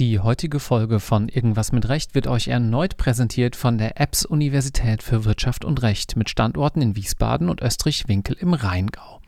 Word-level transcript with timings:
Die 0.00 0.18
heutige 0.18 0.58
Folge 0.58 0.98
von 0.98 1.28
Irgendwas 1.28 1.70
mit 1.70 1.88
Recht 1.88 2.16
wird 2.16 2.26
euch 2.26 2.48
erneut 2.48 2.96
präsentiert 2.96 3.54
von 3.54 3.78
der 3.78 4.00
EBS 4.00 4.26
Universität 4.26 5.04
für 5.04 5.24
Wirtschaft 5.24 5.64
und 5.64 5.82
Recht 5.82 6.16
mit 6.16 6.28
Standorten 6.28 6.82
in 6.82 6.96
Wiesbaden 6.96 7.48
und 7.48 7.62
Österreich-Winkel 7.62 8.36
im 8.40 8.54
Rheingau. 8.54 9.20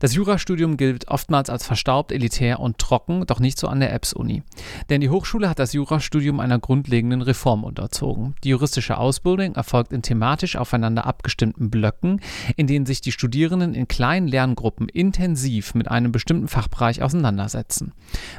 Das 0.00 0.14
Jurastudium 0.14 0.76
gilt 0.76 1.08
oftmals 1.08 1.48
als 1.48 1.66
verstaubt, 1.66 2.12
elitär 2.12 2.60
und 2.60 2.78
trocken, 2.78 3.24
doch 3.26 3.40
nicht 3.40 3.58
so 3.58 3.68
an 3.68 3.80
der 3.80 3.94
EBS-Uni. 3.94 4.42
Denn 4.90 5.00
die 5.00 5.08
Hochschule 5.08 5.48
hat 5.48 5.58
das 5.58 5.72
Jurastudium 5.72 6.40
einer 6.40 6.58
grundlegenden 6.58 7.22
Reform 7.22 7.64
unterzogen. 7.64 8.34
Die 8.44 8.50
juristische 8.50 8.98
Ausbildung 8.98 9.54
erfolgt 9.54 9.92
in 9.92 10.02
thematisch 10.02 10.56
aufeinander 10.56 11.06
abgestimmten 11.06 11.70
Blöcken, 11.70 12.20
in 12.56 12.66
denen 12.66 12.86
sich 12.86 13.00
die 13.00 13.12
Studierenden 13.12 13.74
in 13.74 13.88
kleinen 13.88 14.28
Lerngruppen 14.28 14.88
intensiv 14.88 15.74
mit 15.74 15.90
einem 15.90 16.12
bestimmten 16.12 16.48
Fachbereich 16.48 17.02
auseinandersetzen. 17.02 17.92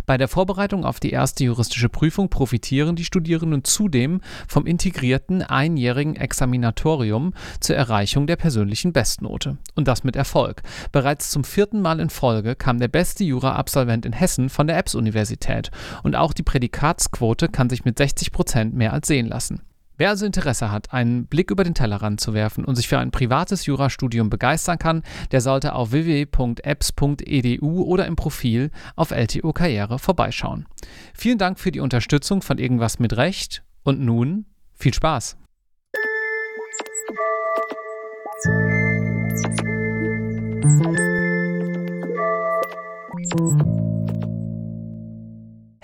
Bei 0.05 0.17
der 0.17 0.27
Vorbereitung 0.27 0.85
auf 0.85 0.99
die 0.99 1.11
erste 1.11 1.43
juristische 1.43 1.89
Prüfung 1.89 2.29
profitieren 2.29 2.95
die 2.95 3.05
Studierenden 3.05 3.63
zudem 3.63 4.21
vom 4.47 4.65
integrierten 4.65 5.41
einjährigen 5.41 6.15
Examinatorium 6.15 7.33
zur 7.59 7.75
Erreichung 7.75 8.27
der 8.27 8.35
persönlichen 8.35 8.93
Bestnote. 8.93 9.57
Und 9.75 9.87
das 9.87 10.03
mit 10.03 10.15
Erfolg. 10.15 10.61
Bereits 10.91 11.06
zum 11.15 11.43
vierten 11.43 11.81
Mal 11.81 11.99
in 11.99 12.09
Folge 12.09 12.55
kam 12.55 12.79
der 12.79 12.87
beste 12.87 13.23
Jura-Absolvent 13.23 14.05
in 14.05 14.13
Hessen 14.13 14.49
von 14.49 14.67
der 14.67 14.77
EBS-Universität 14.77 15.71
und 16.03 16.15
auch 16.15 16.33
die 16.33 16.43
Prädikatsquote 16.43 17.47
kann 17.47 17.69
sich 17.69 17.85
mit 17.85 17.97
60 17.97 18.31
Prozent 18.31 18.73
mehr 18.73 18.93
als 18.93 19.07
sehen 19.07 19.27
lassen. 19.27 19.61
Wer 19.97 20.09
also 20.09 20.25
Interesse 20.25 20.71
hat, 20.71 20.93
einen 20.93 21.25
Blick 21.25 21.49
über 21.49 21.63
den 21.63 21.73
Tellerrand 21.73 22.21
zu 22.21 22.33
werfen 22.33 22.65
und 22.65 22.75
sich 22.75 22.87
für 22.87 22.99
ein 22.99 23.09
privates 23.09 23.65
Jurastudium 23.65 24.29
begeistern 24.29 24.77
kann, 24.77 25.01
der 25.31 25.41
sollte 25.41 25.73
auf 25.73 25.91
www.apps.edu 25.91 27.83
oder 27.83 28.05
im 28.05 28.15
Profil 28.15 28.69
auf 28.95 29.11
LTO 29.11 29.53
Karriere 29.53 29.97
vorbeischauen. 29.97 30.67
Vielen 31.15 31.39
Dank 31.39 31.59
für 31.59 31.71
die 31.71 31.79
Unterstützung 31.79 32.43
von 32.43 32.59
Irgendwas 32.59 32.99
mit 32.99 33.17
Recht 33.17 33.63
und 33.83 33.99
nun 33.99 34.45
viel 34.75 34.93
Spaß! 34.93 35.37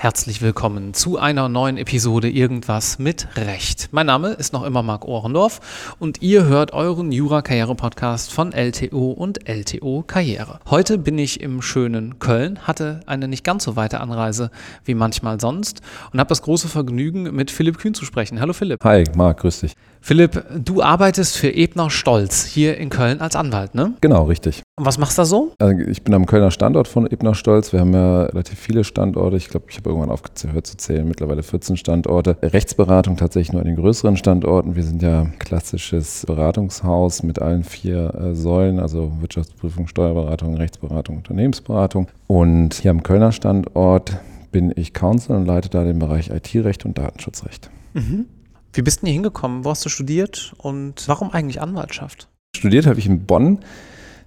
Herzlich 0.04 0.42
willkommen 0.42 0.94
zu 0.94 1.18
einer 1.18 1.48
neuen 1.48 1.78
Episode 1.78 2.30
Irgendwas 2.30 3.00
mit 3.00 3.30
Recht. 3.38 3.88
Mein 3.92 4.06
Name 4.06 4.32
ist 4.32 4.52
noch 4.52 4.66
immer 4.66 4.84
Marc 4.84 5.06
Ohrendorf 5.06 5.96
und 5.98 6.22
ihr 6.22 6.44
hört 6.44 6.74
euren 6.74 7.14
Jura-Karriere-Podcast 7.14 8.34
von 8.34 8.52
LTO 8.52 9.12
und 9.12 9.48
LTO 9.48 10.04
Karriere. 10.06 10.60
Heute 10.70 10.98
bin 10.98 11.18
ich 11.18 11.40
im 11.40 11.62
schönen 11.62 12.20
Köln, 12.20 12.60
hatte 12.68 13.00
eine 13.06 13.30
nicht 13.30 13.46
ganz 13.46 13.64
so 13.64 13.78
weite 13.78 14.02
Anreise 14.02 14.52
wie 14.84 14.94
manchmal 14.94 15.40
sonst 15.40 15.80
und 16.12 16.20
habe 16.20 16.28
das 16.28 16.42
große 16.42 16.68
Vergnügen, 16.68 17.34
mit 17.34 17.50
Philipp 17.50 17.78
Kühn 17.78 17.94
zu 17.94 18.04
sprechen. 18.04 18.42
Hallo 18.42 18.52
Philipp. 18.52 18.84
Hi, 18.84 19.06
Marc, 19.16 19.40
grüß 19.40 19.62
dich. 19.62 19.72
Philipp, 20.02 20.44
du 20.54 20.82
arbeitest 20.82 21.38
für 21.38 21.50
Ebner 21.50 21.90
Stolz 21.90 22.44
hier 22.44 22.76
in 22.76 22.90
Köln 22.90 23.22
als 23.22 23.38
Anwalt, 23.38 23.74
ne? 23.74 23.94
Genau, 24.02 24.24
richtig. 24.24 24.63
Und 24.76 24.88
was 24.88 24.98
machst 24.98 25.20
du 25.20 25.22
da 25.22 25.26
so? 25.26 25.54
Also 25.60 25.82
ich 25.82 26.04
bin 26.04 26.16
am 26.16 26.26
Kölner 26.26 26.50
Standort 26.50 26.88
von 26.88 27.06
Ebner 27.06 27.36
Stolz. 27.36 27.74
Wir 27.74 27.82
haben 27.82 27.94
ja 27.94 28.24
relativ 28.24 28.58
viele 28.58 28.84
Standorte. 28.84 29.38
Ich 29.38 29.50
glaube, 29.50 29.68
ich 29.70 29.78
habe 29.78 29.90
irgendwann 29.90 30.10
aufgehört 30.10 30.66
zu 30.66 30.78
zählen, 30.78 31.08
mittlerweile 31.08 31.44
14 31.44 31.78
Standorte. 31.78 32.38
Rechtsberatung 32.42 33.16
tatsächlich 33.16 33.54
nur 33.54 33.62
an 33.62 33.68
den 33.68 33.76
größeren 33.76 34.18
Standorten. 34.18 34.76
Wir 34.76 34.82
sind 34.82 35.04
ja 35.04 35.28
klassisches 35.38 36.26
Beratungshaus 36.26 37.22
mit 37.22 37.40
allen 37.40 37.64
vier 37.64 38.16
äh, 38.16 38.34
Säulen, 38.34 38.80
also 38.80 39.12
Wirtschaftsprüfung, 39.20 39.88
Steuerberatung, 39.88 40.56
Rechtsberatung, 40.56 41.18
Unternehmensberatung. 41.18 42.08
Und 42.26 42.74
hier 42.74 42.90
am 42.90 43.04
Kölner 43.04 43.32
Standort 43.32 44.18
bin 44.52 44.74
ich 44.76 44.94
Counsel 44.94 45.36
und 45.36 45.46
leite 45.46 45.70
da 45.70 45.84
den 45.84 46.00
Bereich 46.00 46.32
IT-Recht 46.32 46.84
und 46.84 46.98
Datenschutzrecht. 46.98 47.70
Mhm. 47.94 48.26
Wie 48.74 48.82
bist 48.82 49.04
du 49.04 49.06
hier 49.06 49.14
hingekommen? 49.14 49.66
Wo 49.66 49.70
hast 49.70 49.86
du 49.86 49.90
studiert 49.90 50.54
und 50.58 51.08
warum 51.08 51.30
eigentlich 51.30 51.62
Anwaltschaft? 51.62 52.28
Studiert 52.56 52.88
habe 52.88 52.98
ich 52.98 53.06
in 53.06 53.28
Bonn. 53.28 53.60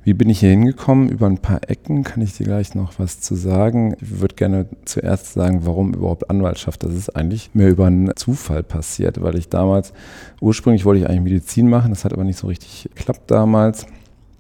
Wie 0.06 0.14
bin 0.14 0.30
ich 0.30 0.38
hier 0.38 0.50
hingekommen? 0.50 1.08
Über 1.08 1.26
ein 1.26 1.38
paar 1.38 1.68
Ecken 1.68 2.04
kann 2.04 2.22
ich 2.22 2.36
dir 2.36 2.46
gleich 2.46 2.76
noch 2.76 3.00
was 3.00 3.20
zu 3.20 3.34
sagen. 3.34 3.96
Ich 4.00 4.20
würde 4.20 4.36
gerne 4.36 4.66
zuerst 4.84 5.32
sagen, 5.32 5.66
warum 5.66 5.94
überhaupt 5.94 6.30
Anwaltschaft. 6.30 6.84
Das 6.84 6.94
ist 6.94 7.16
eigentlich 7.16 7.50
mir 7.54 7.66
über 7.66 7.86
einen 7.86 8.14
Zufall 8.14 8.62
passiert, 8.62 9.20
weil 9.20 9.34
ich 9.34 9.48
damals, 9.48 9.92
ursprünglich 10.40 10.84
wollte 10.84 11.00
ich 11.00 11.08
eigentlich 11.08 11.24
Medizin 11.24 11.68
machen, 11.68 11.90
das 11.90 12.04
hat 12.04 12.12
aber 12.12 12.22
nicht 12.22 12.38
so 12.38 12.46
richtig 12.46 12.88
geklappt 12.94 13.28
damals. 13.32 13.86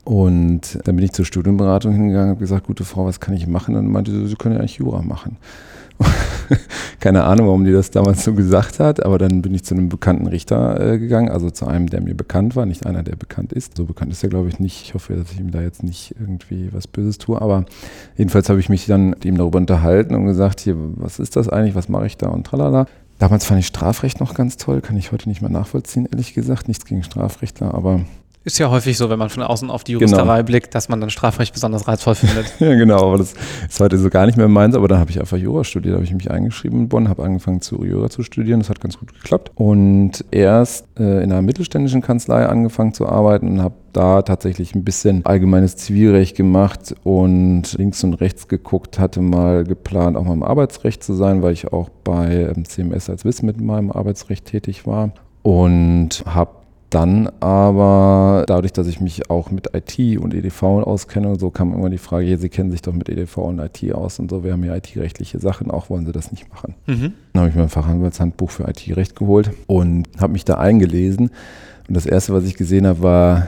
Und 0.06 0.78
dann 0.84 0.94
bin 0.94 1.04
ich 1.04 1.10
zur 1.10 1.24
Studienberatung 1.24 1.92
hingegangen 1.92 2.26
und 2.26 2.36
habe 2.36 2.40
gesagt, 2.40 2.68
gute 2.68 2.84
Frau, 2.84 3.06
was 3.06 3.18
kann 3.18 3.34
ich 3.34 3.48
machen? 3.48 3.74
Und 3.74 3.82
dann 3.82 3.92
meinte 3.92 4.12
sie, 4.12 4.28
Sie 4.28 4.36
können 4.36 4.54
ja 4.54 4.60
eigentlich 4.60 4.76
Jura 4.76 5.02
machen. 5.02 5.36
Keine 7.00 7.24
Ahnung, 7.24 7.48
warum 7.48 7.64
die 7.64 7.72
das 7.72 7.90
damals 7.90 8.22
so 8.22 8.32
gesagt 8.32 8.78
hat, 8.78 9.04
aber 9.04 9.18
dann 9.18 9.42
bin 9.42 9.52
ich 9.52 9.64
zu 9.64 9.74
einem 9.74 9.88
bekannten 9.88 10.28
Richter 10.28 10.80
äh, 10.80 10.98
gegangen, 11.00 11.28
also 11.28 11.50
zu 11.50 11.66
einem, 11.66 11.90
der 11.90 12.02
mir 12.02 12.14
bekannt 12.14 12.54
war, 12.54 12.66
nicht 12.66 12.86
einer, 12.86 13.02
der 13.02 13.16
bekannt 13.16 13.52
ist. 13.52 13.76
So 13.76 13.84
bekannt 13.84 14.12
ist 14.12 14.22
er, 14.22 14.28
glaube 14.28 14.48
ich, 14.48 14.60
nicht. 14.60 14.80
Ich 14.84 14.94
hoffe, 14.94 15.16
dass 15.16 15.32
ich 15.32 15.40
ihm 15.40 15.50
da 15.50 15.60
jetzt 15.60 15.82
nicht 15.82 16.14
irgendwie 16.20 16.68
was 16.72 16.86
Böses 16.86 17.18
tue, 17.18 17.42
aber 17.42 17.64
jedenfalls 18.16 18.48
habe 18.48 18.60
ich 18.60 18.68
mich 18.68 18.86
dann 18.86 19.10
mit 19.10 19.24
ihm 19.24 19.36
darüber 19.36 19.58
unterhalten 19.58 20.14
und 20.14 20.26
gesagt, 20.26 20.60
hier, 20.60 20.76
was 20.78 21.18
ist 21.18 21.34
das 21.34 21.48
eigentlich, 21.48 21.74
was 21.74 21.88
mache 21.88 22.06
ich 22.06 22.16
da 22.16 22.28
und 22.28 22.46
tralala. 22.46 22.86
Damals 23.18 23.44
fand 23.44 23.58
ich 23.58 23.66
Strafrecht 23.66 24.20
noch 24.20 24.34
ganz 24.34 24.56
toll, 24.56 24.82
kann 24.82 24.96
ich 24.96 25.10
heute 25.10 25.28
nicht 25.28 25.40
mehr 25.40 25.50
nachvollziehen, 25.50 26.06
ehrlich 26.12 26.32
gesagt. 26.32 26.68
Nichts 26.68 26.84
gegen 26.84 27.02
Strafrechtler, 27.02 27.74
aber 27.74 28.02
ist 28.46 28.58
ja 28.58 28.70
häufig 28.70 28.96
so, 28.96 29.10
wenn 29.10 29.18
man 29.18 29.28
von 29.28 29.42
außen 29.42 29.70
auf 29.70 29.82
die 29.82 29.92
Juristerei 29.92 30.36
genau. 30.36 30.46
blickt, 30.46 30.72
dass 30.76 30.88
man 30.88 31.00
dann 31.00 31.10
Strafrecht 31.10 31.52
besonders 31.52 31.88
reizvoll 31.88 32.14
findet. 32.14 32.46
ja, 32.60 32.74
genau, 32.76 33.08
aber 33.08 33.18
das 33.18 33.34
ist 33.68 33.80
heute 33.80 33.98
so 33.98 34.08
gar 34.08 34.24
nicht 34.24 34.38
mehr 34.38 34.46
meins. 34.46 34.76
Aber 34.76 34.86
dann 34.86 35.00
habe 35.00 35.10
ich 35.10 35.18
einfach 35.18 35.36
Jura 35.36 35.64
studiert, 35.64 35.94
habe 35.94 36.04
ich 36.04 36.14
mich 36.14 36.30
eingeschrieben 36.30 36.82
in 36.82 36.88
Bonn, 36.88 37.08
habe 37.08 37.24
angefangen 37.24 37.60
zu 37.60 37.84
Jura 37.84 38.08
zu 38.08 38.22
studieren. 38.22 38.60
Das 38.60 38.70
hat 38.70 38.80
ganz 38.80 39.00
gut 39.00 39.12
geklappt. 39.12 39.50
Und 39.56 40.24
erst 40.30 40.86
äh, 40.96 41.24
in 41.24 41.32
einer 41.32 41.42
mittelständischen 41.42 42.02
Kanzlei 42.02 42.46
angefangen 42.46 42.94
zu 42.94 43.08
arbeiten 43.08 43.48
und 43.48 43.62
habe 43.62 43.74
da 43.92 44.22
tatsächlich 44.22 44.76
ein 44.76 44.84
bisschen 44.84 45.26
allgemeines 45.26 45.76
Zivilrecht 45.76 46.36
gemacht 46.36 46.94
und 47.02 47.72
links 47.76 48.04
und 48.04 48.14
rechts 48.14 48.46
geguckt, 48.46 49.00
hatte 49.00 49.22
mal 49.22 49.64
geplant, 49.64 50.16
auch 50.16 50.22
mal 50.22 50.34
im 50.34 50.44
Arbeitsrecht 50.44 51.02
zu 51.02 51.14
sein, 51.14 51.42
weil 51.42 51.52
ich 51.52 51.72
auch 51.72 51.88
bei 52.04 52.52
ähm, 52.54 52.64
CMS 52.64 53.10
als 53.10 53.24
Wiss 53.24 53.42
mit 53.42 53.60
meinem 53.60 53.90
Arbeitsrecht 53.90 54.44
tätig 54.44 54.86
war 54.86 55.10
und 55.42 56.22
habe 56.26 56.65
dann 56.90 57.28
aber, 57.40 58.44
dadurch, 58.46 58.72
dass 58.72 58.86
ich 58.86 59.00
mich 59.00 59.28
auch 59.28 59.50
mit 59.50 59.70
IT 59.74 60.18
und 60.18 60.34
EDV 60.34 60.62
auskenne 60.62 61.28
und 61.28 61.40
so, 61.40 61.50
kam 61.50 61.74
immer 61.74 61.90
die 61.90 61.98
Frage, 61.98 62.26
ja, 62.26 62.36
Sie 62.36 62.48
kennen 62.48 62.70
sich 62.70 62.82
doch 62.82 62.92
mit 62.92 63.08
EDV 63.08 63.38
und 63.38 63.58
IT 63.58 63.92
aus 63.92 64.18
und 64.18 64.30
so, 64.30 64.44
wir 64.44 64.52
haben 64.52 64.64
ja 64.64 64.76
IT-rechtliche 64.76 65.38
Sachen, 65.38 65.70
auch 65.70 65.90
wollen 65.90 66.06
Sie 66.06 66.12
das 66.12 66.30
nicht 66.30 66.48
machen. 66.48 66.74
Mhm. 66.86 67.12
Dann 67.32 67.40
habe 67.40 67.50
ich 67.50 67.56
mir 67.56 67.62
ein 67.62 67.68
Fachanwaltshandbuch 67.68 68.50
für 68.50 68.68
IT-Recht 68.68 69.16
geholt 69.16 69.50
und 69.66 70.08
habe 70.18 70.32
mich 70.32 70.44
da 70.44 70.54
eingelesen. 70.58 71.30
Und 71.88 71.94
das 71.96 72.06
Erste, 72.06 72.32
was 72.32 72.44
ich 72.44 72.54
gesehen 72.56 72.86
habe, 72.86 73.02
war 73.02 73.46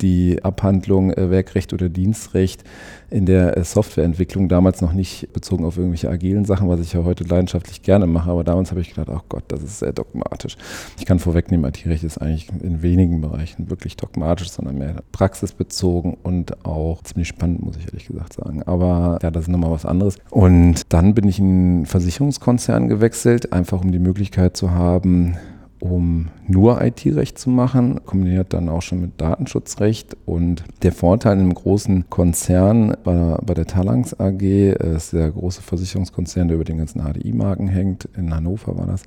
die 0.00 0.42
Abhandlung 0.42 1.12
äh, 1.12 1.30
Werkrecht 1.30 1.72
oder 1.72 1.88
Dienstrecht 1.88 2.64
in 3.10 3.26
der 3.26 3.56
äh, 3.56 3.64
Softwareentwicklung, 3.64 4.48
damals 4.48 4.80
noch 4.80 4.92
nicht 4.92 5.32
bezogen 5.32 5.64
auf 5.64 5.76
irgendwelche 5.76 6.10
agilen 6.10 6.44
Sachen, 6.44 6.68
was 6.68 6.80
ich 6.80 6.92
ja 6.92 7.04
heute 7.04 7.24
leidenschaftlich 7.24 7.82
gerne 7.82 8.06
mache, 8.06 8.30
aber 8.30 8.44
damals 8.44 8.70
habe 8.70 8.80
ich 8.80 8.90
gedacht, 8.94 9.08
ach 9.10 9.22
Gott, 9.28 9.44
das 9.48 9.62
ist 9.62 9.78
sehr 9.78 9.92
dogmatisch. 9.92 10.56
Ich 10.98 11.06
kann 11.06 11.18
vorwegnehmen, 11.18 11.68
IT-Recht 11.68 12.04
ist 12.04 12.18
eigentlich 12.18 12.48
in 12.62 12.82
wenigen 12.82 13.20
Bereichen 13.20 13.70
wirklich 13.70 13.96
dogmatisch, 13.96 14.50
sondern 14.50 14.78
mehr 14.78 15.02
praxisbezogen 15.12 16.16
und 16.22 16.64
auch 16.66 17.02
ziemlich 17.02 17.28
spannend, 17.28 17.62
muss 17.62 17.76
ich 17.76 17.86
ehrlich 17.86 18.06
gesagt 18.06 18.34
sagen. 18.34 18.62
Aber 18.64 19.18
ja, 19.22 19.30
das 19.30 19.44
ist 19.44 19.48
nochmal 19.48 19.70
was 19.70 19.86
anderes. 19.86 20.18
Und 20.30 20.92
dann 20.92 21.14
bin 21.14 21.28
ich 21.28 21.38
in 21.38 21.46
einen 21.46 21.86
Versicherungskonzern 21.86 22.88
gewechselt, 22.88 23.52
einfach 23.52 23.80
um 23.80 23.92
die 23.92 23.98
Möglichkeit 23.98 24.56
zu 24.56 24.70
haben, 24.72 25.36
um 25.80 26.28
nur 26.46 26.80
IT-Recht 26.82 27.38
zu 27.38 27.50
machen, 27.50 28.00
kombiniert 28.04 28.52
dann 28.52 28.68
auch 28.68 28.82
schon 28.82 29.00
mit 29.00 29.20
Datenschutzrecht. 29.20 30.16
Und 30.24 30.64
der 30.82 30.92
Vorteil 30.92 31.32
einem 31.32 31.54
großen 31.54 32.08
Konzern 32.08 32.96
bei, 33.04 33.36
bei 33.44 33.54
der 33.54 33.66
Talangs 33.66 34.18
AG, 34.18 34.42
äh, 34.42 34.96
ist 34.96 35.12
der 35.12 35.30
große 35.30 35.62
Versicherungskonzern, 35.62 36.48
der 36.48 36.56
über 36.56 36.64
den 36.64 36.78
ganzen 36.78 37.02
HDI-Marken 37.02 37.68
hängt, 37.68 38.08
in 38.16 38.34
Hannover 38.34 38.76
war 38.76 38.86
das, 38.86 39.02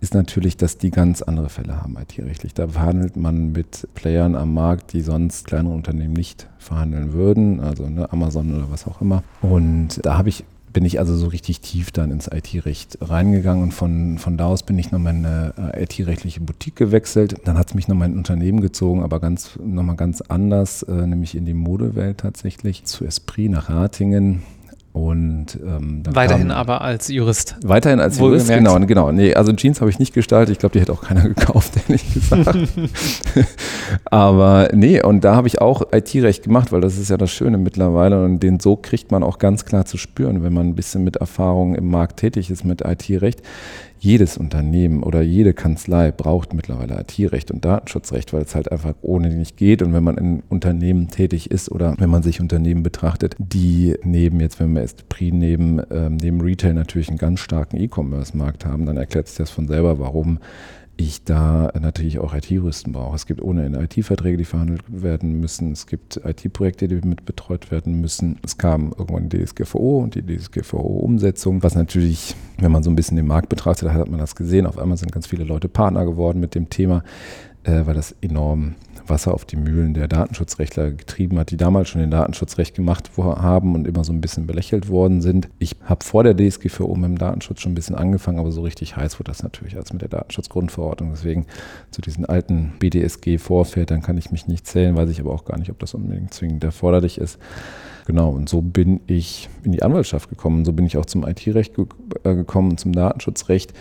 ist 0.00 0.14
natürlich, 0.14 0.56
dass 0.56 0.78
die 0.78 0.90
ganz 0.90 1.22
andere 1.22 1.48
Fälle 1.48 1.82
haben 1.82 1.96
IT-rechtlich. 1.96 2.54
Da 2.54 2.68
verhandelt 2.68 3.16
man 3.16 3.52
mit 3.52 3.88
Playern 3.94 4.34
am 4.36 4.52
Markt, 4.52 4.92
die 4.92 5.00
sonst 5.00 5.46
kleinere 5.46 5.74
Unternehmen 5.74 6.12
nicht 6.12 6.48
verhandeln 6.58 7.12
würden, 7.12 7.60
also 7.60 7.88
ne, 7.88 8.10
Amazon 8.12 8.54
oder 8.54 8.70
was 8.70 8.86
auch 8.86 9.00
immer. 9.00 9.22
Und 9.40 10.04
da 10.04 10.18
habe 10.18 10.28
ich 10.28 10.44
bin 10.76 10.84
ich 10.84 10.98
also 10.98 11.16
so 11.16 11.28
richtig 11.28 11.62
tief 11.62 11.90
dann 11.90 12.10
ins 12.10 12.28
IT-Recht 12.30 12.98
reingegangen 13.00 13.62
und 13.62 13.72
von, 13.72 14.18
von 14.18 14.36
da 14.36 14.44
aus 14.44 14.62
bin 14.62 14.78
ich 14.78 14.92
nochmal 14.92 15.14
in 15.14 15.24
eine 15.24 15.72
äh, 15.72 15.84
IT-rechtliche 15.84 16.40
Boutique 16.42 16.76
gewechselt. 16.76 17.36
Dann 17.44 17.56
hat 17.56 17.68
es 17.68 17.74
mich 17.74 17.88
nochmal 17.88 18.08
in 18.08 18.14
ein 18.14 18.18
Unternehmen 18.18 18.60
gezogen, 18.60 19.02
aber 19.02 19.18
ganz, 19.18 19.58
nochmal 19.58 19.96
ganz 19.96 20.20
anders, 20.20 20.82
äh, 20.82 20.92
nämlich 20.92 21.34
in 21.34 21.46
die 21.46 21.54
Modewelt 21.54 22.18
tatsächlich, 22.18 22.84
zu 22.84 23.06
Esprit 23.06 23.50
nach 23.50 23.70
Ratingen 23.70 24.42
Und 24.96 25.58
ähm, 25.62 26.02
weiterhin 26.08 26.48
kam, 26.48 26.56
aber 26.56 26.80
als 26.80 27.08
Jurist. 27.08 27.56
Weiterhin 27.62 28.00
als 28.00 28.18
Jurist, 28.18 28.48
genau, 28.48 28.80
genau. 28.80 29.12
Nee, 29.12 29.34
also 29.34 29.52
Jeans 29.52 29.82
habe 29.82 29.90
ich 29.90 29.98
nicht 29.98 30.14
gestaltet. 30.14 30.52
Ich 30.54 30.58
glaube, 30.58 30.72
die 30.72 30.80
hätte 30.80 30.94
auch 30.94 31.02
keiner 31.02 31.20
gekauft, 31.28 31.74
ehrlich 31.86 32.14
gesagt. 32.14 32.56
aber 34.06 34.70
nee, 34.72 35.02
und 35.02 35.22
da 35.22 35.36
habe 35.36 35.48
ich 35.48 35.60
auch 35.60 35.82
IT-Recht 35.92 36.44
gemacht, 36.44 36.72
weil 36.72 36.80
das 36.80 36.96
ist 36.96 37.10
ja 37.10 37.18
das 37.18 37.30
Schöne 37.30 37.58
mittlerweile 37.58 38.24
und 38.24 38.42
den 38.42 38.58
so 38.58 38.74
kriegt 38.74 39.12
man 39.12 39.22
auch 39.22 39.38
ganz 39.38 39.66
klar 39.66 39.84
zu 39.84 39.98
spüren, 39.98 40.42
wenn 40.42 40.54
man 40.54 40.68
ein 40.68 40.74
bisschen 40.74 41.04
mit 41.04 41.16
Erfahrung 41.16 41.74
im 41.74 41.90
Markt 41.90 42.20
tätig 42.20 42.50
ist 42.50 42.64
mit 42.64 42.80
IT-Recht 42.80 43.42
jedes 43.98 44.36
Unternehmen 44.36 45.02
oder 45.02 45.22
jede 45.22 45.54
Kanzlei 45.54 46.12
braucht 46.12 46.52
mittlerweile 46.52 47.00
IT-Recht 47.00 47.50
und 47.50 47.64
Datenschutzrecht, 47.64 48.32
weil 48.32 48.42
es 48.42 48.54
halt 48.54 48.70
einfach 48.70 48.94
ohne 49.02 49.28
nicht 49.28 49.56
geht. 49.56 49.82
Und 49.82 49.92
wenn 49.92 50.04
man 50.04 50.18
in 50.18 50.42
Unternehmen 50.48 51.08
tätig 51.08 51.50
ist 51.50 51.70
oder 51.70 51.94
wenn 51.98 52.10
man 52.10 52.22
sich 52.22 52.40
Unternehmen 52.40 52.82
betrachtet, 52.82 53.36
die 53.38 53.96
neben, 54.02 54.40
jetzt 54.40 54.60
wenn 54.60 54.74
wir 54.74 54.82
Esprit 54.82 55.34
neben, 55.34 55.80
ähm, 55.90 56.16
neben 56.16 56.40
Retail 56.40 56.74
natürlich 56.74 57.08
einen 57.08 57.18
ganz 57.18 57.40
starken 57.40 57.78
E-Commerce-Markt 57.78 58.64
haben, 58.64 58.86
dann 58.86 58.96
erklärt 58.96 59.28
sich 59.28 59.38
das 59.38 59.50
von 59.50 59.66
selber, 59.66 59.98
warum 59.98 60.38
ich 60.98 61.24
da 61.24 61.70
natürlich 61.78 62.18
auch 62.18 62.34
IT-Juristen 62.34 62.92
brauche. 62.92 63.14
Es 63.16 63.26
gibt 63.26 63.42
ohne 63.42 63.66
IT-Verträge, 63.82 64.38
die 64.38 64.44
verhandelt 64.44 64.82
werden 64.88 65.40
müssen. 65.40 65.72
Es 65.72 65.86
gibt 65.86 66.20
IT-Projekte, 66.24 66.88
die 66.88 67.06
mit 67.06 67.26
betreut 67.26 67.70
werden 67.70 68.00
müssen. 68.00 68.38
Es 68.42 68.56
kam 68.56 68.94
irgendwann 68.96 69.28
die 69.28 69.44
DSGVO 69.44 69.98
und 69.98 70.14
die 70.14 70.24
DSGVO-Umsetzung, 70.24 71.62
was 71.62 71.74
natürlich, 71.74 72.34
wenn 72.58 72.72
man 72.72 72.82
so 72.82 72.90
ein 72.90 72.96
bisschen 72.96 73.16
den 73.16 73.26
Markt 73.26 73.50
betrachtet, 73.50 73.90
hat 73.90 74.08
man 74.08 74.20
das 74.20 74.36
gesehen. 74.36 74.66
Auf 74.66 74.78
einmal 74.78 74.96
sind 74.96 75.12
ganz 75.12 75.26
viele 75.26 75.44
Leute 75.44 75.68
Partner 75.68 76.06
geworden 76.06 76.40
mit 76.40 76.54
dem 76.54 76.70
Thema, 76.70 77.04
äh, 77.64 77.84
weil 77.84 77.94
das 77.94 78.14
enorm 78.22 78.74
Wasser 79.08 79.34
auf 79.34 79.44
die 79.44 79.56
Mühlen 79.56 79.94
der 79.94 80.08
Datenschutzrechtler 80.08 80.92
getrieben 80.92 81.38
hat, 81.38 81.50
die 81.50 81.56
damals 81.56 81.88
schon 81.88 82.00
den 82.00 82.10
Datenschutzrecht 82.10 82.74
gemacht 82.74 83.10
haben 83.16 83.74
und 83.74 83.86
immer 83.86 84.04
so 84.04 84.12
ein 84.12 84.20
bisschen 84.20 84.46
belächelt 84.46 84.88
worden 84.88 85.20
sind. 85.20 85.48
Ich 85.58 85.76
habe 85.84 86.04
vor 86.04 86.24
der 86.24 86.36
DSGVO 86.36 86.94
mit 86.94 87.04
dem 87.04 87.18
Datenschutz 87.18 87.60
schon 87.60 87.72
ein 87.72 87.74
bisschen 87.74 87.96
angefangen, 87.96 88.38
aber 88.38 88.52
so 88.52 88.62
richtig 88.62 88.96
heiß 88.96 89.18
wurde 89.18 89.30
das 89.30 89.42
natürlich 89.42 89.76
als 89.76 89.92
mit 89.92 90.02
der 90.02 90.08
Datenschutzgrundverordnung. 90.08 91.10
Deswegen 91.10 91.46
zu 91.90 92.00
diesen 92.00 92.24
alten 92.24 92.72
BDSG-Vorvätern 92.78 94.02
kann 94.02 94.18
ich 94.18 94.30
mich 94.30 94.46
nicht 94.46 94.66
zählen, 94.66 94.96
weiß 94.96 95.10
ich 95.10 95.20
aber 95.20 95.32
auch 95.32 95.44
gar 95.44 95.58
nicht, 95.58 95.70
ob 95.70 95.78
das 95.78 95.94
unbedingt 95.94 96.34
zwingend 96.34 96.64
erforderlich 96.64 97.18
ist. 97.18 97.38
Genau, 98.06 98.30
und 98.30 98.48
so 98.48 98.62
bin 98.62 99.00
ich 99.08 99.48
in 99.64 99.72
die 99.72 99.82
Anwaltschaft 99.82 100.30
gekommen. 100.30 100.64
So 100.64 100.72
bin 100.72 100.86
ich 100.86 100.96
auch 100.96 101.06
zum 101.06 101.26
IT-Recht 101.26 101.74
äh, 102.22 102.34
gekommen, 102.34 102.78
zum 102.78 102.92
Datenschutzrecht, 102.92 103.72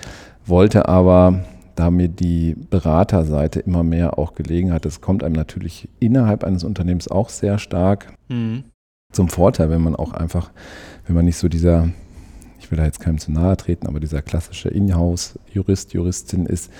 wollte 0.45 0.87
aber 0.89 1.45
da 1.75 1.91
mir 1.91 2.07
die 2.07 2.55
Beraterseite 2.69 3.59
immer 3.59 3.83
mehr 3.83 4.17
auch 4.17 4.33
gelegen 4.33 4.71
hat. 4.71 4.85
Das 4.85 5.01
kommt 5.01 5.23
einem 5.23 5.35
natürlich 5.35 5.89
innerhalb 5.99 6.43
eines 6.43 6.63
Unternehmens 6.63 7.07
auch 7.07 7.29
sehr 7.29 7.59
stark 7.59 8.13
mhm. 8.29 8.63
zum 9.11 9.27
Vorteil, 9.29 9.69
wenn 9.69 9.81
man 9.81 9.95
auch 9.95 10.13
einfach, 10.13 10.51
wenn 11.05 11.15
man 11.15 11.25
nicht 11.25 11.37
so 11.37 11.49
dieser, 11.49 11.89
ich 12.59 12.71
will 12.71 12.77
da 12.77 12.85
jetzt 12.85 13.01
keinem 13.01 13.17
zu 13.17 13.31
nahe 13.31 13.57
treten, 13.57 13.87
aber 13.87 13.99
dieser 13.99 14.21
klassische 14.21 14.69
Inhouse-Jurist, 14.69 15.93
Juristin 15.93 16.45
ist, 16.45 16.71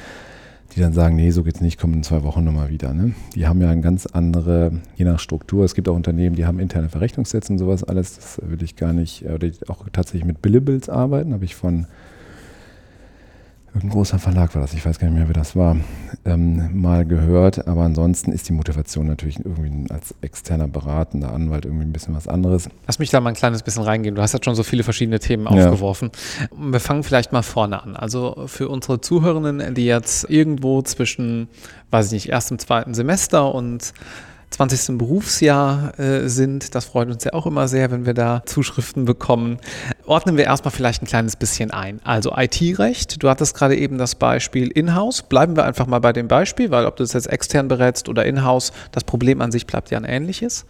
die 0.76 0.80
dann 0.82 0.94
sagen, 0.94 1.16
nee, 1.16 1.32
so 1.32 1.44
geht's 1.44 1.62
nicht, 1.62 1.80
kommen 1.80 1.94
in 1.94 2.04
zwei 2.04 2.24
Wochen 2.24 2.44
nochmal 2.44 2.70
wieder. 2.70 2.94
Ne? 2.94 3.14
Die 3.36 3.48
haben 3.48 3.62
ja 3.62 3.70
eine 3.70 3.82
ganz 3.82 4.06
andere, 4.08 4.72
je 4.96 5.06
nach 5.06 5.20
Struktur. 5.20 5.64
Es 5.64 5.76
gibt 5.76 5.88
auch 5.88 5.96
Unternehmen, 5.96 6.36
die 6.36 6.46
haben 6.46 6.60
interne 6.60 6.90
Verrechnungssätze 6.90 7.54
und 7.54 7.60
sowas 7.60 7.84
alles. 7.84 8.16
Das 8.16 8.42
will 8.44 8.62
ich 8.64 8.76
gar 8.76 8.92
nicht, 8.92 9.26
oder 9.26 9.50
auch 9.68 9.86
tatsächlich 9.94 10.26
mit 10.26 10.42
Billables 10.42 10.90
arbeiten, 10.90 11.34
habe 11.34 11.46
ich 11.46 11.56
von 11.56 11.88
ein 13.84 13.90
großer 13.90 14.20
Verlag 14.20 14.56
war 14.56 14.62
das, 14.62 14.74
ich 14.74 14.86
weiß 14.86 15.00
gar 15.00 15.10
nicht 15.10 15.18
mehr, 15.18 15.28
wer 15.28 15.34
das 15.34 15.56
war, 15.56 15.76
ähm, 16.24 16.80
mal 16.80 17.06
gehört. 17.06 17.68
Aber 17.68 17.84
ansonsten 17.84 18.32
ist 18.32 18.48
die 18.48 18.54
Motivation 18.54 19.08
natürlich 19.08 19.40
irgendwie 19.44 19.92
als 19.92 20.16
externer 20.22 20.68
beratender 20.68 21.34
Anwalt 21.34 21.66
irgendwie 21.66 21.86
ein 21.86 21.94
bisschen 21.94 22.16
was 22.16 22.28
anderes. 22.28 22.70
Lass 22.88 23.00
mich 23.00 23.10
da 23.10 23.20
mal 23.20 23.30
ein 23.30 23.36
kleines 23.36 23.64
bisschen 23.64 23.84
reingehen. 23.84 24.16
Du 24.16 24.22
hast 24.22 24.34
jetzt 24.34 24.46
schon 24.46 24.56
so 24.56 24.64
viele 24.64 24.84
verschiedene 24.84 25.20
Themen 25.20 25.46
ja. 25.46 25.52
aufgeworfen. 25.52 26.12
Wir 26.58 26.80
fangen 26.80 27.04
vielleicht 27.04 27.32
mal 27.32 27.44
vorne 27.44 27.82
an. 27.84 27.96
Also 27.96 28.46
für 28.48 28.70
unsere 28.70 29.02
Zuhörenden, 29.02 29.76
die 29.76 29.86
jetzt 29.86 30.30
irgendwo 30.30 30.82
zwischen, 30.82 31.48
weiß 31.92 32.08
ich 32.08 32.12
nicht, 32.14 32.30
erstem, 32.30 32.60
zweiten 32.60 32.94
Semester 32.94 33.54
und 33.54 33.94
20. 34.52 34.98
Berufsjahr 34.98 36.00
äh, 36.00 36.30
sind. 36.30 36.76
Das 36.76 36.86
freut 36.86 37.10
uns 37.10 37.24
ja 37.24 37.34
auch 37.34 37.46
immer 37.46 37.68
sehr, 37.68 37.92
wenn 37.92 38.06
wir 38.06 38.14
da 38.14 38.44
Zuschriften 38.46 39.06
bekommen. 39.06 39.58
Ordnen 40.08 40.38
wir 40.38 40.44
erstmal 40.44 40.72
vielleicht 40.72 41.02
ein 41.02 41.08
kleines 41.08 41.36
bisschen 41.36 41.72
ein. 41.72 42.00
Also 42.04 42.32
IT-Recht, 42.36 43.22
du 43.24 43.30
hattest 43.30 43.56
gerade 43.56 43.76
eben 43.76 43.98
das 43.98 44.16
Beispiel 44.16 44.68
Inhouse. 44.68 45.24
Bleiben 45.24 45.56
wir 45.56 45.66
einfach 45.66 45.88
mal 45.88 46.00
bei 46.00 46.14
dem 46.14 46.28
Beispiel, 46.28 46.70
weil 46.70 46.86
ob 46.86 46.96
du 46.96 47.04
das 47.04 47.14
jetzt 47.14 47.28
extern 47.28 47.68
berätst 47.68 48.08
oder 48.08 48.26
Inhouse, 48.26 48.72
das 48.92 49.04
Problem 49.04 49.42
an 49.42 49.52
sich 49.52 49.66
bleibt 49.66 49.90
ja 49.90 49.98
ein 49.98 50.06
ähnliches. 50.06 50.66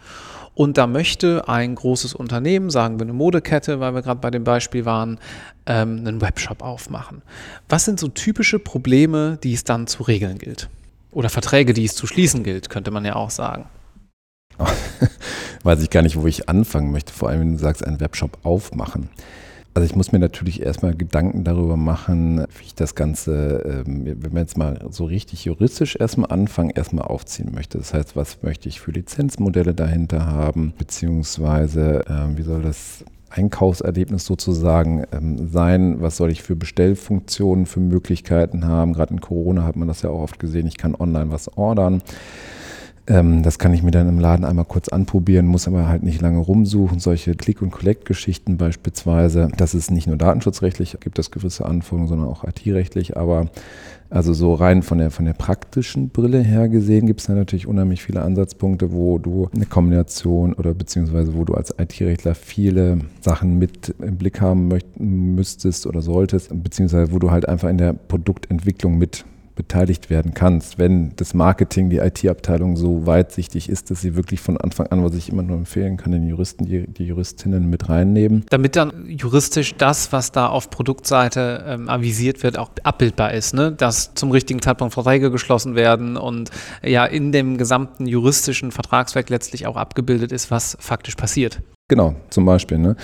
Und 0.54 0.78
da 0.78 0.86
möchte 0.86 1.48
ein 1.48 1.74
großes 1.74 2.14
Unternehmen, 2.14 2.70
sagen 2.70 2.98
wir 2.98 3.04
eine 3.04 3.12
Modekette, 3.12 3.78
weil 3.78 3.94
wir 3.94 4.00
gerade 4.00 4.20
bei 4.20 4.30
dem 4.30 4.44
Beispiel 4.44 4.86
waren, 4.86 5.20
ähm, 5.66 5.98
einen 5.98 6.22
Webshop 6.22 6.62
aufmachen. 6.62 7.20
Was 7.68 7.84
sind 7.84 8.00
so 8.00 8.08
typische 8.08 8.58
Probleme, 8.58 9.38
die 9.42 9.52
es 9.52 9.64
dann 9.64 9.86
zu 9.86 10.02
regeln 10.04 10.38
gilt? 10.38 10.70
Oder 11.10 11.28
Verträge, 11.28 11.74
die 11.74 11.84
es 11.84 11.94
zu 11.94 12.06
schließen 12.06 12.42
gilt, 12.42 12.70
könnte 12.70 12.90
man 12.90 13.04
ja 13.04 13.16
auch 13.16 13.30
sagen. 13.30 13.66
Weiß 15.66 15.82
ich 15.82 15.90
gar 15.90 16.02
nicht, 16.02 16.14
wo 16.14 16.28
ich 16.28 16.48
anfangen 16.48 16.92
möchte, 16.92 17.12
vor 17.12 17.28
allem 17.28 17.40
wenn 17.40 17.52
du 17.54 17.58
sagst, 17.58 17.84
einen 17.84 17.98
Webshop 17.98 18.38
aufmachen. 18.44 19.08
Also 19.74 19.84
ich 19.84 19.96
muss 19.96 20.12
mir 20.12 20.20
natürlich 20.20 20.62
erstmal 20.62 20.94
Gedanken 20.94 21.42
darüber 21.42 21.76
machen, 21.76 22.46
wie 22.56 22.66
ich 22.66 22.76
das 22.76 22.94
Ganze, 22.94 23.84
ähm, 23.84 24.04
wenn 24.04 24.32
wir 24.32 24.40
jetzt 24.42 24.56
mal 24.56 24.86
so 24.90 25.06
richtig 25.06 25.44
juristisch 25.44 25.96
erstmal 25.96 26.30
anfangen, 26.30 26.70
erstmal 26.70 27.06
aufziehen 27.06 27.50
möchte. 27.52 27.78
Das 27.78 27.92
heißt, 27.92 28.14
was 28.14 28.44
möchte 28.44 28.68
ich 28.68 28.80
für 28.80 28.92
Lizenzmodelle 28.92 29.74
dahinter 29.74 30.26
haben, 30.26 30.72
beziehungsweise 30.78 32.04
ähm, 32.08 32.38
wie 32.38 32.42
soll 32.42 32.62
das 32.62 33.04
Einkaufserlebnis 33.30 34.24
sozusagen 34.24 35.02
ähm, 35.10 35.48
sein? 35.48 36.00
Was 36.00 36.16
soll 36.16 36.30
ich 36.30 36.44
für 36.44 36.54
Bestellfunktionen, 36.54 37.66
für 37.66 37.80
Möglichkeiten 37.80 38.68
haben? 38.68 38.92
Gerade 38.92 39.14
in 39.14 39.20
Corona 39.20 39.64
hat 39.64 39.74
man 39.74 39.88
das 39.88 40.02
ja 40.02 40.10
auch 40.10 40.22
oft 40.22 40.38
gesehen. 40.38 40.68
Ich 40.68 40.76
kann 40.76 40.94
online 40.94 41.32
was 41.32 41.48
ordern. 41.58 42.02
Ähm, 43.08 43.42
das 43.42 43.58
kann 43.58 43.72
ich 43.72 43.82
mir 43.82 43.92
dann 43.92 44.08
im 44.08 44.18
Laden 44.18 44.44
einmal 44.44 44.64
kurz 44.64 44.88
anprobieren, 44.88 45.46
muss 45.46 45.68
aber 45.68 45.88
halt 45.88 46.02
nicht 46.02 46.20
lange 46.20 46.38
rumsuchen. 46.38 46.98
Solche 46.98 47.34
Click- 47.34 47.62
und 47.62 47.70
Collect-Geschichten 47.70 48.56
beispielsweise, 48.56 49.48
das 49.56 49.74
ist 49.74 49.90
nicht 49.90 50.06
nur 50.08 50.16
datenschutzrechtlich, 50.16 50.96
gibt 51.00 51.18
es 51.18 51.30
gewisse 51.30 51.66
Anforderungen, 51.66 52.08
sondern 52.08 52.28
auch 52.28 52.44
IT-rechtlich. 52.44 53.16
Aber 53.16 53.46
also 54.10 54.32
so 54.32 54.54
rein 54.54 54.82
von 54.82 54.98
der, 54.98 55.10
von 55.10 55.24
der 55.24 55.34
praktischen 55.34 56.10
Brille 56.10 56.40
her 56.40 56.68
gesehen 56.68 57.06
gibt 57.06 57.20
es 57.20 57.26
da 57.26 57.34
natürlich 57.34 57.66
unheimlich 57.66 58.02
viele 58.02 58.22
Ansatzpunkte, 58.22 58.92
wo 58.92 59.18
du 59.18 59.48
eine 59.54 59.66
Kombination 59.66 60.52
oder 60.52 60.74
beziehungsweise 60.74 61.34
wo 61.34 61.44
du 61.44 61.54
als 61.54 61.74
IT-Rechtler 61.78 62.34
viele 62.34 62.98
Sachen 63.20 63.58
mit 63.58 63.94
im 64.00 64.16
Blick 64.16 64.40
haben 64.40 64.68
möchten, 64.68 65.34
müsstest 65.34 65.86
oder 65.86 66.02
solltest, 66.02 66.50
beziehungsweise 66.62 67.12
wo 67.12 67.18
du 67.18 67.30
halt 67.30 67.48
einfach 67.48 67.68
in 67.68 67.78
der 67.78 67.92
Produktentwicklung 67.92 68.98
mit 68.98 69.24
beteiligt 69.56 70.10
werden 70.10 70.34
kannst, 70.34 70.78
wenn 70.78 71.16
das 71.16 71.34
Marketing, 71.34 71.90
die 71.90 71.96
IT-Abteilung 71.96 72.76
so 72.76 73.06
weitsichtig 73.06 73.68
ist, 73.68 73.90
dass 73.90 74.02
sie 74.02 74.14
wirklich 74.14 74.40
von 74.40 74.56
Anfang 74.58 74.86
an, 74.88 75.02
was 75.02 75.14
ich 75.14 75.30
immer 75.30 75.42
nur 75.42 75.56
empfehlen 75.56 75.96
kann, 75.96 76.12
den 76.12 76.28
Juristen, 76.28 76.66
die, 76.66 76.86
die 76.86 77.06
Juristinnen 77.06 77.68
mit 77.68 77.88
reinnehmen. 77.88 78.44
Damit 78.50 78.76
dann 78.76 79.06
juristisch 79.08 79.74
das, 79.76 80.12
was 80.12 80.30
da 80.30 80.46
auf 80.48 80.70
Produktseite 80.70 81.64
ähm, 81.66 81.88
avisiert 81.88 82.42
wird, 82.42 82.58
auch 82.58 82.70
abbildbar 82.84 83.32
ist, 83.32 83.54
ne? 83.54 83.72
dass 83.72 84.14
zum 84.14 84.30
richtigen 84.30 84.60
Zeitpunkt 84.60 84.94
Verträge 84.94 85.30
geschlossen 85.30 85.74
werden 85.74 86.16
und 86.16 86.50
ja 86.82 87.06
in 87.06 87.32
dem 87.32 87.56
gesamten 87.56 88.06
juristischen 88.06 88.70
Vertragswerk 88.70 89.30
letztlich 89.30 89.66
auch 89.66 89.76
abgebildet 89.76 90.32
ist, 90.32 90.50
was 90.50 90.76
faktisch 90.78 91.16
passiert. 91.16 91.62
Genau, 91.88 92.16
zum 92.30 92.44
Beispiel. 92.44 92.78
Ne? 92.78 92.96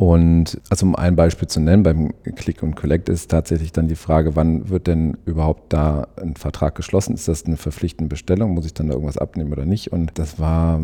Und 0.00 0.58
also 0.70 0.86
um 0.86 0.96
ein 0.96 1.14
Beispiel 1.14 1.46
zu 1.46 1.60
nennen, 1.60 1.82
beim 1.82 2.14
Click 2.34 2.62
und 2.62 2.74
Collect 2.74 3.10
ist 3.10 3.30
tatsächlich 3.30 3.70
dann 3.70 3.86
die 3.86 3.96
Frage, 3.96 4.34
wann 4.34 4.70
wird 4.70 4.86
denn 4.86 5.18
überhaupt 5.26 5.74
da 5.74 6.08
ein 6.16 6.36
Vertrag 6.36 6.74
geschlossen? 6.74 7.12
Ist 7.12 7.28
das 7.28 7.44
eine 7.44 7.58
verpflichtende 7.58 8.08
Bestellung? 8.08 8.54
Muss 8.54 8.64
ich 8.64 8.72
dann 8.72 8.88
da 8.88 8.94
irgendwas 8.94 9.18
abnehmen 9.18 9.52
oder 9.52 9.66
nicht? 9.66 9.92
Und 9.92 10.18
das 10.18 10.38
war 10.38 10.80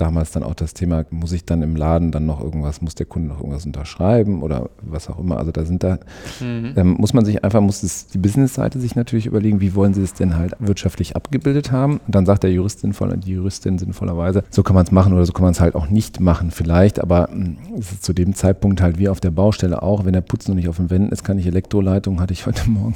damals 0.00 0.30
dann 0.30 0.42
auch 0.42 0.54
das 0.54 0.74
Thema, 0.74 1.04
muss 1.10 1.32
ich 1.32 1.44
dann 1.44 1.62
im 1.62 1.76
Laden 1.76 2.10
dann 2.10 2.26
noch 2.26 2.40
irgendwas, 2.40 2.80
muss 2.80 2.94
der 2.94 3.06
Kunde 3.06 3.28
noch 3.28 3.38
irgendwas 3.38 3.66
unterschreiben 3.66 4.42
oder 4.42 4.70
was 4.80 5.08
auch 5.08 5.18
immer. 5.18 5.38
Also 5.38 5.52
da 5.52 5.64
sind 5.64 5.82
da, 5.82 5.98
mhm. 6.40 6.72
ähm, 6.76 6.96
muss 6.98 7.12
man 7.12 7.24
sich 7.24 7.44
einfach, 7.44 7.60
muss 7.60 7.82
es, 7.82 8.06
die 8.06 8.18
Business-Seite 8.18 8.80
sich 8.80 8.96
natürlich 8.96 9.26
überlegen, 9.26 9.60
wie 9.60 9.74
wollen 9.74 9.94
sie 9.94 10.02
es 10.02 10.14
denn 10.14 10.36
halt 10.36 10.54
wirtschaftlich 10.58 11.16
abgebildet 11.16 11.72
haben. 11.72 12.00
Und 12.06 12.14
dann 12.14 12.26
sagt 12.26 12.44
der 12.44 12.52
Jurist 12.52 12.80
sinnvoll, 12.80 13.16
die 13.16 13.32
Juristin 13.32 13.78
sinnvollerweise, 13.78 14.44
so 14.50 14.62
kann 14.62 14.74
man 14.74 14.84
es 14.84 14.92
machen 14.92 15.12
oder 15.12 15.26
so 15.26 15.32
kann 15.32 15.42
man 15.42 15.52
es 15.52 15.60
halt 15.60 15.74
auch 15.74 15.90
nicht 15.90 16.20
machen 16.20 16.50
vielleicht, 16.50 17.00
aber 17.00 17.28
hm, 17.30 17.58
es 17.78 17.92
ist 17.92 18.04
zu 18.04 18.12
dem 18.12 18.34
Zeitpunkt 18.34 18.80
halt 18.80 18.98
wie 18.98 19.08
auf 19.08 19.20
der 19.20 19.30
Baustelle 19.30 19.82
auch, 19.82 20.04
wenn 20.04 20.12
der 20.12 20.20
Putz 20.20 20.48
noch 20.48 20.54
nicht 20.54 20.68
auf 20.68 20.76
den 20.76 20.90
Wänden 20.90 21.12
ist, 21.12 21.24
kann 21.24 21.38
ich 21.38 21.46
Elektroleitung, 21.46 22.20
hatte 22.20 22.32
ich 22.32 22.46
heute 22.46 22.70
Morgen 22.70 22.94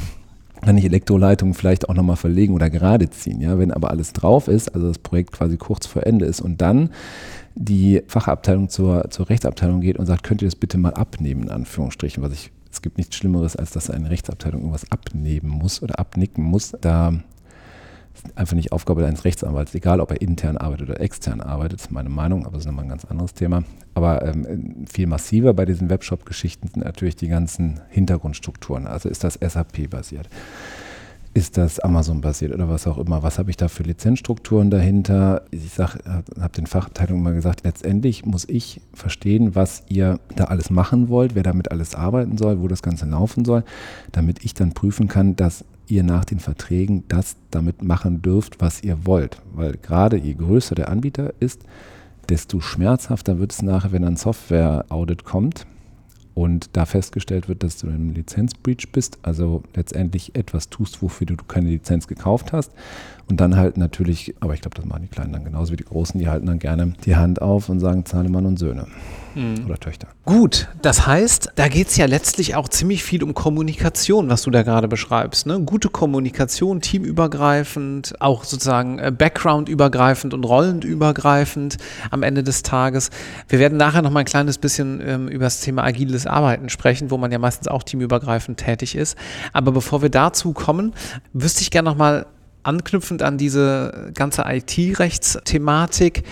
kann 0.63 0.79
ich 0.79 0.85
Elektroleitungen 0.85 1.55
vielleicht 1.55 1.89
auch 1.89 1.95
nochmal 1.95 2.17
verlegen 2.17 2.55
oder 2.55 2.71
gerade 2.71 3.11
ziehen. 3.11 3.41
Ja? 3.41 3.59
Wenn 3.59 3.73
aber 3.73 3.91
alles 3.91 4.13
drauf 4.13 4.49
ist, 4.49 4.75
also 4.75 4.89
das 4.89 4.99
Projekt 4.99 5.33
quasi 5.33 5.57
kurz 5.57 5.87
vor 5.87 6.07
Ende 6.07 6.25
ist 6.25 6.41
und 6.41 6.61
dann 6.61 6.91
die 7.55 8.03
Fachabteilung 8.07 8.69
zur, 8.69 9.11
zur 9.11 9.29
Rechtsabteilung 9.29 9.81
geht 9.81 9.99
und 9.99 10.07
sagt, 10.07 10.23
könnt 10.23 10.41
ihr 10.41 10.49
das 10.49 10.57
bitte 10.57 10.79
mal 10.79 10.95
abnehmen, 10.95 11.43
in 11.45 11.51
Anführungsstrichen, 11.51 12.23
was 12.23 12.33
ich, 12.33 12.51
es 12.71 12.81
gibt 12.81 12.97
nichts 12.97 13.17
Schlimmeres, 13.17 13.57
als 13.57 13.73
dass 13.73 13.91
eine 13.91 14.09
Rechtsabteilung 14.09 14.61
irgendwas 14.61 14.91
abnehmen 14.91 15.49
muss 15.49 15.83
oder 15.83 15.99
abnicken 15.99 16.45
muss. 16.45 16.73
Da 16.81 17.13
einfach 18.35 18.55
nicht 18.55 18.73
Aufgabe 18.73 19.07
eines 19.07 19.25
Rechtsanwalts, 19.25 19.75
egal 19.75 20.01
ob 20.01 20.11
er 20.11 20.21
intern 20.21 20.57
arbeitet 20.57 20.91
oder 20.91 21.01
extern 21.01 21.41
arbeitet, 21.41 21.81
ist 21.81 21.91
meine 21.91 22.09
Meinung, 22.09 22.45
aber 22.45 22.53
das 22.53 22.63
ist 22.63 22.67
nochmal 22.67 22.85
ein 22.85 22.91
ganz 22.91 23.05
anderes 23.05 23.35
Thema. 23.35 23.65
Aber 23.95 24.25
ähm, 24.25 24.87
viel 24.91 25.07
massiver 25.07 25.55
bei 25.55 25.65
diesen 25.65 25.91
Webshop-Geschichten 25.91 26.69
sind 26.69 26.85
natürlich 26.85 27.17
die 27.17 27.29
ganzen 27.29 27.81
Hintergrundstrukturen. 27.91 28.87
Also 28.87 29.09
ist 29.09 29.25
das 29.25 29.35
SAP-basiert? 29.35 30.29
Ist 31.35 31.57
das 31.57 31.81
Amazon-basiert 31.81 32.53
oder 32.53 32.69
was 32.69 32.87
auch 32.87 32.99
immer? 32.99 33.23
Was 33.23 33.39
habe 33.39 33.49
ich 33.49 33.57
da 33.57 33.69
für 33.69 33.85
Lizenzstrukturen 33.85 34.71
dahinter? 34.71 35.43
Ich 35.51 35.79
habe 35.79 36.53
den 36.55 36.67
Fachabteilungen 36.67 37.23
mal 37.23 37.33
gesagt, 37.33 37.65
letztendlich 37.65 38.27
muss 38.27 38.47
ich 38.47 38.83
verstehen, 38.93 39.55
was 39.55 39.83
ihr 39.89 40.21
da 40.37 40.45
alles 40.45 40.69
machen 40.69 41.09
wollt, 41.09 41.35
wer 41.35 41.43
damit 41.43 41.71
alles 41.71 41.95
arbeiten 41.95 42.37
soll, 42.37 42.61
wo 42.61 42.69
das 42.69 42.83
Ganze 42.83 43.07
laufen 43.07 43.47
soll, 43.47 43.65
damit 44.13 44.45
ich 44.45 44.53
dann 44.53 44.75
prüfen 44.75 45.09
kann, 45.09 45.35
dass 45.35 45.65
ihr 45.89 46.03
nach 46.03 46.25
den 46.25 46.41
Verträgen 46.41 47.05
das 47.09 47.37
damit 47.51 47.83
machen 47.83 48.23
dürft, 48.23 48.61
was 48.61 48.83
ihr 48.83 49.05
wollt. 49.07 49.43
Weil 49.53 49.77
gerade 49.77 50.17
je 50.17 50.35
größer 50.35 50.75
der 50.75 50.89
Anbieter 50.89 51.35
ist, 51.41 51.63
desto 52.29 52.61
schmerzhafter 52.61 53.39
wird 53.39 53.53
es 53.53 53.63
nachher, 53.63 53.93
wenn 53.93 54.05
ein 54.05 54.17
Software-Audit 54.17 55.25
kommt 55.25 55.67
und 56.35 56.71
da 56.73 56.87
festgestellt 56.87 57.49
wird, 57.49 57.63
dass 57.63 57.79
du 57.79 57.89
in 57.89 57.95
einem 57.95 58.11
Lizenzbreach 58.11 58.91
bist, 58.93 59.19
also 59.23 59.63
letztendlich 59.75 60.35
etwas 60.35 60.71
tust, 60.71 61.03
wofür 61.03 61.27
du 61.27 61.37
keine 61.37 61.69
Lizenz 61.69 62.07
gekauft 62.07 62.53
hast. 62.53 62.73
Und 63.33 63.39
dann 63.39 63.57
halt 63.57 63.79
natürlich, 63.79 64.35
aber 64.41 64.53
ich 64.53 64.61
glaube, 64.61 64.77
das 64.77 64.85
machen 64.85 65.05
die 65.05 65.09
Kleinen 65.09 65.33
dann 65.33 65.43
genauso 65.43 65.73
wie 65.73 65.77
die 65.77 65.87
Großen, 65.87 66.21
die 66.21 66.29
halten 66.29 66.45
dann 66.45 66.59
gerne 66.59 66.93
die 67.07 67.17
Hand 67.17 67.41
auf 67.41 67.71
und 67.71 67.81
sagen 67.81 68.05
Zahlemann 68.05 68.45
und 68.45 68.59
Söhne 68.59 68.89
mhm. 69.35 69.65
oder 69.65 69.79
Töchter. 69.81 70.09
Gut, 70.27 70.69
das 70.83 71.07
heißt, 71.07 71.53
da 71.55 71.69
geht 71.69 71.89
es 71.89 71.97
ja 71.97 72.05
letztlich 72.05 72.57
auch 72.57 72.69
ziemlich 72.69 73.03
viel 73.03 73.23
um 73.23 73.33
Kommunikation, 73.33 74.29
was 74.29 74.43
du 74.43 74.51
da 74.51 74.65
gerade 74.65 74.87
beschreibst. 74.87 75.47
Ne? 75.47 75.61
Gute 75.61 75.89
Kommunikation, 75.89 76.83
teamübergreifend, 76.83 78.21
auch 78.21 78.45
sozusagen 78.45 78.99
äh, 78.99 79.11
backgroundübergreifend 79.11 80.35
und 80.35 80.45
rollendübergreifend 80.45 81.79
am 82.11 82.23
Ende 82.25 82.43
des 82.43 82.63
Tages. 82.63 83.09
Wir 83.49 83.59
werden 83.59 83.79
nachher 83.79 84.03
noch 84.03 84.11
mal 84.11 84.21
ein 84.21 84.27
kleines 84.27 84.59
bisschen 84.59 85.01
ähm, 85.03 85.29
über 85.29 85.45
das 85.45 85.63
Thema 85.63 85.85
agiles 85.85 86.27
Arbeiten 86.27 86.69
sprechen, 86.69 87.11
wo 87.11 87.17
man 87.17 87.33
ja 87.33 87.39
meistens 87.39 87.67
auch 87.69 87.83
teamübergreifend 87.83 88.59
tätig 88.59 88.95
ist. 88.95 89.17
Aber 89.55 89.73
bevor 89.73 90.03
wir 90.03 90.11
dazu 90.11 90.53
kommen, 90.53 90.93
wüsste 91.33 91.63
ich 91.63 91.71
gerne 91.71 91.89
noch 91.89 91.97
mal 91.97 92.27
anknüpfend 92.63 93.23
an 93.23 93.39
diese 93.39 94.13
ganze 94.15 94.45
IT-Rechtsthematik, 94.47 96.25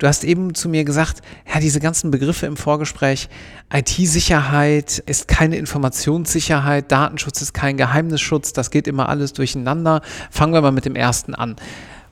Du 0.00 0.06
hast 0.06 0.24
eben 0.24 0.54
zu 0.54 0.70
mir 0.70 0.84
gesagt, 0.84 1.20
ja, 1.46 1.60
diese 1.60 1.78
ganzen 1.78 2.10
Begriffe 2.10 2.46
im 2.46 2.56
Vorgespräch, 2.56 3.28
IT-Sicherheit 3.70 4.98
ist 5.04 5.28
keine 5.28 5.56
Informationssicherheit, 5.56 6.90
Datenschutz 6.90 7.42
ist 7.42 7.52
kein 7.52 7.76
Geheimnisschutz, 7.76 8.54
das 8.54 8.70
geht 8.70 8.88
immer 8.88 9.10
alles 9.10 9.34
durcheinander. 9.34 10.00
Fangen 10.30 10.54
wir 10.54 10.62
mal 10.62 10.72
mit 10.72 10.86
dem 10.86 10.96
ersten 10.96 11.34
an. 11.34 11.56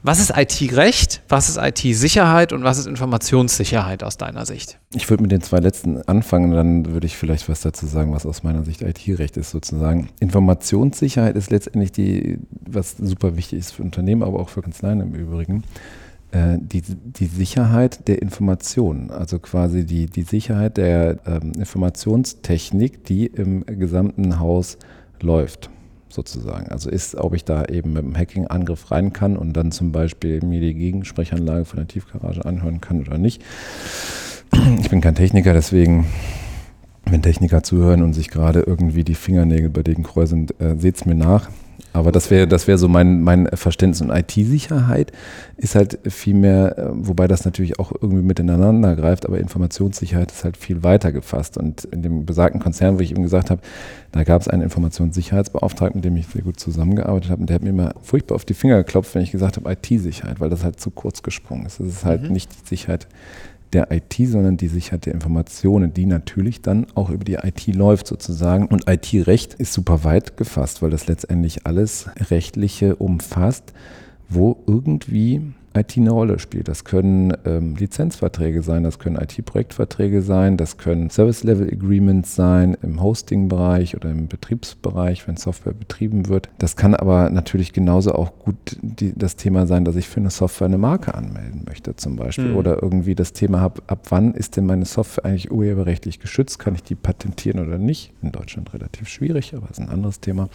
Was 0.03 0.21
ist 0.21 0.33
IT-Recht, 0.37 1.23
was 1.29 1.49
ist 1.49 1.59
IT-Sicherheit 1.59 2.53
und 2.53 2.63
was 2.63 2.79
ist 2.79 2.87
Informationssicherheit 2.87 4.05
aus 4.05 4.17
deiner 4.17 4.47
Sicht? 4.47 4.79
Ich 4.95 5.11
würde 5.11 5.23
mit 5.23 5.33
den 5.33 5.41
zwei 5.41 5.59
letzten 5.59 6.01
anfangen, 6.03 6.53
dann 6.53 6.87
würde 6.87 7.07
ich 7.09 7.17
vielleicht 7.17 7.49
was 7.49 7.63
dazu 7.63 7.87
sagen, 7.87 8.13
was 8.13 8.25
aus 8.25 8.45
meiner 8.45 8.65
Sicht 8.65 8.83
IT-Recht 8.83 9.37
ist 9.37 9.51
sozusagen. 9.51 10.09
Informationssicherheit 10.21 11.35
ist 11.35 11.51
letztendlich 11.51 11.91
die, 11.91 12.39
was 12.65 12.97
super 12.97 13.37
wichtig 13.37 13.59
ist 13.59 13.73
für 13.73 13.83
Unternehmen, 13.83 14.23
aber 14.23 14.39
auch 14.39 14.51
für 14.51 14.63
Kanzleien 14.63 15.01
im 15.01 15.15
Übrigen. 15.15 15.65
Äh, 16.31 16.59
die, 16.61 16.83
die 16.83 17.27
Sicherheit 17.27 18.07
der 18.07 18.23
Informationen, 18.23 19.11
also 19.11 19.41
quasi 19.41 19.85
die, 19.85 20.07
die 20.07 20.23
Sicherheit 20.23 20.77
der 20.77 21.19
ähm, 21.27 21.53
Informationstechnik, 21.59 23.05
die 23.05 23.27
im 23.27 23.67
gesamten 23.67 24.39
Haus 24.39 24.79
läuft, 25.21 25.71
sozusagen. 26.09 26.69
Also 26.69 26.91
ist, 26.91 27.15
ob 27.15 27.35
ich 27.35 27.45
da 27.45 27.65
eben 27.65 27.93
mit 27.93 28.05
einem 28.05 28.17
Hacking-Angriff 28.17 28.91
rein 28.91 29.13
kann 29.13 29.37
und 29.37 29.53
dann 29.53 29.73
zum 29.73 29.93
Beispiel 29.93 30.41
mir 30.43 30.61
die 30.61 30.75
Gegensprechanlage 30.75 31.65
von 31.65 31.79
der 31.79 31.89
Tiefgarage 31.89 32.45
anhören 32.45 32.81
kann 32.81 33.01
oder 33.01 33.19
nicht. 33.19 33.43
Ich 34.81 34.91
bin 34.91 35.01
kein 35.01 35.15
Techniker, 35.15 35.53
deswegen 35.53 36.07
wenn 37.11 37.23
Techniker 37.23 37.63
zuhören 37.63 38.03
und 38.03 38.13
sich 38.13 38.29
gerade 38.29 38.61
irgendwie 38.61 39.05
die 39.05 39.15
Fingernägel 39.15 39.71
bei 39.71 39.83
denen 39.83 40.03
kreuzen, 40.03 40.47
äh, 40.59 40.77
seht 40.77 40.97
es 40.97 41.05
mir 41.07 41.15
nach. 41.15 41.51
Aber 41.99 42.13
das 42.13 42.31
wäre 42.31 42.47
das 42.47 42.67
wäre 42.67 42.79
so 42.79 42.89
mein, 42.89 43.23
mein 43.23 43.49
Verständnis. 43.53 44.01
Und 44.01 44.11
IT-Sicherheit 44.11 45.13
ist 45.57 45.75
halt 45.75 45.99
viel 46.09 46.35
mehr, 46.35 46.79
äh, 46.79 46.85
wobei 46.93 47.27
das 47.29 47.45
natürlich 47.45 47.79
auch 47.79 47.93
irgendwie 47.93 48.23
miteinander 48.23 48.95
greift, 48.97 49.27
aber 49.27 49.39
Informationssicherheit 49.39 50.31
ist 50.31 50.45
halt 50.45 50.57
viel 50.57 50.83
weiter 50.83 51.13
gefasst. 51.13 51.59
Und 51.59 51.85
in 51.87 52.03
dem 52.03 52.25
besagten 52.25 52.61
Konzern, 52.61 52.99
wo 52.99 53.01
ich 53.01 53.11
eben 53.11 53.23
gesagt 53.23 53.51
habe, 53.51 53.61
da 54.13 54.25
gab 54.25 54.41
es 54.41 54.49
einen 54.49 54.63
Informationssicherheitsbeauftragten, 54.63 55.99
mit 55.99 56.05
dem 56.05 56.17
ich 56.17 56.29
sehr 56.29 56.43
gut 56.43 56.59
zusammengearbeitet 56.59 57.31
habe, 57.31 57.41
und 57.41 57.51
der 57.51 57.57
hat 57.57 57.63
mir 57.63 57.71
immer 57.71 57.95
furchtbar 58.03 58.37
auf 58.37 58.45
die 58.45 58.55
Finger 58.55 58.79
geklopft, 58.79 59.15
wenn 59.15 59.23
ich 59.23 59.33
gesagt 59.33 59.57
habe, 59.57 59.71
IT-Sicherheit, 59.71 60.41
weil 60.41 60.51
das 60.51 60.65
halt 60.65 60.81
zu 60.81 60.91
kurz 60.91 61.23
gesprungen 61.23 61.67
ist. 61.67 61.81
Das 61.81 61.87
ist 61.87 62.05
halt 62.05 62.25
mhm. 62.25 62.33
nicht 62.33 62.51
die 62.53 62.69
Sicherheit 62.69 63.09
der 63.73 63.91
IT, 63.93 64.15
sondern 64.27 64.57
die 64.57 64.69
Sicherheit 64.69 65.07
der 65.07 65.15
Informationen, 65.15 65.93
die 65.93 66.07
natürlich 66.07 66.63
dann 66.63 66.87
auch 66.95 67.11
über 67.11 67.25
die 67.25 67.35
IT 67.35 67.67
läuft 67.75 68.07
sozusagen. 68.07 68.67
Und 68.67 68.89
IT-Recht 68.89 69.55
ist 69.55 69.73
super 69.73 70.05
weit 70.05 70.37
gefasst, 70.37 70.83
weil 70.83 70.91
das 70.91 71.07
letztendlich 71.07 71.67
alles 71.67 72.09
Rechtliche 72.31 72.97
umfasst, 72.97 73.73
wo 74.29 74.63
irgendwie 74.67 75.43
IT 75.79 75.97
eine 75.97 76.11
Rolle 76.11 76.39
spielt. 76.39 76.69
Das 76.69 76.85
können 76.85 77.33
ähm, 77.45 77.77
Lizenzverträge 77.77 78.63
sein, 78.63 78.83
das 78.83 78.99
können 78.99 79.17
IT-Projektverträge 79.17 80.23
sein, 80.23 80.57
das 80.57 80.77
können 80.79 81.11
Service-Level-Agreements 81.11 82.35
sein 82.35 82.77
im 82.83 83.03
Hosting-Bereich 83.03 83.97
oder 83.97 84.11
im 84.11 84.29
Betriebsbereich, 84.29 85.27
wenn 85.29 85.37
Software 85.37 85.73
betrieben 85.73 86.29
wird. 86.29 86.49
Das 86.59 86.77
kann 86.77 86.95
aber 86.95 87.31
natürlich 87.31 87.73
genauso 87.73 88.15
auch 88.15 88.39
gut 88.39 88.57
die, 88.83 89.13
das 89.17 89.37
Thema 89.37 89.67
sein, 89.67 89.85
dass 89.85 89.97
ich 89.97 90.09
für 90.09 90.21
eine 90.21 90.31
Software 90.31 90.67
eine 90.67 90.79
Marke 90.79 91.15
anmelden 91.15 91.63
möchte 91.67 91.97
zum 91.97 92.17
Beispiel 92.17 92.51
mhm. 92.51 92.57
oder 92.57 92.83
irgendwie 92.83 93.15
das 93.15 93.33
Thema 93.33 93.61
habe, 93.61 93.83
ab 93.87 94.07
wann 94.11 94.35
ist 94.35 94.57
denn 94.57 94.67
meine 94.67 94.85
Software 94.85 95.25
eigentlich 95.25 95.51
urheberrechtlich 95.51 96.21
geschützt, 96.21 96.59
kann 96.59 96.75
ich 96.75 96.83
die 96.83 96.95
patentieren 96.95 97.67
oder 97.67 97.79
nicht? 97.79 98.13
In 98.23 98.33
Deutschland 98.33 98.73
relativ 98.75 99.09
schwierig, 99.09 99.55
aber 99.55 99.71
ist 99.71 99.81
ein 99.81 99.89
anderes 99.89 100.21
Thema. 100.21 100.49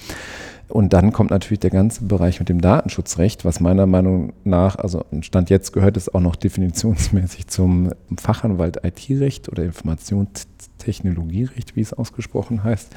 Und 0.70 0.94
dann 0.94 1.12
kommt 1.12 1.30
natürlich 1.30 1.60
der 1.60 1.70
ganze 1.70 2.03
Bereich 2.06 2.39
mit 2.39 2.50
dem 2.50 2.62
Datenschutzrecht, 2.62 3.46
was 3.46 3.60
meiner 3.60 3.86
Meinung 3.86 4.34
nach, 4.44 4.75
also 4.77 5.06
Stand 5.22 5.50
jetzt 5.50 5.74
gehört 5.74 5.98
es 5.98 6.13
auch 6.13 6.22
noch 6.22 6.36
definitionsmäßig 6.36 7.48
zum 7.48 7.91
Fachanwalt 8.17 8.84
IT-Recht 8.84 9.50
oder 9.50 9.63
Informationstechnologierecht, 9.63 11.75
wie 11.75 11.82
es 11.82 11.93
ausgesprochen 11.93 12.63
heißt. 12.63 12.89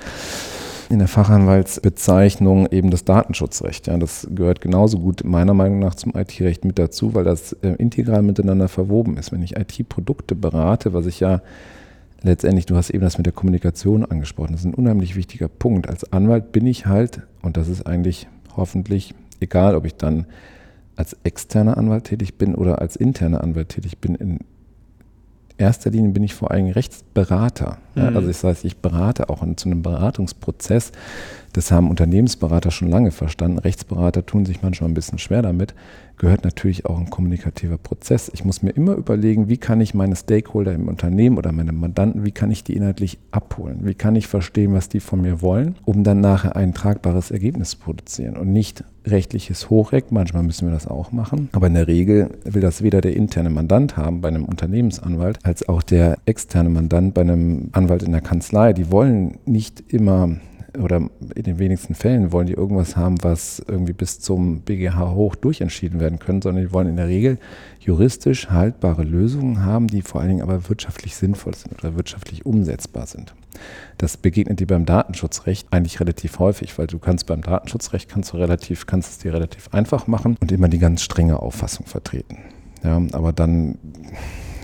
In 0.88 1.00
der 1.00 1.08
Fachanwaltsbezeichnung 1.08 2.68
eben 2.70 2.90
das 2.90 3.04
Datenschutzrecht. 3.04 3.88
Ja, 3.88 3.98
das 3.98 4.28
gehört 4.32 4.60
genauso 4.60 5.00
gut 5.00 5.24
meiner 5.24 5.52
Meinung 5.52 5.80
nach 5.80 5.96
zum 5.96 6.14
IT-Recht 6.14 6.64
mit 6.64 6.78
dazu, 6.78 7.12
weil 7.14 7.24
das 7.24 7.54
äh, 7.54 7.70
integral 7.70 8.22
miteinander 8.22 8.68
verwoben 8.68 9.16
ist. 9.16 9.32
Wenn 9.32 9.42
ich 9.42 9.56
IT-Produkte 9.56 10.36
berate, 10.36 10.94
was 10.94 11.06
ich 11.06 11.18
ja 11.18 11.42
letztendlich, 12.22 12.66
du 12.66 12.76
hast 12.76 12.90
eben 12.90 13.02
das 13.02 13.18
mit 13.18 13.26
der 13.26 13.32
Kommunikation 13.32 14.04
angesprochen, 14.04 14.52
das 14.52 14.60
ist 14.60 14.66
ein 14.66 14.74
unheimlich 14.74 15.16
wichtiger 15.16 15.48
Punkt. 15.48 15.88
Als 15.88 16.12
Anwalt 16.12 16.52
bin 16.52 16.66
ich 16.66 16.86
halt, 16.86 17.22
und 17.42 17.56
das 17.56 17.66
ist 17.68 17.84
eigentlich 17.86 18.28
hoffentlich 18.56 19.12
egal, 19.40 19.74
ob 19.74 19.86
ich 19.86 19.96
dann 19.96 20.26
als 20.96 21.16
externer 21.22 21.76
Anwalt 21.76 22.04
tätig 22.04 22.36
bin 22.36 22.54
oder 22.54 22.80
als 22.80 22.96
interner 22.96 23.42
Anwalt 23.42 23.68
tätig 23.68 23.98
bin, 23.98 24.14
in 24.14 24.38
erster 25.58 25.90
Linie 25.90 26.10
bin 26.10 26.22
ich 26.22 26.34
vor 26.34 26.50
allem 26.50 26.66
Rechtsberater. 26.66 27.78
Mhm. 27.94 28.02
Ja, 28.02 28.08
also 28.08 28.28
das 28.28 28.44
heißt, 28.44 28.64
ich 28.64 28.78
berate 28.78 29.28
auch 29.28 29.44
zu 29.56 29.68
einem 29.68 29.82
Beratungsprozess. 29.82 30.92
Das 31.56 31.72
haben 31.72 31.88
Unternehmensberater 31.88 32.70
schon 32.70 32.90
lange 32.90 33.10
verstanden. 33.10 33.58
Rechtsberater 33.58 34.26
tun 34.26 34.44
sich 34.44 34.60
manchmal 34.60 34.90
ein 34.90 34.94
bisschen 34.94 35.18
schwer 35.18 35.40
damit. 35.40 35.74
Gehört 36.18 36.44
natürlich 36.44 36.84
auch 36.84 36.98
ein 36.98 37.08
kommunikativer 37.08 37.78
Prozess. 37.78 38.30
Ich 38.34 38.44
muss 38.44 38.62
mir 38.62 38.72
immer 38.72 38.92
überlegen, 38.92 39.48
wie 39.48 39.56
kann 39.56 39.80
ich 39.80 39.94
meine 39.94 40.16
Stakeholder 40.16 40.74
im 40.74 40.86
Unternehmen 40.86 41.38
oder 41.38 41.52
meine 41.52 41.72
Mandanten, 41.72 42.26
wie 42.26 42.30
kann 42.30 42.50
ich 42.50 42.62
die 42.62 42.74
inhaltlich 42.76 43.18
abholen? 43.30 43.80
Wie 43.84 43.94
kann 43.94 44.16
ich 44.16 44.26
verstehen, 44.26 44.74
was 44.74 44.90
die 44.90 45.00
von 45.00 45.22
mir 45.22 45.40
wollen, 45.40 45.76
um 45.86 46.04
dann 46.04 46.20
nachher 46.20 46.56
ein 46.56 46.74
tragbares 46.74 47.30
Ergebnis 47.30 47.70
zu 47.70 47.78
produzieren 47.78 48.36
und 48.36 48.52
nicht 48.52 48.84
rechtliches 49.06 49.70
Hochreck. 49.70 50.12
Manchmal 50.12 50.42
müssen 50.42 50.68
wir 50.68 50.74
das 50.74 50.86
auch 50.86 51.10
machen. 51.10 51.48
Aber 51.52 51.68
in 51.68 51.74
der 51.74 51.86
Regel 51.86 52.32
will 52.44 52.60
das 52.60 52.82
weder 52.82 53.00
der 53.00 53.16
interne 53.16 53.48
Mandant 53.48 53.96
haben 53.96 54.20
bei 54.20 54.28
einem 54.28 54.44
Unternehmensanwalt, 54.44 55.38
als 55.42 55.66
auch 55.70 55.82
der 55.82 56.18
externe 56.26 56.68
Mandant 56.68 57.14
bei 57.14 57.22
einem 57.22 57.70
Anwalt 57.72 58.02
in 58.02 58.12
der 58.12 58.20
Kanzlei. 58.20 58.74
Die 58.74 58.90
wollen 58.90 59.38
nicht 59.46 59.84
immer 59.90 60.36
oder 60.82 61.08
in 61.34 61.42
den 61.42 61.58
wenigsten 61.58 61.94
Fällen 61.94 62.32
wollen 62.32 62.46
die 62.46 62.52
irgendwas 62.52 62.96
haben, 62.96 63.22
was 63.22 63.62
irgendwie 63.66 63.92
bis 63.92 64.20
zum 64.20 64.60
BGH 64.60 65.12
hoch 65.12 65.34
durchentschieden 65.34 66.00
werden 66.00 66.18
können, 66.18 66.42
sondern 66.42 66.64
die 66.64 66.72
wollen 66.72 66.88
in 66.88 66.96
der 66.96 67.08
Regel 67.08 67.38
juristisch 67.80 68.50
haltbare 68.50 69.02
Lösungen 69.02 69.64
haben, 69.64 69.86
die 69.86 70.02
vor 70.02 70.20
allen 70.20 70.30
Dingen 70.30 70.42
aber 70.42 70.68
wirtschaftlich 70.68 71.16
sinnvoll 71.16 71.54
sind 71.54 71.72
oder 71.78 71.96
wirtschaftlich 71.96 72.44
umsetzbar 72.46 73.06
sind. 73.06 73.34
Das 73.98 74.16
begegnet 74.16 74.60
dir 74.60 74.66
beim 74.66 74.84
Datenschutzrecht 74.84 75.68
eigentlich 75.70 76.00
relativ 76.00 76.38
häufig, 76.38 76.76
weil 76.78 76.86
du 76.86 76.98
kannst 76.98 77.26
beim 77.26 77.42
Datenschutzrecht 77.42 78.08
kannst 78.08 78.32
du 78.32 78.36
relativ, 78.36 78.86
kannst 78.86 79.12
es 79.12 79.18
dir 79.18 79.32
relativ 79.32 79.68
einfach 79.72 80.06
machen 80.06 80.36
und 80.40 80.52
immer 80.52 80.68
die 80.68 80.78
ganz 80.78 81.02
strenge 81.02 81.40
Auffassung 81.40 81.86
vertreten. 81.86 82.38
Ja, 82.82 83.00
aber 83.12 83.32
dann 83.32 83.78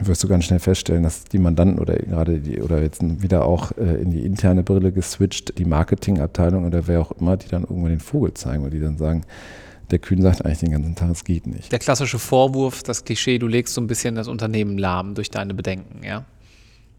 wirst 0.07 0.23
du 0.25 0.29
ganz 0.29 0.45
schnell 0.45 0.59
feststellen, 0.59 1.03
dass 1.03 1.25
die 1.25 1.39
Mandanten 1.39 1.79
oder 1.79 1.97
gerade 1.97 2.39
die, 2.41 2.61
oder 2.61 2.83
jetzt 2.83 3.03
wieder 3.23 3.45
auch 3.45 3.73
äh, 3.77 4.01
in 4.01 4.11
die 4.11 4.25
interne 4.25 4.63
Brille 4.63 4.93
geswitcht, 4.93 5.59
die 5.59 5.65
Marketingabteilung 5.65 6.65
oder 6.65 6.87
wer 6.87 7.01
auch 7.01 7.13
immer, 7.13 7.37
die 7.37 7.49
dann 7.49 7.63
irgendwann 7.63 7.91
den 7.91 8.01
Vogel 8.01 8.35
zeigen, 8.35 8.63
weil 8.63 8.71
die 8.71 8.81
dann 8.81 8.99
sagen, 8.99 9.23
der 9.91 9.99
Kühn 9.99 10.23
sagt 10.23 10.45
eigentlich 10.45 10.61
den 10.61 10.71
ganzen 10.71 10.95
Tag, 10.95 11.11
es 11.11 11.25
geht 11.25 11.47
nicht. 11.47 11.71
Der 11.71 11.79
klassische 11.79 12.19
Vorwurf, 12.19 12.83
das 12.83 13.05
Klischee, 13.05 13.39
du 13.39 13.47
legst 13.47 13.75
so 13.75 13.81
ein 13.81 13.87
bisschen 13.87 14.15
das 14.15 14.27
Unternehmen 14.29 14.79
lahm 14.79 15.15
durch 15.15 15.31
deine 15.31 15.55
Bedenken, 15.55 16.03
ja? 16.03 16.25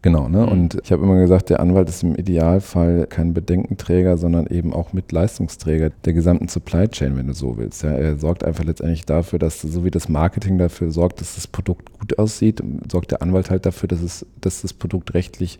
Genau, 0.04 0.28
ne? 0.28 0.40
Mhm. 0.40 0.48
Und 0.48 0.78
ich 0.84 0.92
habe 0.92 1.02
immer 1.02 1.18
gesagt, 1.18 1.48
der 1.48 1.60
Anwalt 1.60 1.88
ist 1.88 2.02
im 2.02 2.14
Idealfall 2.14 3.06
kein 3.06 3.32
Bedenkenträger, 3.32 4.18
sondern 4.18 4.46
eben 4.48 4.74
auch 4.74 4.92
Mitleistungsträger 4.92 5.88
der 6.04 6.12
gesamten 6.12 6.46
Supply 6.46 6.88
Chain, 6.88 7.16
wenn 7.16 7.26
du 7.26 7.32
so 7.32 7.56
willst. 7.56 7.82
Ja, 7.84 7.92
er 7.92 8.18
sorgt 8.18 8.44
einfach 8.44 8.64
letztendlich 8.64 9.06
dafür, 9.06 9.38
dass 9.38 9.62
so 9.62 9.82
wie 9.82 9.90
das 9.90 10.10
Marketing 10.10 10.58
dafür 10.58 10.90
sorgt, 10.90 11.22
dass 11.22 11.36
das 11.36 11.46
Produkt 11.46 11.98
gut 11.98 12.18
aussieht, 12.18 12.62
sorgt 12.92 13.12
der 13.12 13.22
Anwalt 13.22 13.48
halt 13.48 13.64
dafür, 13.64 13.88
dass, 13.88 14.02
es, 14.02 14.26
dass 14.42 14.60
das 14.60 14.74
Produkt 14.74 15.14
rechtlich 15.14 15.58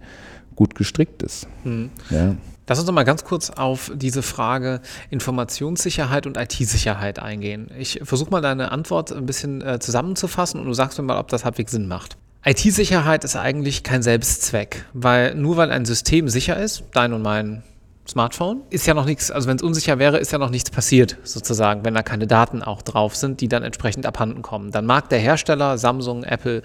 gut 0.56 0.74
gestrickt 0.74 1.22
ist. 1.22 1.48
Mhm. 1.64 1.88
Ja. 2.10 2.36
Lass 2.68 2.78
uns 2.78 2.86
noch 2.86 2.94
mal 2.94 3.04
ganz 3.04 3.24
kurz 3.24 3.48
auf 3.48 3.92
diese 3.94 4.20
Frage 4.20 4.82
Informationssicherheit 5.08 6.26
und 6.26 6.36
IT-Sicherheit 6.36 7.18
eingehen. 7.18 7.68
Ich 7.78 8.00
versuche 8.02 8.30
mal 8.30 8.42
deine 8.42 8.72
Antwort 8.72 9.10
ein 9.10 9.24
bisschen 9.24 9.62
äh, 9.62 9.78
zusammenzufassen 9.78 10.60
und 10.60 10.66
du 10.66 10.74
sagst 10.74 10.98
mir 10.98 11.04
mal, 11.04 11.18
ob 11.18 11.28
das 11.28 11.46
halbwegs 11.46 11.72
Sinn 11.72 11.88
macht. 11.88 12.18
IT-Sicherheit 12.46 13.24
ist 13.24 13.36
eigentlich 13.36 13.82
kein 13.84 14.02
Selbstzweck, 14.02 14.84
weil 14.92 15.34
nur 15.34 15.56
weil 15.56 15.70
ein 15.70 15.86
System 15.86 16.28
sicher 16.28 16.58
ist, 16.58 16.84
dein 16.92 17.14
und 17.14 17.22
mein 17.22 17.62
Smartphone, 18.06 18.60
ist 18.68 18.86
ja 18.86 18.92
noch 18.92 19.06
nichts, 19.06 19.30
also 19.30 19.48
wenn 19.48 19.56
es 19.56 19.62
unsicher 19.62 19.98
wäre, 19.98 20.18
ist 20.18 20.30
ja 20.30 20.36
noch 20.36 20.50
nichts 20.50 20.68
passiert, 20.68 21.16
sozusagen, 21.24 21.86
wenn 21.86 21.94
da 21.94 22.02
keine 22.02 22.26
Daten 22.26 22.62
auch 22.62 22.82
drauf 22.82 23.16
sind, 23.16 23.40
die 23.40 23.48
dann 23.48 23.62
entsprechend 23.62 24.04
abhanden 24.04 24.42
kommen. 24.42 24.72
Dann 24.72 24.84
mag 24.84 25.08
der 25.08 25.20
Hersteller, 25.20 25.78
Samsung, 25.78 26.22
Apple, 26.22 26.62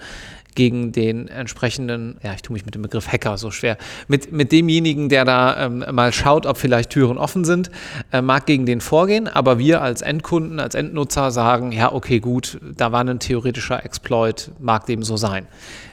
gegen 0.55 0.91
den 0.91 1.27
entsprechenden, 1.27 2.17
ja, 2.23 2.33
ich 2.33 2.41
tue 2.41 2.53
mich 2.53 2.65
mit 2.65 2.75
dem 2.75 2.81
Begriff 2.81 3.07
Hacker 3.07 3.37
so 3.37 3.51
schwer, 3.51 3.77
mit, 4.07 4.31
mit 4.31 4.51
demjenigen, 4.51 5.09
der 5.09 5.25
da 5.25 5.65
ähm, 5.65 5.85
mal 5.91 6.11
schaut, 6.11 6.45
ob 6.45 6.57
vielleicht 6.57 6.89
Türen 6.91 7.17
offen 7.17 7.45
sind, 7.45 7.69
äh, 8.11 8.21
mag 8.21 8.45
gegen 8.45 8.65
den 8.65 8.81
vorgehen, 8.81 9.27
aber 9.27 9.59
wir 9.59 9.81
als 9.81 10.01
Endkunden, 10.01 10.59
als 10.59 10.75
Endnutzer 10.75 11.31
sagen, 11.31 11.71
ja, 11.71 11.91
okay, 11.91 12.19
gut, 12.19 12.59
da 12.75 12.91
war 12.91 13.01
ein 13.01 13.19
theoretischer 13.19 13.83
Exploit, 13.85 14.51
mag 14.59 14.85
dem 14.85 15.03
so 15.03 15.17
sein. 15.17 15.47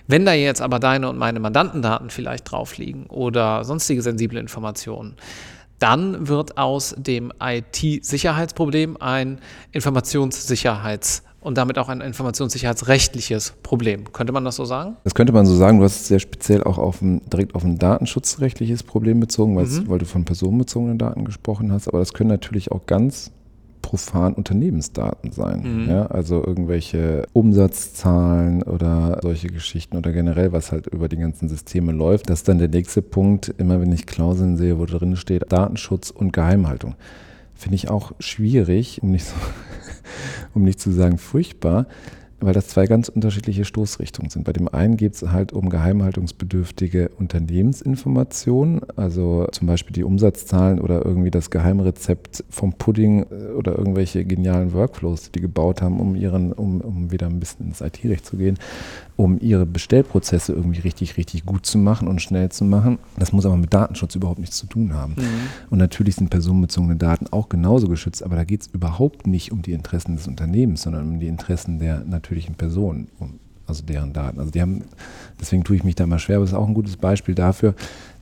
Wenn 0.06 0.24
da 0.24 0.32
jetzt 0.32 0.62
aber 0.62 0.78
deine 0.78 1.08
und 1.08 1.18
meine 1.18 1.40
Mandantendaten 1.40 2.10
vielleicht 2.10 2.50
drauf 2.50 2.78
liegen 2.78 3.06
oder 3.06 3.64
sonstige 3.64 4.02
sensible 4.02 4.38
Informationen, 4.38 5.16
dann 5.78 6.28
wird 6.28 6.56
aus 6.56 6.94
dem 6.96 7.32
IT-Sicherheitsproblem 7.40 8.96
ein 8.98 9.38
Informationssicherheitsproblem 9.72 11.25
und 11.46 11.56
damit 11.56 11.78
auch 11.78 11.88
ein 11.88 12.00
informationssicherheitsrechtliches 12.00 13.54
Problem. 13.62 14.12
Könnte 14.12 14.32
man 14.32 14.44
das 14.44 14.56
so 14.56 14.64
sagen? 14.64 14.96
Das 15.04 15.14
könnte 15.14 15.32
man 15.32 15.46
so 15.46 15.54
sagen. 15.54 15.78
Du 15.78 15.84
hast 15.84 15.94
es 16.00 16.08
sehr 16.08 16.18
speziell 16.18 16.64
auch 16.64 16.76
auf 16.76 17.00
ein, 17.00 17.20
direkt 17.30 17.54
auf 17.54 17.62
ein 17.62 17.78
datenschutzrechtliches 17.78 18.82
Problem 18.82 19.20
bezogen, 19.20 19.54
mhm. 19.54 19.88
weil 19.88 20.00
du 20.00 20.06
von 20.06 20.24
personenbezogenen 20.24 20.98
Daten 20.98 21.24
gesprochen 21.24 21.70
hast. 21.70 21.86
Aber 21.86 22.00
das 22.00 22.12
können 22.14 22.30
natürlich 22.30 22.72
auch 22.72 22.86
ganz 22.86 23.30
profan 23.80 24.34
Unternehmensdaten 24.34 25.30
sein. 25.30 25.84
Mhm. 25.84 25.88
Ja, 25.88 26.06
also 26.06 26.44
irgendwelche 26.44 27.28
Umsatzzahlen 27.32 28.64
oder 28.64 29.20
solche 29.22 29.46
Geschichten 29.46 29.96
oder 29.96 30.10
generell, 30.10 30.50
was 30.50 30.72
halt 30.72 30.88
über 30.88 31.08
die 31.08 31.16
ganzen 31.16 31.48
Systeme 31.48 31.92
läuft. 31.92 32.28
Das 32.28 32.40
ist 32.40 32.48
dann 32.48 32.58
der 32.58 32.66
nächste 32.66 33.02
Punkt, 33.02 33.54
immer 33.56 33.80
wenn 33.80 33.92
ich 33.92 34.06
Klauseln 34.06 34.56
sehe, 34.56 34.80
wo 34.80 34.84
drin 34.84 35.14
steht 35.14 35.52
Datenschutz 35.52 36.10
und 36.10 36.32
Geheimhaltung. 36.32 36.96
Finde 37.54 37.76
ich 37.76 37.88
auch 37.88 38.10
schwierig, 38.18 39.00
um 39.04 39.12
nicht 39.12 39.26
so 39.26 39.34
um 40.54 40.62
nicht 40.62 40.80
zu 40.80 40.90
sagen 40.90 41.18
furchtbar, 41.18 41.86
weil 42.40 42.52
das 42.52 42.68
zwei 42.68 42.86
ganz 42.86 43.08
unterschiedliche 43.08 43.64
Stoßrichtungen 43.64 44.30
sind. 44.30 44.44
Bei 44.44 44.52
dem 44.52 44.68
einen 44.68 44.96
geht 44.96 45.14
es 45.14 45.22
halt 45.22 45.52
um 45.52 45.70
geheimhaltungsbedürftige 45.70 47.10
Unternehmensinformationen, 47.18 48.80
also 48.96 49.46
zum 49.52 49.66
Beispiel 49.66 49.94
die 49.94 50.04
Umsatzzahlen 50.04 50.80
oder 50.80 51.04
irgendwie 51.04 51.30
das 51.30 51.50
Geheimrezept 51.50 52.44
vom 52.50 52.74
Pudding 52.74 53.26
äh, 53.30 53.52
oder 53.56 53.76
irgendwelche 53.78 54.24
genialen 54.24 54.72
Workflows, 54.72 55.30
die 55.30 55.32
die 55.36 55.40
gebaut 55.40 55.82
haben, 55.82 56.00
um 56.00 56.14
ihren, 56.14 56.52
um, 56.52 56.80
um 56.80 57.10
wieder 57.12 57.26
ein 57.26 57.40
bisschen 57.40 57.66
ins 57.66 57.80
IT-Recht 57.80 58.24
zu 58.26 58.36
gehen 58.36 58.58
um 59.16 59.40
ihre 59.40 59.64
Bestellprozesse 59.64 60.52
irgendwie 60.52 60.80
richtig, 60.80 61.16
richtig 61.16 61.46
gut 61.46 61.64
zu 61.64 61.78
machen 61.78 62.06
und 62.06 62.20
schnell 62.20 62.50
zu 62.50 62.64
machen. 62.64 62.98
Das 63.16 63.32
muss 63.32 63.46
aber 63.46 63.56
mit 63.56 63.72
Datenschutz 63.72 64.14
überhaupt 64.14 64.38
nichts 64.38 64.58
zu 64.58 64.66
tun 64.66 64.92
haben. 64.92 65.14
Mhm. 65.16 65.24
Und 65.70 65.78
natürlich 65.78 66.16
sind 66.16 66.28
personenbezogene 66.28 66.96
Daten 66.96 67.26
auch 67.30 67.48
genauso 67.48 67.88
geschützt, 67.88 68.22
aber 68.22 68.36
da 68.36 68.44
geht 68.44 68.62
es 68.62 68.66
überhaupt 68.68 69.26
nicht 69.26 69.52
um 69.52 69.62
die 69.62 69.72
Interessen 69.72 70.16
des 70.16 70.28
Unternehmens, 70.28 70.82
sondern 70.82 71.08
um 71.08 71.20
die 71.20 71.28
Interessen 71.28 71.78
der 71.78 72.04
natürlichen 72.26 72.56
Personen, 72.56 73.08
also 73.66 73.84
deren 73.84 74.12
Daten. 74.12 74.38
Also 74.38 74.50
die 74.50 74.60
haben, 74.60 74.84
deswegen 75.40 75.64
tue 75.64 75.76
ich 75.76 75.84
mich 75.84 75.94
da 75.94 76.06
mal 76.06 76.18
schwer, 76.18 76.36
aber 76.36 76.44
es 76.44 76.50
ist 76.50 76.56
auch 76.56 76.66
ein 76.66 76.74
gutes 76.74 76.96
Beispiel 76.96 77.34
dafür, 77.34 77.74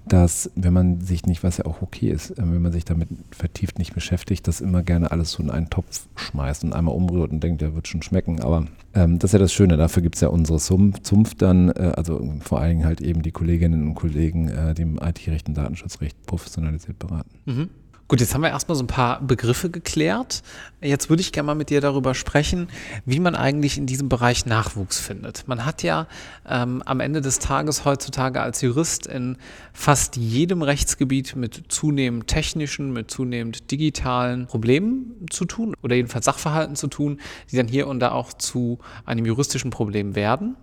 dass 0.06 0.50
wenn 0.54 0.74
man 0.74 1.00
sich 1.00 1.24
nicht, 1.24 1.42
was 1.42 1.56
ja 1.56 1.64
auch 1.64 1.80
okay 1.80 2.10
ist, 2.10 2.32
äh, 2.32 2.36
wenn 2.36 2.60
man 2.60 2.72
sich 2.72 2.84
damit 2.84 3.08
vertieft 3.30 3.78
nicht 3.78 3.94
beschäftigt, 3.94 4.46
das 4.46 4.60
immer 4.60 4.82
gerne 4.82 5.10
alles 5.10 5.32
so 5.32 5.42
in 5.42 5.48
einen 5.48 5.70
Topf 5.70 6.06
schmeißt 6.16 6.64
und 6.64 6.74
einmal 6.74 6.94
umrührt 6.94 7.30
und 7.30 7.42
denkt, 7.42 7.62
der 7.62 7.74
wird 7.74 7.88
schon 7.88 8.02
schmecken. 8.02 8.40
Aber 8.40 8.66
ähm, 8.92 9.18
das 9.18 9.30
ist 9.30 9.32
ja 9.32 9.38
das 9.38 9.54
Schöne, 9.54 9.78
dafür 9.78 10.02
gibt 10.02 10.16
es 10.16 10.20
ja 10.20 10.28
unsere 10.28 10.58
Zunft 10.58 11.40
dann, 11.40 11.70
äh, 11.70 11.92
also 11.96 12.22
vor 12.40 12.60
allen 12.60 12.70
Dingen 12.70 12.84
halt 12.84 13.00
eben 13.00 13.22
die 13.22 13.32
Kolleginnen 13.32 13.88
und 13.88 13.94
Kollegen, 13.94 14.48
äh, 14.48 14.74
die 14.74 14.82
im 14.82 14.98
IT-Recht 14.98 15.48
und 15.48 15.54
Datenschutzrecht 15.54 16.26
professionalisiert 16.26 16.98
beraten. 16.98 17.30
Mhm. 17.46 17.70
Gut, 18.06 18.20
jetzt 18.20 18.34
haben 18.34 18.42
wir 18.42 18.50
erstmal 18.50 18.76
so 18.76 18.84
ein 18.84 18.86
paar 18.86 19.22
Begriffe 19.22 19.70
geklärt. 19.70 20.42
Jetzt 20.82 21.08
würde 21.08 21.22
ich 21.22 21.32
gerne 21.32 21.46
mal 21.46 21.54
mit 21.54 21.70
dir 21.70 21.80
darüber 21.80 22.14
sprechen, 22.14 22.68
wie 23.06 23.18
man 23.18 23.34
eigentlich 23.34 23.78
in 23.78 23.86
diesem 23.86 24.10
Bereich 24.10 24.44
Nachwuchs 24.44 25.00
findet. 25.00 25.48
Man 25.48 25.64
hat 25.64 25.82
ja 25.82 26.06
ähm, 26.46 26.82
am 26.84 27.00
Ende 27.00 27.22
des 27.22 27.38
Tages 27.38 27.86
heutzutage 27.86 28.42
als 28.42 28.60
Jurist 28.60 29.06
in 29.06 29.38
fast 29.72 30.16
jedem 30.16 30.60
Rechtsgebiet 30.60 31.34
mit 31.34 31.64
zunehmend 31.68 32.26
technischen, 32.26 32.92
mit 32.92 33.10
zunehmend 33.10 33.70
digitalen 33.70 34.48
Problemen 34.48 35.26
zu 35.30 35.46
tun 35.46 35.74
oder 35.82 35.96
jedenfalls 35.96 36.26
Sachverhalten 36.26 36.76
zu 36.76 36.88
tun, 36.88 37.18
die 37.50 37.56
dann 37.56 37.68
hier 37.68 37.86
und 37.88 38.00
da 38.00 38.12
auch 38.12 38.34
zu 38.34 38.80
einem 39.06 39.24
juristischen 39.24 39.70
Problem 39.70 40.14
werden. 40.14 40.56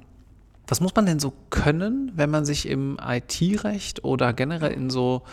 Was 0.68 0.80
muss 0.80 0.94
man 0.96 1.08
denn 1.08 1.20
so 1.20 1.34
können, 1.50 2.12
wenn 2.16 2.30
man 2.30 2.46
sich 2.46 2.68
im 2.68 3.00
IT-Recht 3.04 4.04
oder 4.04 4.32
generell 4.32 4.74
in 4.74 4.92
so 4.92 5.24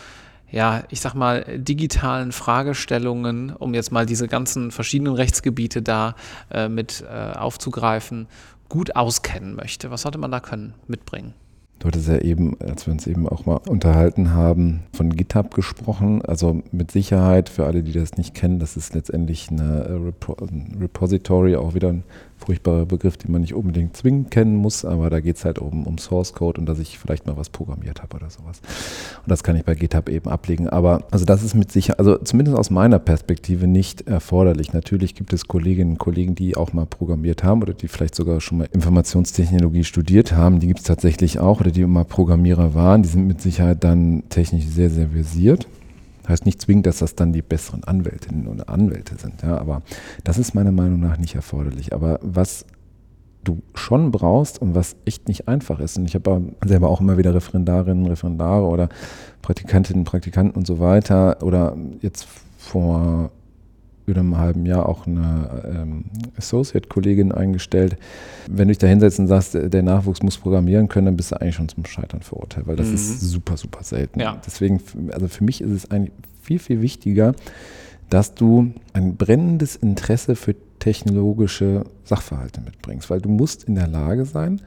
ja, 0.51 0.85
ich 0.89 1.01
sag 1.01 1.15
mal, 1.15 1.45
digitalen 1.59 2.33
Fragestellungen, 2.33 3.51
um 3.51 3.75
jetzt 3.75 3.93
mal 3.93 4.07
diese 4.07 4.29
ganzen 4.29 4.71
verschiedenen 4.71 5.15
Rechtsgebiete 5.15 5.83
da 5.83 6.15
äh, 6.51 6.69
mit 6.69 7.05
äh, 7.09 7.37
aufzugreifen, 7.37 8.27
gut 8.69 8.97
auskennen 8.97 9.55
möchte? 9.55 9.91
Was 9.91 10.03
sollte 10.03 10.19
man 10.19 10.31
da 10.31 10.41
können, 10.41 10.75
mitbringen? 10.87 11.35
Du 11.79 11.87
hattest 11.87 12.09
ja 12.09 12.19
eben, 12.19 12.57
als 12.61 12.87
wir 12.87 12.93
uns 12.93 13.07
eben 13.07 13.29
auch 13.29 13.47
mal 13.47 13.61
unterhalten 13.69 14.35
haben, 14.35 14.83
von 14.93 15.15
GitHub 15.15 15.55
gesprochen. 15.55 16.23
Also 16.25 16.63
mit 16.73 16.91
Sicherheit, 16.91 17.49
für 17.49 17.67
alle, 17.67 17.85
die 17.85 17.93
das 17.93 18.17
nicht 18.17 18.35
kennen, 18.35 18.59
das 18.59 18.77
ist 18.77 18.95
letztendlich 18.95 19.49
eine 19.51 19.85
äh, 19.85 20.45
ein 20.45 20.77
Repository, 20.81 21.55
auch 21.55 21.75
wieder 21.75 21.91
ein 21.91 22.03
furchtbarer 22.38 22.87
Begriff, 22.87 23.16
den 23.16 23.33
man 23.33 23.42
nicht 23.42 23.55
unbedingt 23.55 23.96
zwingend 23.96 24.31
kennen 24.31 24.57
muss, 24.57 24.85
aber 24.85 25.11
da 25.11 25.20
geht 25.20 25.37
es 25.37 25.44
halt 25.44 25.59
um, 25.59 25.87
um 25.87 25.98
Source 25.98 26.33
Code 26.33 26.61
und 26.61 26.66
dass 26.66 26.79
ich 26.79 26.98
vielleicht 26.98 27.27
mal 27.27 27.37
was 27.37 27.51
programmiert 27.51 28.03
habe 28.03 28.16
oder 28.16 28.31
sowas. 28.31 28.61
Und 29.22 29.31
das 29.31 29.42
kann 29.42 29.57
ich 29.57 29.64
bei 29.64 29.74
GitHub 29.74 30.09
eben 30.09 30.31
ablegen. 30.31 30.68
Aber 30.68 31.05
also 31.11 31.24
das 31.24 31.42
ist 31.42 31.55
mit 31.55 31.72
Sicherheit, 31.72 31.98
also 31.98 32.16
zumindest 32.18 32.57
aus 32.57 32.70
meiner 32.70 32.98
Perspektive 32.98 33.66
nicht 33.66 34.07
erforderlich. 34.09 34.72
Natürlich 34.72 35.14
gibt 35.14 35.33
es 35.33 35.48
Kolleginnen 35.48 35.92
und 35.92 35.98
Kollegen, 35.98 36.35
die 36.35 36.57
auch 36.57 36.72
mal 36.72 36.87
programmiert 36.87 37.44
haben 37.44 37.62
oder 37.62 37.74
die 37.74 37.88
vielleicht 37.88 38.14
sogar 38.14 38.40
schon 38.40 38.59
mal 38.59 38.68
Informationstechnologie 38.72 39.85
studiert 39.85 40.33
haben. 40.33 40.61
Die 40.61 40.68
gibt 40.68 40.81
es 40.81 40.87
tatsächlich 40.87 41.40
auch 41.40 41.61
oder 41.61 41.70
die 41.70 41.83
immer 41.83 42.05
Programmierer 42.05 42.74
waren. 42.74 43.03
Die 43.03 43.09
sind 43.09 43.27
mit 43.27 43.40
Sicherheit 43.42 43.85
dann 43.85 44.22
technisch 44.29 44.66
sehr, 44.66 44.90
sehr 44.90 45.11
versiert. 45.11 45.66
Heißt 46.29 46.47
nicht 46.47 46.61
zwingend, 46.61 46.87
dass 46.87 46.99
das 46.99 47.14
dann 47.14 47.33
die 47.33 47.43
besseren 47.43 47.85
Anwältinnen 47.85 48.49
oder 48.49 48.69
Anwälte 48.69 49.17
sind, 49.17 49.43
ja, 49.43 49.59
aber 49.59 49.83
das 50.25 50.38
ist 50.38 50.55
meiner 50.55 50.73
Meinung 50.73 51.01
nach 51.01 51.17
nicht 51.17 51.35
erforderlich. 51.35 51.95
Aber 51.95 52.21
was 52.23 52.67
du 53.45 53.62
schon 53.75 54.11
brauchst 54.11 54.61
und 54.61 54.75
was 54.75 54.97
echt 55.05 55.29
nicht 55.29 55.49
einfach 55.49 55.81
ist, 55.81 55.97
und 55.97 56.05
ich 56.05 56.14
habe 56.14 56.43
selber 56.64 56.91
auch 56.91 57.01
immer 57.01 57.17
wieder 57.17 57.35
Referendarinnen, 57.35 58.07
Referendare 58.07 58.67
oder 58.67 58.88
Praktikantinnen, 59.43 60.05
Praktikanten 60.05 60.57
und 60.57 60.67
so 60.67 60.81
weiter, 60.81 61.43
oder 61.43 61.77
jetzt 62.03 62.27
vor 62.59 63.31
über 64.09 64.21
einem 64.21 64.38
halben 64.38 64.66
Jahr 64.66 64.88
auch 64.88 65.07
eine 65.07 65.62
ähm, 65.64 66.05
Associate-Kollegin 66.37 67.33
eingestellt. 67.33 67.97
Wenn 68.49 68.68
du 68.68 68.73
dich 68.73 68.79
da 68.79 68.87
hinsetzt 68.87 69.18
und 69.18 69.27
sagst, 69.27 69.55
der 69.55 69.83
Nachwuchs 69.83 70.23
muss 70.23 70.38
programmieren 70.38 70.88
können, 70.88 71.07
dann 71.07 71.16
bist 71.16 71.33
du 71.33 71.40
eigentlich 71.40 71.55
schon 71.55 71.68
zum 71.68 71.85
Scheitern 71.85 72.23
verurteilt, 72.23 72.66
weil 72.66 72.77
das 72.77 72.88
mhm. 72.88 72.94
ist 72.94 73.21
super, 73.21 73.57
super 73.57 73.83
selten. 73.83 74.21
Ja. 74.21 74.40
Deswegen, 74.44 74.81
also 75.12 75.29
für 75.29 75.44
mich 75.44 75.61
ist 75.61 75.71
es 75.71 75.90
eigentlich 75.90 76.12
viel, 76.42 76.59
viel 76.59 76.81
wichtiger, 76.81 77.35
dass 78.11 78.35
du 78.35 78.73
ein 78.94 79.16
brennendes 79.16 79.77
Interesse 79.77 80.35
für 80.35 80.55
technologische 80.79 81.85
Sachverhalte 82.05 82.61
mitbringst, 82.61 83.11
weil 83.11 83.21
du 83.21 83.29
musst 83.29 83.64
in 83.64 83.75
der 83.75 83.88
Lage 83.88 84.25
sein, 84.25 84.62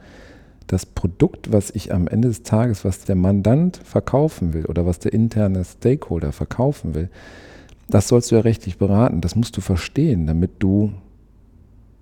das 0.68 0.86
Produkt, 0.86 1.52
was 1.52 1.70
ich 1.70 1.92
am 1.92 2.06
Ende 2.06 2.28
des 2.28 2.44
Tages, 2.44 2.84
was 2.84 3.00
der 3.00 3.16
Mandant 3.16 3.80
verkaufen 3.84 4.54
will 4.54 4.66
oder 4.66 4.86
was 4.86 5.00
der 5.00 5.12
interne 5.12 5.64
Stakeholder 5.64 6.32
verkaufen 6.32 6.94
will, 6.94 7.10
das 7.92 8.08
sollst 8.08 8.30
du 8.30 8.36
ja 8.36 8.40
rechtlich 8.40 8.78
beraten. 8.78 9.20
Das 9.20 9.36
musst 9.36 9.56
du 9.56 9.60
verstehen, 9.60 10.26
damit 10.26 10.52
du 10.60 10.92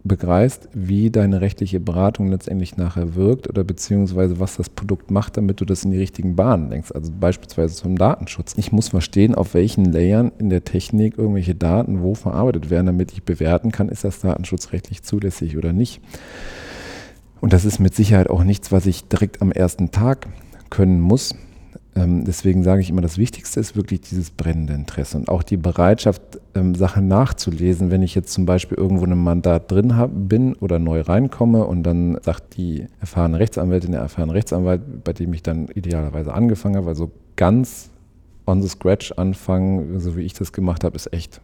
begreifst, 0.05 0.69
wie 0.73 1.11
deine 1.11 1.41
rechtliche 1.41 1.81
Beratung 1.81 2.31
letztendlich 2.31 2.77
nachher 2.77 3.17
wirkt 3.17 3.49
oder 3.49 3.65
beziehungsweise 3.65 4.39
was 4.39 4.57
das 4.57 4.71
Produkt 4.71 5.11
macht, 5.11 5.37
damit 5.37 5.61
du 5.61 5.65
das 5.65 5.85
in 5.85 5.91
die 5.91 5.99
richtigen 5.99 6.37
Bahnen 6.37 6.71
denkst. 6.71 6.93
Also 6.93 7.13
beispielsweise 7.19 7.75
zum 7.75 7.99
Datenschutz. 7.99 8.55
Ich 8.57 8.71
muss 8.71 8.91
verstehen, 8.91 9.35
auf 9.35 9.53
welchen 9.53 9.85
Layern 9.85 10.31
in 10.39 10.49
der 10.49 10.65
Technik 10.65 11.19
irgendwelche 11.19 11.57
Daten 11.57 12.03
wo 12.03 12.15
verarbeitet 12.15 12.71
werden, 12.71 12.87
damit 12.87 13.13
ich 13.13 13.25
bewerten 13.25 13.73
kann, 13.73 13.89
ist 13.89 14.05
das 14.05 14.21
datenschutzrechtlich 14.21 15.03
zulässig 15.03 15.59
oder 15.59 15.73
nicht. 15.73 16.01
Und 17.41 17.53
das 17.53 17.65
ist 17.65 17.81
mit 17.81 17.95
Sicherheit 17.95 18.31
auch 18.31 18.45
nichts, 18.45 18.71
was 18.71 18.87
ich 18.87 19.09
direkt 19.09 19.43
am 19.43 19.51
ersten 19.51 19.91
Tag 19.91 20.29
können 20.71 21.01
muss, 21.01 21.35
ähm, 21.97 22.25
deswegen 22.25 22.63
sage 22.63 22.81
ich 22.83 22.91
immer, 22.91 23.01
das 23.01 23.19
Wichtigste 23.19 23.59
ist 23.59 23.75
wirklich 23.75 24.01
dieses 24.03 24.31
brennende 24.31 24.75
Interesse 24.75 25.17
und 25.17 25.29
auch 25.29 25.43
die 25.43 25.57
Bereitschaft, 25.57 26.23
ähm, 26.55 26.75
Sachen 26.75 27.09
nachzulesen. 27.09 27.91
Wenn 27.91 28.03
ich 28.03 28.15
jetzt 28.15 28.33
zum 28.33 28.47
Beispiel 28.47 28.79
irgendwo 28.79 29.05
in 29.05 29.13
einem 29.13 29.25
Mandat 29.25 29.71
drin 29.71 29.97
hab, 29.97 30.11
bin 30.13 30.55
oder 30.55 30.79
neu 30.79 31.01
reinkomme 31.01 31.65
und 31.65 31.83
dann 31.83 32.19
sagt 32.23 32.57
die 32.57 32.87
erfahrene 33.01 33.39
Rechtsanwältin, 33.39 33.93
der 33.93 34.01
erfahrene 34.01 34.35
Rechtsanwalt, 34.35 35.03
bei 35.03 35.13
dem 35.13 35.33
ich 35.33 35.43
dann 35.43 35.67
idealerweise 35.69 36.33
angefangen 36.33 36.77
habe, 36.77 36.89
also 36.89 37.11
ganz 37.35 37.91
on 38.47 38.63
the 38.63 38.69
scratch 38.69 39.13
anfangen, 39.13 39.99
so 39.99 40.17
wie 40.17 40.23
ich 40.23 40.35
das 40.35 40.53
gemacht 40.53 40.85
habe, 40.85 40.95
ist 40.95 41.13
echt 41.13 41.41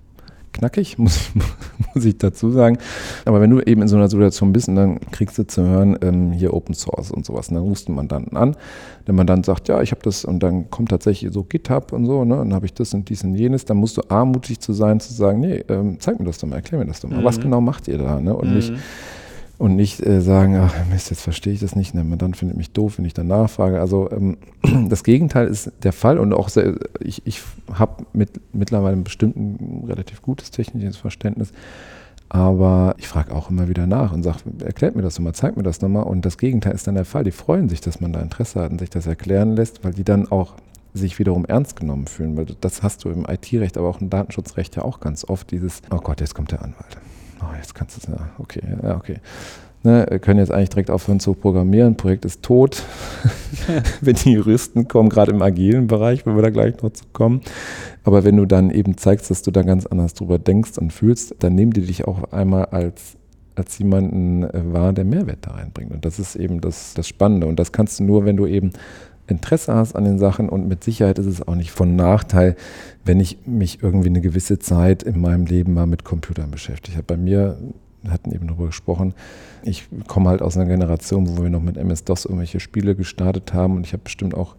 knackig, 0.57 0.99
muss 0.99 1.17
ich, 1.17 1.95
muss 1.95 2.05
ich 2.05 2.19
dazu 2.19 2.51
sagen. 2.51 2.79
Aber 3.25 3.41
wenn 3.41 3.51
du 3.51 3.61
eben 3.61 3.83
in 3.83 3.89
so 3.89 3.97
einer 3.97 4.09
Situation 4.09 4.53
bist 4.53 4.69
und 4.69 4.77
dann 4.77 5.01
kriegst 5.11 5.39
du 5.39 5.47
zu 5.47 5.63
hören, 5.63 5.99
ähm, 6.03 6.33
hier 6.33 6.55
Open 6.55 6.75
Source 6.75 7.11
und 7.11 7.25
sowas, 7.25 7.49
und 7.49 7.55
dann 7.55 7.65
rufst 7.65 7.89
du 7.89 7.93
einen 7.93 7.97
Mandanten 7.97 8.37
an, 8.37 8.57
der 9.07 9.15
Mandant 9.15 9.47
sagt, 9.47 9.69
ja, 9.69 9.81
ich 9.83 9.93
habe 9.93 10.03
das 10.03 10.25
und 10.25 10.43
dann 10.43 10.71
kommt 10.71 10.91
tatsächlich 10.91 11.33
so 11.33 11.45
GitHub 11.45 11.93
und 11.93 12.07
so, 12.07 12.25
ne, 12.25 12.37
dann 12.37 12.55
habe 12.55 12.67
ich 12.67 12.75
das 12.75 12.93
und 12.95 13.09
dies 13.09 13.23
und 13.25 13.35
jenes, 13.35 13.65
dann 13.65 13.77
musst 13.77 13.97
du 13.97 14.03
A, 14.09 14.25
mutig 14.25 14.61
zu 14.61 14.73
sein, 14.73 15.01
zu 15.01 15.13
sagen, 15.13 15.41
nee, 15.41 15.65
ähm, 15.69 15.99
zeig 16.01 16.19
mir 16.19 16.27
das 16.27 16.39
doch 16.39 16.49
mal, 16.49 16.57
erklär 16.57 16.81
mir 16.81 16.87
das 16.87 17.01
doch 17.01 17.09
mal, 17.09 17.21
mhm. 17.21 17.25
was 17.25 17.41
genau 17.41 17.61
macht 17.61 17.89
ihr 17.89 17.99
da, 17.99 18.21
ne, 18.21 18.35
und 18.35 18.49
mhm. 18.49 18.57
nicht 18.57 18.73
und 19.59 19.77
nicht 19.77 20.05
äh, 20.05 20.21
sagen, 20.21 20.57
ach 20.57 20.75
Mist, 20.91 21.11
jetzt 21.11 21.23
verstehe 21.23 21.53
ich 21.53 21.61
das 21.61 21.77
nicht, 21.77 21.95
ne, 21.95 22.05
dann 22.19 22.35
findet 22.35 22.57
mich 22.57 22.73
doof, 22.73 22.99
wenn 22.99 23.05
ich 23.05 23.15
dann 23.15 23.29
nachfrage. 23.29 23.81
Also 23.81 24.11
ähm, 24.11 24.37
das 24.89 25.03
Gegenteil 25.03 25.49
ist 25.49 25.73
der 25.83 25.93
Fall 25.93 26.19
und 26.19 26.33
auch 26.35 26.49
sehr, 26.49 26.75
ich, 27.01 27.23
ich 27.25 27.43
habe 27.73 28.05
mit, 28.13 28.41
mittlerweile 28.53 28.97
ein 28.97 29.05
bestimmten 29.05 29.85
relativ 29.87 30.21
gutes 30.21 30.51
technisches 30.51 30.97
Verständnis, 30.97 31.53
aber 32.29 32.95
ich 32.99 33.09
frage 33.09 33.35
auch 33.35 33.51
immer 33.51 33.69
wieder 33.69 33.87
nach 33.87 34.13
und 34.13 34.23
sage, 34.23 34.41
erklärt 34.65 34.97
mir 34.97 35.03
das 35.03 35.15
doch 35.15 35.23
mal, 35.23 35.33
zeigt 35.33 35.57
mir 35.57 35.63
das 35.63 35.81
nochmal 35.81 36.05
und 36.05 36.25
das 36.25 36.39
Gegenteil 36.39 36.75
ist 36.75 36.87
dann 36.87 36.97
der 36.97 37.05
Fall. 37.05 37.25
Die 37.25 37.31
freuen 37.31 37.69
sich, 37.69 37.81
dass 37.81 38.01
man 38.01 38.13
da 38.13 38.21
Interesse 38.21 38.61
hat 38.61 38.73
und 38.73 38.81
sich 38.81 38.91
das 38.91 39.07
erklären 39.07 39.57
lässt, 39.57 39.85
weil 39.85 39.95
die 39.95 40.05
dann 40.05 40.31
auch 40.31 40.55
sich 40.93 41.19
wiederum 41.19 41.45
ernst 41.45 41.77
genommen 41.77 42.07
fühlen, 42.07 42.37
weil 42.37 42.47
das 42.61 42.83
hast 42.83 43.05
du 43.05 43.11
im 43.11 43.27
IT-Recht, 43.29 43.79
aber 43.79 43.89
auch 43.89 44.01
im 44.01 44.11
Datenschutzrecht 44.11 44.77
ja 44.77 44.83
auch 44.83 45.01
ganz 45.01 45.25
oft, 45.25 45.51
dieses, 45.51 45.83
oh 45.91 45.99
Gott, 45.99 46.21
jetzt 46.21 46.35
kommt 46.35 46.53
der 46.53 46.63
Anwalt 46.63 46.99
oh, 47.51 47.57
jetzt 47.57 47.75
kannst 47.75 47.97
du 47.97 48.01
es, 48.01 48.19
ja, 48.19 48.29
okay, 48.39 48.63
ja, 48.83 48.97
okay. 48.97 49.17
Ne, 49.83 50.19
können 50.21 50.41
jetzt 50.41 50.51
eigentlich 50.51 50.71
direkt 50.71 50.91
aufhören 50.91 51.21
zu 51.21 51.35
programmieren, 51.35 51.97
Projekt 51.97 52.25
ist 52.25 52.43
tot. 52.43 52.83
wenn 54.01 54.17
die 54.17 54.33
Juristen 54.33 54.89
kommen, 54.89 55.09
gerade 55.09 55.31
im 55.31 55.43
agilen 55.43 55.87
Bereich, 55.87 56.27
wenn 56.27 56.35
wir 56.35 56.43
da 56.43 56.51
gleich 56.51 56.83
noch 56.83 56.91
zu 56.91 57.05
kommen. 57.13 57.41
Aber 58.03 58.25
wenn 58.25 58.37
du 58.37 58.47
dann 58.47 58.71
eben 58.71 58.97
zeigst, 58.97 59.31
dass 59.31 59.43
du 59.43 59.53
da 59.53 59.63
ganz 59.63 59.87
anders 59.87 60.15
drüber 60.15 60.41
denkst 60.41 60.79
und 60.79 60.93
fühlst, 60.93 61.37
dann 61.39 61.55
nehmen 61.55 61.73
die 61.73 61.83
dich 61.83 62.05
auch 62.05 62.33
einmal 62.33 62.67
als 62.67 63.17
als 63.57 63.79
jemanden 63.79 64.47
wahr, 64.73 64.93
der 64.93 65.05
Mehrwert 65.05 65.47
da 65.47 65.53
reinbringt. 65.53 65.93
Und 65.93 66.05
das 66.05 66.19
ist 66.19 66.37
eben 66.37 66.61
das, 66.61 66.95
das 66.95 67.09
Spannende. 67.09 67.47
Und 67.47 67.59
das 67.59 67.73
kannst 67.73 67.99
du 67.99 68.05
nur, 68.05 68.25
wenn 68.25 68.37
du 68.37 68.47
eben 68.47 68.73
Interesse 69.27 69.75
hast 69.75 69.97
an 69.97 70.05
den 70.05 70.19
Sachen 70.19 70.49
und 70.49 70.69
mit 70.69 70.85
Sicherheit 70.85 71.19
ist 71.19 71.27
es 71.27 71.47
auch 71.47 71.55
nicht 71.55 71.71
von 71.71 71.97
Nachteil, 71.97 72.57
wenn 73.05 73.21
ich 73.21 73.39
mich 73.47 73.83
irgendwie 73.83 74.09
eine 74.09 74.21
gewisse 74.21 74.59
Zeit 74.59 75.03
in 75.03 75.21
meinem 75.21 75.47
Leben 75.47 75.75
mal 75.75 75.87
mit 75.87 76.05
Computern 76.05 76.51
beschäftige. 76.51 76.93
Ich 76.93 76.97
habe 76.97 77.07
bei 77.07 77.17
mir, 77.17 77.59
wir 78.03 78.13
hatten 78.13 78.33
eben 78.33 78.47
darüber 78.47 78.67
gesprochen, 78.67 79.15
ich 79.63 79.89
komme 80.07 80.29
halt 80.31 80.43
aus 80.43 80.57
einer 80.57 80.67
Generation, 80.67 81.29
wo 81.29 81.43
wir 81.43 81.51
noch 81.51 81.63
mit 81.63 81.77
MS-DOS 81.77 82.27
irgendwelche 82.27 82.61
Spiele 82.61 82.95
gestartet 82.95 83.53
haben 83.53 83.77
und 83.77 83.87
ich 83.87 83.93
habe 83.93 84.05
bestimmt 84.05 84.35
auch 84.35 84.55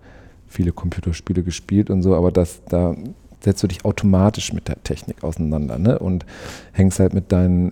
viele 0.47 0.71
Computerspiele 0.71 1.43
gespielt 1.43 1.89
und 1.89 2.01
so, 2.01 2.15
aber 2.15 2.31
das, 2.31 2.61
da 2.69 2.95
setzt 3.39 3.63
du 3.63 3.67
dich 3.67 3.85
automatisch 3.85 4.53
mit 4.53 4.67
der 4.67 4.81
Technik 4.83 5.23
auseinander 5.23 5.77
ne? 5.77 5.99
und 5.99 6.25
hängst 6.71 6.99
halt 6.99 7.13
mit 7.13 7.31
deinen 7.31 7.71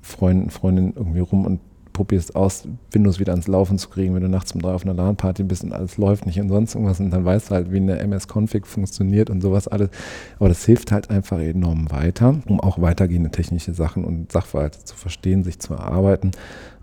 Freunden, 0.00 0.50
Freundinnen 0.50 0.94
irgendwie 0.96 1.20
rum 1.20 1.46
und 1.46 1.60
probierst 1.92 2.34
aus, 2.36 2.66
Windows 2.90 3.20
wieder 3.20 3.32
ans 3.32 3.48
Laufen 3.48 3.78
zu 3.78 3.88
kriegen, 3.88 4.14
wenn 4.14 4.22
du 4.22 4.28
nachts 4.28 4.52
um 4.52 4.62
drei 4.62 4.72
auf 4.72 4.84
einer 4.84 4.94
LAN-Party 4.94 5.42
bist 5.44 5.64
und 5.64 5.72
alles 5.72 5.96
läuft 5.96 6.26
nicht 6.26 6.40
und 6.40 6.48
sonst 6.48 6.74
irgendwas 6.74 7.00
und 7.00 7.10
dann 7.10 7.24
weißt 7.24 7.50
du 7.50 7.54
halt, 7.54 7.72
wie 7.72 7.76
eine 7.76 7.98
MS-Config 7.98 8.66
funktioniert 8.66 9.30
und 9.30 9.40
sowas 9.40 9.68
alles. 9.68 9.90
Aber 10.38 10.48
das 10.48 10.64
hilft 10.64 10.92
halt 10.92 11.10
einfach 11.10 11.38
enorm 11.38 11.90
weiter, 11.90 12.40
um 12.46 12.60
auch 12.60 12.80
weitergehende 12.80 13.30
technische 13.30 13.74
Sachen 13.74 14.04
und 14.04 14.32
Sachverhalte 14.32 14.84
zu 14.84 14.96
verstehen, 14.96 15.44
sich 15.44 15.58
zu 15.58 15.74
erarbeiten. 15.74 16.32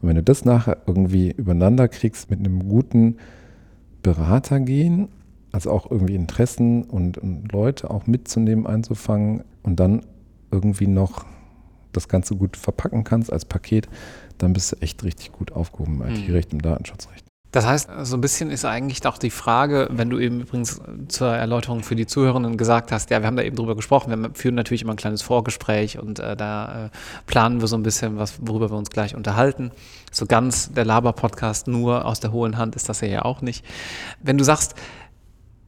Und 0.01 0.09
wenn 0.09 0.15
du 0.15 0.23
das 0.23 0.45
nachher 0.45 0.77
irgendwie 0.85 1.31
übereinander 1.31 1.87
kriegst 1.87 2.29
mit 2.29 2.39
einem 2.39 2.67
guten 2.67 3.17
Berater 4.01 4.59
gehen, 4.59 5.09
also 5.51 5.71
auch 5.71 5.89
irgendwie 5.89 6.15
Interessen 6.15 6.83
und, 6.83 7.17
und 7.17 7.51
Leute 7.51 7.89
auch 7.89 8.07
mitzunehmen, 8.07 8.67
einzufangen 8.67 9.43
und 9.63 9.79
dann 9.79 10.01
irgendwie 10.51 10.87
noch 10.87 11.25
das 11.91 12.07
Ganze 12.07 12.35
gut 12.35 12.55
verpacken 12.55 13.03
kannst 13.03 13.33
als 13.33 13.45
Paket, 13.45 13.89
dann 14.39 14.53
bist 14.53 14.71
du 14.71 14.77
echt 14.77 15.03
richtig 15.03 15.31
gut 15.31 15.51
aufgehoben 15.51 16.01
im 16.01 16.15
IT-Recht, 16.15 16.51
im 16.51 16.61
Datenschutzrecht. 16.61 17.25
Das 17.51 17.65
heißt, 17.65 17.89
so 18.03 18.15
ein 18.15 18.21
bisschen 18.21 18.51
ist 18.51 18.63
eigentlich 18.63 19.05
auch 19.07 19.17
die 19.17 19.31
Frage, 19.31 19.87
wenn 19.91 20.11
du 20.11 20.19
eben 20.19 20.41
übrigens 20.41 20.79
zur 21.07 21.29
Erläuterung 21.29 21.81
für 21.81 21.95
die 21.95 22.05
Zuhörenden 22.05 22.57
gesagt 22.57 22.91
hast, 22.91 23.09
ja, 23.09 23.21
wir 23.21 23.27
haben 23.27 23.37
da 23.37 23.41
eben 23.41 23.55
drüber 23.55 23.75
gesprochen, 23.75 24.11
wir 24.11 24.29
führen 24.35 24.53
natürlich 24.53 24.83
immer 24.83 24.93
ein 24.93 24.97
kleines 24.97 25.23
Vorgespräch 25.23 25.97
und 25.97 26.19
äh, 26.19 26.35
da 26.35 26.85
äh, 26.85 26.89
planen 27.25 27.59
wir 27.59 27.67
so 27.67 27.75
ein 27.75 27.81
bisschen, 27.81 28.19
was, 28.19 28.35
worüber 28.39 28.69
wir 28.69 28.77
uns 28.77 28.91
gleich 28.91 29.15
unterhalten. 29.15 29.71
So 30.11 30.27
ganz 30.27 30.71
der 30.73 30.85
Laber-Podcast 30.85 31.67
nur 31.67 32.05
aus 32.05 32.19
der 32.19 32.31
hohen 32.31 32.57
Hand 32.57 32.75
ist 32.75 32.87
das 32.87 33.01
ja 33.01 33.25
auch 33.25 33.41
nicht. 33.41 33.65
Wenn 34.21 34.37
du 34.37 34.43
sagst, 34.43 34.75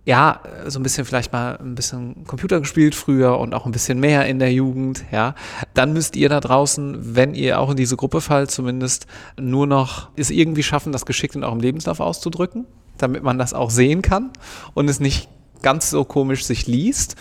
ja, 0.04 0.42
so 0.66 0.80
ein 0.80 0.84
bisschen 0.84 1.06
vielleicht 1.06 1.32
mal 1.32 1.58
ein 1.58 1.76
bisschen 1.76 2.26
Computer 2.26 2.60
gespielt 2.60 2.96
früher 2.96 3.38
und 3.38 3.54
auch 3.54 3.66
ein 3.66 3.72
bisschen 3.72 4.00
mehr 4.00 4.26
in 4.26 4.40
der 4.40 4.52
Jugend, 4.52 5.06
ja, 5.12 5.36
dann 5.74 5.94
müsst 5.94 6.16
ihr 6.16 6.28
da 6.28 6.40
draußen, 6.40 7.16
wenn 7.16 7.36
ihr 7.36 7.60
auch 7.60 7.70
in 7.70 7.78
diese 7.78 7.98
Gruppe 7.98 8.20
fallt, 8.20 8.50
zumindest 8.50 9.06
nur 9.40 9.68
noch 9.68 10.10
es 10.16 10.32
irgendwie 10.32 10.64
schaffen, 10.64 10.92
das 10.92 11.06
geschickt 11.06 11.36
in 11.36 11.44
eurem 11.44 11.60
Lebenslauf 11.60 12.00
auszudrücken, 12.00 12.66
damit 12.98 13.22
man 13.22 13.38
das 13.38 13.54
auch 13.54 13.70
sehen 13.70 14.02
kann 14.02 14.32
und 14.74 14.90
es 14.90 15.00
nicht 15.00 15.30
ganz 15.62 15.92
so 15.92 16.04
komisch 16.04 16.46
sich 16.46 16.66
liest. 16.66 17.16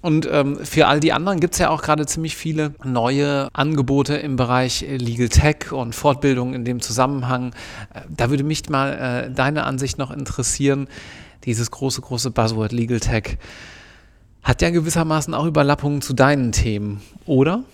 Und 0.00 0.28
ähm, 0.30 0.58
für 0.62 0.86
all 0.86 1.00
die 1.00 1.12
anderen 1.12 1.40
gibt 1.40 1.54
es 1.54 1.58
ja 1.60 1.70
auch 1.70 1.82
gerade 1.82 2.06
ziemlich 2.06 2.36
viele 2.36 2.74
neue 2.84 3.48
Angebote 3.52 4.14
im 4.14 4.36
Bereich 4.36 4.84
Legal 4.88 5.28
Tech 5.28 5.72
und 5.72 5.94
Fortbildung 5.94 6.54
in 6.54 6.64
dem 6.64 6.80
Zusammenhang. 6.80 7.52
Äh, 7.94 8.02
da 8.08 8.30
würde 8.30 8.44
mich 8.44 8.68
mal 8.68 8.92
äh, 8.92 9.30
deine 9.32 9.64
Ansicht 9.64 9.98
noch 9.98 10.10
interessieren 10.10 10.88
dieses 11.44 11.70
große, 11.70 12.00
große 12.00 12.30
Buzzword 12.30 12.72
Legal 12.72 13.00
Tech, 13.00 13.38
hat 14.42 14.62
ja 14.62 14.70
gewissermaßen 14.70 15.34
auch 15.34 15.46
Überlappungen 15.46 16.02
zu 16.02 16.14
deinen 16.14 16.52
Themen, 16.52 17.00
oder? 17.26 17.64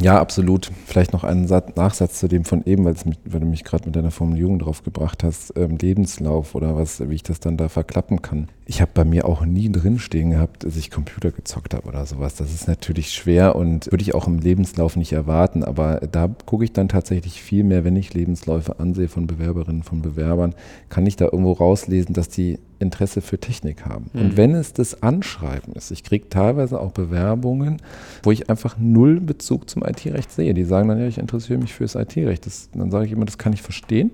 Ja, 0.00 0.20
absolut. 0.20 0.70
Vielleicht 0.86 1.12
noch 1.12 1.22
einen 1.22 1.46
Satz, 1.46 1.76
Nachsatz 1.76 2.18
zu 2.18 2.26
dem 2.26 2.44
von 2.44 2.64
eben, 2.66 2.84
weil, 2.84 2.94
mich, 3.04 3.18
weil 3.24 3.40
du 3.40 3.46
mich 3.46 3.62
gerade 3.62 3.86
mit 3.86 3.94
deiner 3.94 4.10
Formulierung 4.10 4.58
drauf 4.58 4.82
gebracht 4.82 5.22
hast, 5.22 5.52
ähm, 5.56 5.78
Lebenslauf 5.80 6.54
oder 6.54 6.74
was, 6.76 7.08
wie 7.08 7.14
ich 7.14 7.22
das 7.22 7.38
dann 7.38 7.56
da 7.56 7.68
verklappen 7.68 8.20
kann. 8.20 8.48
Ich 8.66 8.80
habe 8.80 8.90
bei 8.94 9.04
mir 9.04 9.26
auch 9.26 9.44
nie 9.44 9.70
drinstehen 9.70 10.30
gehabt, 10.30 10.64
dass 10.64 10.76
ich 10.76 10.90
Computer 10.90 11.30
gezockt 11.30 11.74
habe 11.74 11.86
oder 11.86 12.06
sowas. 12.06 12.36
Das 12.36 12.54
ist 12.54 12.66
natürlich 12.66 13.10
schwer 13.10 13.56
und 13.56 13.90
würde 13.92 14.00
ich 14.02 14.14
auch 14.14 14.26
im 14.26 14.38
Lebenslauf 14.38 14.96
nicht 14.96 15.12
erwarten, 15.12 15.62
aber 15.62 16.00
da 16.10 16.28
gucke 16.46 16.64
ich 16.64 16.72
dann 16.72 16.88
tatsächlich 16.88 17.42
viel 17.42 17.62
mehr, 17.62 17.84
wenn 17.84 17.96
ich 17.96 18.14
Lebensläufe 18.14 18.80
ansehe 18.80 19.08
von 19.08 19.26
Bewerberinnen, 19.26 19.82
von 19.82 20.00
Bewerbern, 20.00 20.54
kann 20.88 21.04
ich 21.04 21.16
da 21.16 21.26
irgendwo 21.26 21.52
rauslesen, 21.52 22.14
dass 22.14 22.28
die 22.28 22.58
Interesse 22.78 23.20
für 23.20 23.38
Technik 23.38 23.84
haben. 23.84 24.06
Mhm. 24.14 24.20
Und 24.20 24.36
wenn 24.38 24.54
es 24.54 24.72
das 24.72 25.02
Anschreiben 25.02 25.74
ist, 25.74 25.90
ich 25.90 26.02
kriege 26.02 26.30
teilweise 26.30 26.80
auch 26.80 26.92
Bewerbungen, 26.92 27.82
wo 28.22 28.30
ich 28.30 28.48
einfach 28.48 28.76
null 28.78 29.20
Bezug 29.20 29.68
zum 29.68 29.84
IT-Recht 29.84 30.32
sehe. 30.32 30.54
Die 30.54 30.64
sagen 30.64 30.88
dann, 30.88 30.98
ja, 30.98 31.06
ich 31.06 31.18
interessiere 31.18 31.58
mich 31.58 31.74
für 31.74 31.84
das 31.84 31.96
IT-Recht. 31.96 32.46
Dann 32.74 32.90
sage 32.90 33.04
ich 33.04 33.12
immer, 33.12 33.26
das 33.26 33.36
kann 33.36 33.52
ich 33.52 33.60
verstehen, 33.62 34.10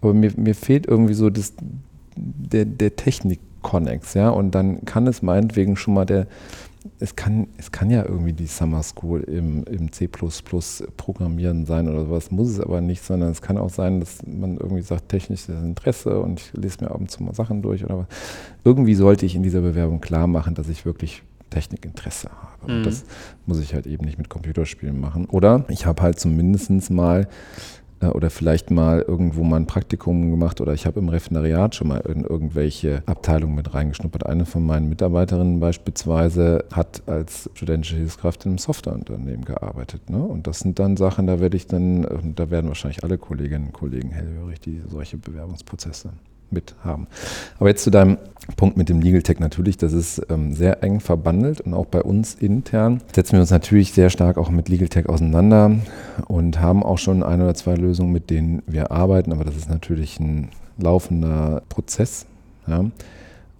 aber 0.00 0.14
mir, 0.14 0.32
mir 0.36 0.54
fehlt 0.54 0.86
irgendwie 0.86 1.14
so 1.14 1.30
das, 1.30 1.54
der, 2.16 2.64
der 2.64 2.94
Technik-Connex, 3.62 4.14
ja, 4.14 4.30
und 4.30 4.54
dann 4.54 4.84
kann 4.84 5.06
es 5.06 5.22
meinetwegen 5.22 5.76
schon 5.76 5.94
mal 5.94 6.04
der, 6.04 6.26
es 6.98 7.14
kann, 7.14 7.46
es 7.58 7.70
kann 7.70 7.90
ja 7.90 8.04
irgendwie 8.04 8.32
die 8.32 8.46
Summer 8.46 8.82
School 8.82 9.20
im, 9.20 9.64
im 9.64 9.92
C 9.92 10.08
Programmieren 10.08 11.64
sein 11.64 11.88
oder 11.88 12.04
sowas, 12.04 12.30
muss 12.30 12.48
es 12.48 12.60
aber 12.60 12.80
nicht, 12.80 13.04
sondern 13.04 13.30
es 13.30 13.40
kann 13.40 13.56
auch 13.56 13.70
sein, 13.70 14.00
dass 14.00 14.18
man 14.26 14.56
irgendwie 14.56 14.82
sagt, 14.82 15.08
technisches 15.08 15.48
Interesse 15.48 16.20
und 16.20 16.40
ich 16.40 16.52
lese 16.54 16.84
mir 16.84 16.90
ab 16.90 16.98
und 16.98 17.10
zu 17.10 17.22
mal 17.22 17.34
Sachen 17.34 17.62
durch 17.62 17.84
oder 17.84 17.98
was. 17.98 18.06
Irgendwie 18.64 18.94
sollte 18.94 19.26
ich 19.26 19.36
in 19.36 19.42
dieser 19.42 19.60
Bewerbung 19.60 20.00
klar 20.00 20.26
machen, 20.26 20.54
dass 20.54 20.68
ich 20.68 20.84
wirklich 20.84 21.22
Technikinteresse 21.50 22.30
habe. 22.30 22.72
Mhm. 22.72 22.78
Und 22.78 22.86
das 22.86 23.04
muss 23.46 23.60
ich 23.60 23.74
halt 23.74 23.86
eben 23.86 24.04
nicht 24.04 24.18
mit 24.18 24.28
Computerspielen 24.28 24.98
machen. 24.98 25.26
Oder 25.26 25.64
ich 25.68 25.86
habe 25.86 26.02
halt 26.02 26.18
zumindest 26.18 26.90
mal 26.90 27.28
oder 28.10 28.30
vielleicht 28.30 28.70
mal 28.70 29.00
irgendwo 29.00 29.44
mal 29.44 29.56
ein 29.56 29.66
Praktikum 29.66 30.30
gemacht 30.30 30.60
oder 30.60 30.74
ich 30.74 30.86
habe 30.86 30.98
im 31.00 31.08
Referendariat 31.08 31.74
schon 31.74 31.88
mal 31.88 31.98
in 32.00 32.24
irgendwelche 32.24 33.02
Abteilungen 33.06 33.54
mit 33.54 33.72
reingeschnuppert. 33.72 34.26
Eine 34.26 34.44
von 34.44 34.66
meinen 34.66 34.88
Mitarbeiterinnen 34.88 35.60
beispielsweise 35.60 36.64
hat 36.72 37.02
als 37.06 37.48
studentische 37.54 37.96
Hilfskraft 37.96 38.44
in 38.44 38.52
einem 38.52 38.58
Softwareunternehmen 38.58 39.44
gearbeitet. 39.44 40.10
Ne? 40.10 40.18
Und 40.18 40.46
das 40.46 40.60
sind 40.60 40.78
dann 40.78 40.96
Sachen, 40.96 41.26
da 41.26 41.40
werde 41.40 41.56
ich 41.56 41.66
dann, 41.66 42.34
da 42.34 42.50
werden 42.50 42.68
wahrscheinlich 42.68 43.04
alle 43.04 43.18
Kolleginnen 43.18 43.66
und 43.66 43.72
Kollegen 43.72 44.10
hellhörig, 44.10 44.60
die 44.60 44.82
solche 44.88 45.16
Bewerbungsprozesse 45.16 46.10
mit 46.52 46.74
haben. 46.84 47.06
Aber 47.58 47.68
jetzt 47.68 47.84
zu 47.84 47.90
deinem 47.90 48.18
Punkt 48.56 48.76
mit 48.76 48.88
dem 48.88 49.00
Legal 49.00 49.22
Tech 49.22 49.38
natürlich, 49.38 49.76
das 49.76 49.92
ist 49.92 50.22
ähm, 50.28 50.52
sehr 50.52 50.82
eng 50.82 51.00
verbandelt 51.00 51.60
und 51.60 51.74
auch 51.74 51.86
bei 51.86 52.02
uns 52.02 52.34
intern 52.34 53.00
setzen 53.14 53.32
wir 53.32 53.40
uns 53.40 53.50
natürlich 53.50 53.92
sehr 53.92 54.10
stark 54.10 54.36
auch 54.36 54.50
mit 54.50 54.68
Legal 54.68 54.88
Tech 54.88 55.08
auseinander 55.08 55.76
und 56.28 56.60
haben 56.60 56.82
auch 56.82 56.98
schon 56.98 57.22
ein 57.22 57.40
oder 57.40 57.54
zwei 57.54 57.74
Lösungen, 57.74 58.12
mit 58.12 58.30
denen 58.30 58.62
wir 58.66 58.90
arbeiten, 58.90 59.32
aber 59.32 59.44
das 59.44 59.56
ist 59.56 59.68
natürlich 59.68 60.20
ein 60.20 60.48
laufender 60.78 61.62
Prozess. 61.68 62.26
Ja. 62.66 62.84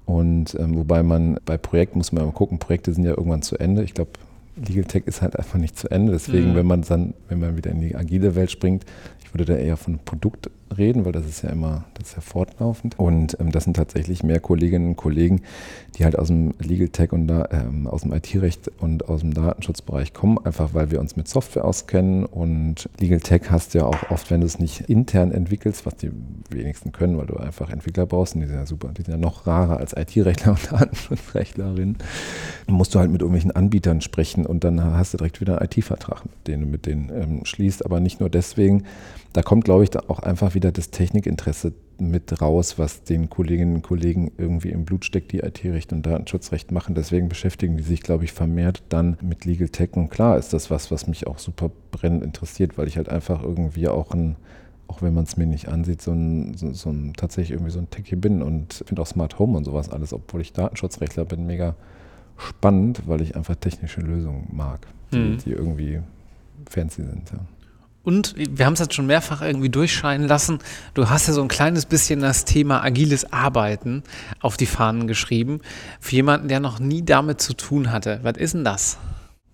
Und 0.04 0.56
ähm, 0.58 0.76
wobei 0.76 1.02
man 1.02 1.38
bei 1.44 1.56
Projekten 1.56 1.98
muss 1.98 2.12
man 2.12 2.24
immer 2.24 2.32
gucken, 2.32 2.58
Projekte 2.58 2.92
sind 2.92 3.04
ja 3.04 3.10
irgendwann 3.12 3.42
zu 3.42 3.56
Ende. 3.58 3.82
Ich 3.82 3.94
glaube, 3.94 4.10
Legal 4.56 4.84
Tech 4.84 5.04
ist 5.06 5.22
halt 5.22 5.38
einfach 5.38 5.58
nicht 5.58 5.78
zu 5.78 5.90
Ende. 5.90 6.12
Deswegen, 6.12 6.52
mhm. 6.52 6.56
wenn 6.56 6.66
man 6.66 6.82
dann, 6.82 7.14
wenn 7.28 7.40
man 7.40 7.56
wieder 7.56 7.70
in 7.70 7.80
die 7.80 7.96
agile 7.96 8.34
Welt 8.34 8.50
springt, 8.50 8.84
ich 9.24 9.32
würde 9.32 9.46
da 9.46 9.54
eher 9.54 9.76
von 9.76 9.98
Produkt 10.04 10.50
reden, 10.72 11.04
weil 11.04 11.12
das 11.12 11.26
ist 11.26 11.42
ja 11.42 11.50
immer, 11.50 11.84
das 11.94 12.08
ist 12.08 12.14
ja 12.16 12.20
fortlaufend. 12.20 12.98
Und 12.98 13.36
ähm, 13.40 13.52
das 13.52 13.64
sind 13.64 13.74
tatsächlich 13.76 14.22
mehr 14.22 14.40
Kolleginnen 14.40 14.88
und 14.88 14.96
Kollegen, 14.96 15.42
die 15.96 16.04
halt 16.04 16.18
aus 16.18 16.28
dem 16.28 16.54
Legal 16.58 16.88
Tech 16.88 17.12
und 17.12 17.26
da, 17.28 17.48
ähm, 17.50 17.86
aus 17.86 18.02
dem 18.02 18.12
IT-Recht 18.12 18.70
und 18.78 19.08
aus 19.08 19.20
dem 19.20 19.34
Datenschutzbereich 19.34 20.12
kommen, 20.12 20.38
einfach 20.44 20.74
weil 20.74 20.90
wir 20.90 21.00
uns 21.00 21.16
mit 21.16 21.28
Software 21.28 21.64
auskennen. 21.64 22.24
Und 22.24 22.88
Legal 22.98 23.20
Tech 23.20 23.42
hast 23.50 23.74
du 23.74 23.78
ja 23.78 23.86
auch 23.86 24.10
oft, 24.10 24.30
wenn 24.30 24.40
du 24.40 24.46
es 24.46 24.58
nicht 24.58 24.88
intern 24.88 25.32
entwickelst, 25.32 25.86
was 25.86 25.96
die 25.96 26.10
wenigsten 26.50 26.92
können, 26.92 27.18
weil 27.18 27.26
du 27.26 27.36
einfach 27.36 27.70
Entwickler 27.70 28.06
brauchst, 28.06 28.34
und 28.34 28.40
die 28.40 28.46
sind 28.46 28.56
ja 28.56 28.66
super, 28.66 28.90
die 28.96 29.02
sind 29.02 29.12
ja 29.12 29.18
noch 29.18 29.46
rarer 29.46 29.78
als 29.78 29.94
IT-Rechtler 29.96 30.52
und 30.52 30.72
Datenschutzrechtlerinnen, 30.72 31.98
musst 32.66 32.94
du 32.94 32.98
halt 32.98 33.10
mit 33.10 33.20
irgendwelchen 33.20 33.52
Anbietern 33.52 34.00
sprechen 34.00 34.46
und 34.46 34.64
dann 34.64 34.82
hast 34.82 35.14
du 35.14 35.18
direkt 35.18 35.40
wieder 35.40 35.60
einen 35.60 35.68
IT-Vertrag, 35.70 36.22
den 36.46 36.60
du 36.60 36.66
mit 36.66 36.86
denen 36.86 37.10
ähm, 37.10 37.44
schließt. 37.44 37.84
Aber 37.84 38.00
nicht 38.00 38.20
nur 38.20 38.30
deswegen, 38.30 38.84
da 39.32 39.42
kommt, 39.42 39.64
glaube 39.64 39.84
ich, 39.84 39.90
da 39.90 40.00
auch 40.08 40.18
einfach 40.18 40.54
wieder 40.54 40.72
das 40.72 40.90
Technikinteresse 40.90 41.72
mit 41.98 42.40
raus, 42.40 42.78
was 42.78 43.04
den 43.04 43.30
Kolleginnen 43.30 43.76
und 43.76 43.82
Kollegen 43.82 44.32
irgendwie 44.36 44.70
im 44.70 44.84
Blut 44.84 45.04
steckt, 45.04 45.32
die 45.32 45.38
IT-Recht 45.38 45.92
und 45.92 46.04
Datenschutzrecht 46.04 46.72
machen. 46.72 46.94
Deswegen 46.94 47.28
beschäftigen 47.28 47.76
die 47.76 47.82
sich, 47.82 48.02
glaube 48.02 48.24
ich, 48.24 48.32
vermehrt 48.32 48.82
dann 48.88 49.16
mit 49.22 49.44
Legal 49.44 49.68
Tech. 49.68 49.90
Und 49.94 50.10
klar 50.10 50.36
ist 50.36 50.52
das 50.52 50.70
was, 50.70 50.90
was 50.90 51.06
mich 51.06 51.26
auch 51.26 51.38
super 51.38 51.70
brennend 51.90 52.24
interessiert, 52.24 52.76
weil 52.76 52.88
ich 52.88 52.96
halt 52.96 53.08
einfach 53.08 53.42
irgendwie 53.42 53.88
auch 53.88 54.10
ein, 54.12 54.36
auch 54.88 55.00
wenn 55.00 55.14
man 55.14 55.24
es 55.24 55.36
mir 55.36 55.46
nicht 55.46 55.68
ansieht, 55.68 56.02
so 56.02 56.12
ein, 56.12 56.54
so, 56.54 56.72
so 56.72 56.90
ein 56.90 57.14
tatsächlich 57.16 57.52
irgendwie 57.52 57.72
so 57.72 57.78
ein 57.78 57.88
Techie 57.90 58.16
bin 58.16 58.42
und 58.42 58.84
finde 58.86 59.00
auch 59.00 59.06
Smart 59.06 59.38
Home 59.38 59.56
und 59.56 59.64
sowas 59.64 59.88
alles, 59.90 60.12
obwohl 60.12 60.40
ich 60.40 60.52
Datenschutzrechtler 60.52 61.24
bin, 61.24 61.46
mega 61.46 61.76
spannend, 62.36 63.02
weil 63.06 63.22
ich 63.22 63.36
einfach 63.36 63.56
technische 63.56 64.00
Lösungen 64.00 64.48
mag, 64.50 64.86
die, 65.12 65.16
hm. 65.16 65.38
die 65.38 65.52
irgendwie 65.52 66.00
fancy 66.68 67.02
sind. 67.02 67.30
Ja. 67.30 67.38
Und 68.04 68.34
wir 68.36 68.66
haben 68.66 68.72
es 68.72 68.80
jetzt 68.80 68.94
schon 68.94 69.06
mehrfach 69.06 69.42
irgendwie 69.42 69.68
durchscheinen 69.68 70.26
lassen. 70.26 70.58
Du 70.94 71.08
hast 71.08 71.28
ja 71.28 71.34
so 71.34 71.42
ein 71.42 71.48
kleines 71.48 71.86
bisschen 71.86 72.20
das 72.20 72.44
Thema 72.44 72.82
agiles 72.82 73.32
Arbeiten 73.32 74.02
auf 74.40 74.56
die 74.56 74.66
Fahnen 74.66 75.06
geschrieben. 75.06 75.60
Für 76.00 76.16
jemanden, 76.16 76.48
der 76.48 76.60
noch 76.60 76.80
nie 76.80 77.04
damit 77.04 77.40
zu 77.40 77.54
tun 77.54 77.92
hatte. 77.92 78.20
Was 78.22 78.36
ist 78.36 78.54
denn 78.54 78.64
das? 78.64 78.98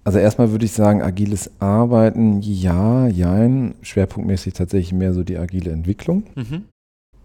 Also 0.04 0.18
erstmal 0.18 0.50
würde 0.52 0.64
ich 0.64 0.72
sagen, 0.72 1.02
agiles 1.02 1.50
Arbeiten, 1.60 2.40
ja, 2.40 3.06
jein. 3.08 3.74
Schwerpunktmäßig 3.82 4.54
tatsächlich 4.54 4.94
mehr 4.94 5.12
so 5.12 5.22
die 5.22 5.36
agile 5.36 5.70
Entwicklung. 5.70 6.24
Mhm. 6.34 6.64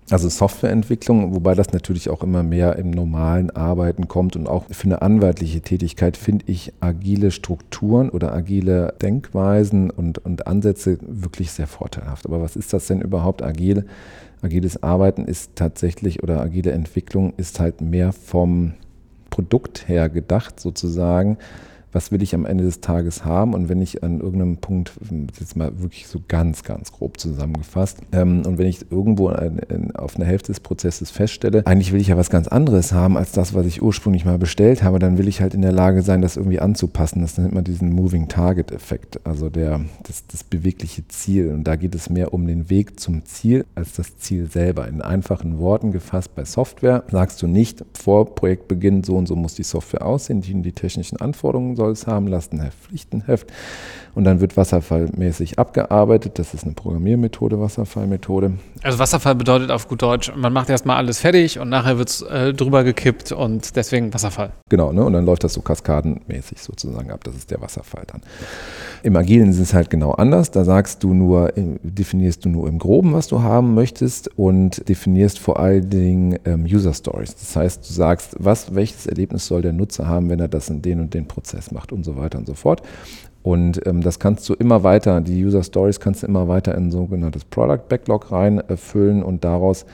Also 0.09 0.27
Softwareentwicklung, 0.27 1.33
wobei 1.33 1.55
das 1.55 1.71
natürlich 1.71 2.09
auch 2.09 2.23
immer 2.23 2.43
mehr 2.43 2.75
im 2.75 2.91
normalen 2.91 3.49
Arbeiten 3.51 4.09
kommt 4.09 4.35
und 4.35 4.47
auch 4.47 4.65
für 4.69 4.85
eine 4.85 5.01
anwaltliche 5.01 5.61
Tätigkeit 5.61 6.17
finde 6.17 6.45
ich 6.47 6.73
agile 6.81 7.31
Strukturen 7.31 8.09
oder 8.09 8.33
agile 8.33 8.93
Denkweisen 9.01 9.89
und, 9.89 10.17
und 10.19 10.45
Ansätze 10.45 10.97
wirklich 11.01 11.51
sehr 11.51 11.67
vorteilhaft. 11.67 12.25
Aber 12.25 12.41
was 12.41 12.57
ist 12.57 12.73
das 12.73 12.87
denn 12.87 13.01
überhaupt 13.01 13.41
agil? 13.41 13.85
Agiles 14.41 14.83
Arbeiten 14.83 15.23
ist 15.23 15.51
tatsächlich 15.55 16.21
oder 16.21 16.41
agile 16.41 16.71
Entwicklung 16.71 17.33
ist 17.37 17.61
halt 17.61 17.79
mehr 17.79 18.11
vom 18.11 18.73
Produkt 19.29 19.87
her 19.87 20.09
gedacht 20.09 20.59
sozusagen 20.59 21.37
was 21.93 22.11
will 22.11 22.21
ich 22.21 22.35
am 22.35 22.45
Ende 22.45 22.63
des 22.63 22.81
Tages 22.81 23.23
haben 23.23 23.53
und 23.53 23.69
wenn 23.69 23.81
ich 23.81 24.03
an 24.03 24.19
irgendeinem 24.19 24.57
Punkt, 24.57 24.93
jetzt 25.39 25.55
mal 25.55 25.79
wirklich 25.81 26.07
so 26.07 26.19
ganz, 26.27 26.63
ganz 26.63 26.91
grob 26.91 27.19
zusammengefasst, 27.19 27.99
ähm, 28.11 28.43
und 28.45 28.57
wenn 28.57 28.67
ich 28.67 28.91
irgendwo 28.91 29.29
ein, 29.29 29.59
ein, 29.69 29.95
auf 29.95 30.15
einer 30.15 30.25
Hälfte 30.25 30.51
des 30.51 30.59
Prozesses 30.59 31.11
feststelle, 31.11 31.65
eigentlich 31.65 31.93
will 31.93 32.01
ich 32.01 32.07
ja 32.07 32.17
was 32.17 32.29
ganz 32.29 32.47
anderes 32.47 32.91
haben 32.91 33.17
als 33.17 33.31
das, 33.31 33.53
was 33.53 33.65
ich 33.65 33.81
ursprünglich 33.81 34.25
mal 34.25 34.37
bestellt 34.37 34.83
habe, 34.83 34.99
dann 34.99 35.17
will 35.17 35.27
ich 35.27 35.41
halt 35.41 35.53
in 35.53 35.61
der 35.61 35.71
Lage 35.71 36.01
sein, 36.01 36.21
das 36.21 36.37
irgendwie 36.37 36.59
anzupassen. 36.59 37.21
Das 37.21 37.37
nennt 37.37 37.53
man 37.53 37.63
diesen 37.63 37.91
Moving 37.93 38.27
Target 38.27 38.71
Effekt, 38.71 39.19
also 39.25 39.49
der, 39.49 39.81
das, 40.03 40.25
das 40.27 40.43
bewegliche 40.43 41.07
Ziel. 41.07 41.51
Und 41.51 41.65
da 41.65 41.75
geht 41.75 41.95
es 41.95 42.09
mehr 42.09 42.33
um 42.33 42.47
den 42.47 42.69
Weg 42.69 42.99
zum 42.99 43.25
Ziel 43.25 43.65
als 43.75 43.93
das 43.93 44.17
Ziel 44.17 44.49
selber. 44.49 44.87
In 44.87 45.01
einfachen 45.01 45.59
Worten 45.59 45.91
gefasst 45.91 46.35
bei 46.35 46.45
Software 46.45 47.03
sagst 47.11 47.41
du 47.41 47.47
nicht 47.47 47.85
vor 47.93 48.33
Projektbeginn, 48.35 49.03
so 49.03 49.17
und 49.17 49.27
so 49.27 49.35
muss 49.35 49.55
die 49.55 49.63
Software 49.63 50.05
aussehen, 50.05 50.41
die, 50.41 50.61
die 50.61 50.71
technischen 50.71 51.19
Anforderungen 51.19 51.75
soll 51.83 51.91
es 51.91 52.07
haben, 52.07 52.27
Lastenheft, 52.27 52.77
Pflichtenheft. 52.79 53.47
Und 54.15 54.25
dann 54.25 54.41
wird 54.41 54.55
wasserfallmäßig 54.55 55.57
abgearbeitet. 55.57 56.37
Das 56.37 56.53
ist 56.53 56.65
eine 56.65 56.73
Programmiermethode, 56.73 57.59
Wasserfallmethode. 57.59 58.53
Also 58.83 58.99
Wasserfall 58.99 59.33
bedeutet 59.33 59.71
auf 59.71 59.87
gut 59.87 60.03
Deutsch, 60.03 60.31
man 60.35 60.53
macht 60.53 60.69
erstmal 60.69 60.97
alles 60.97 61.19
fertig 61.19 61.57
und 61.57 61.69
nachher 61.69 61.97
wird 61.97 62.09
es 62.09 62.21
äh, 62.21 62.53
drüber 62.53 62.83
gekippt 62.83 63.31
und 63.31 63.75
deswegen 63.75 64.13
Wasserfall. 64.13 64.51
Genau, 64.69 64.91
ne? 64.91 65.03
und 65.03 65.13
dann 65.13 65.25
läuft 65.25 65.43
das 65.43 65.53
so 65.53 65.61
kaskadenmäßig 65.61 66.61
sozusagen 66.61 67.09
ab. 67.09 67.23
Das 67.23 67.35
ist 67.35 67.49
der 67.49 67.61
Wasserfall 67.61 68.03
dann. 68.05 68.21
Im 69.01 69.15
Agilen 69.15 69.49
ist 69.49 69.59
es 69.59 69.73
halt 69.73 69.89
genau 69.89 70.11
anders. 70.11 70.51
Da 70.51 70.63
sagst 70.63 71.03
du 71.03 71.13
nur, 71.13 71.51
definierst 71.55 72.45
du 72.45 72.49
nur 72.49 72.67
im 72.67 72.77
Groben, 72.77 73.13
was 73.13 73.27
du 73.27 73.41
haben 73.41 73.73
möchtest 73.73 74.37
und 74.37 74.87
definierst 74.87 75.39
vor 75.39 75.59
allen 75.59 75.89
Dingen 75.89 76.37
ähm, 76.45 76.65
User 76.65 76.93
Stories. 76.93 77.35
Das 77.35 77.55
heißt, 77.55 77.89
du 77.89 77.93
sagst, 77.93 78.35
was, 78.37 78.75
welches 78.75 79.07
Erlebnis 79.07 79.47
soll 79.47 79.63
der 79.63 79.73
Nutzer 79.73 80.07
haben, 80.07 80.29
wenn 80.29 80.39
er 80.39 80.49
das 80.49 80.69
in 80.69 80.81
den 80.81 80.99
und 80.99 81.13
den 81.13 81.27
Prozess 81.27 81.71
macht 81.73 81.91
und 81.91 82.03
so 82.03 82.15
weiter 82.15 82.37
und 82.37 82.47
so 82.47 82.53
fort. 82.53 82.81
Und 83.43 83.85
ähm, 83.85 84.01
das 84.01 84.19
kannst 84.19 84.47
du 84.47 84.53
immer 84.53 84.83
weiter, 84.83 85.19
die 85.19 85.43
User 85.43 85.63
Stories 85.63 85.99
kannst 85.99 86.23
du 86.23 86.27
immer 86.27 86.47
weiter 86.47 86.75
in 86.75 86.91
sogenanntes 86.91 87.43
Product 87.43 87.89
Backlog 87.89 88.31
reinfüllen 88.31 89.21
äh, 89.21 89.25
und 89.25 89.43
daraus 89.43 89.85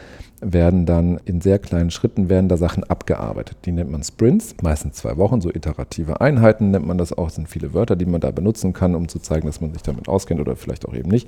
werden 0.41 0.85
dann 0.85 1.19
in 1.25 1.41
sehr 1.41 1.59
kleinen 1.59 1.91
Schritten 1.91 2.29
werden 2.29 2.47
da 2.47 2.57
Sachen 2.57 2.83
abgearbeitet. 2.83 3.57
Die 3.65 3.71
nennt 3.71 3.91
man 3.91 4.03
Sprints, 4.03 4.55
meistens 4.61 4.97
zwei 4.97 5.17
Wochen, 5.17 5.41
so 5.41 5.49
iterative 5.49 6.21
Einheiten 6.21 6.71
nennt 6.71 6.87
man 6.87 6.97
das 6.97 7.11
auch. 7.11 7.27
Es 7.27 7.35
sind 7.35 7.49
viele 7.49 7.73
Wörter, 7.73 7.95
die 7.95 8.05
man 8.05 8.21
da 8.21 8.31
benutzen 8.31 8.71
kann, 8.71 8.95
um 8.95 9.07
zu 9.07 9.19
zeigen, 9.19 9.47
dass 9.47 9.59
man 9.59 9.73
sich 9.73 9.81
damit 9.81 10.07
auskennt 10.07 10.39
oder 10.39 10.55
vielleicht 10.55 10.87
auch 10.87 10.93
eben 10.93 11.09
nicht. 11.09 11.27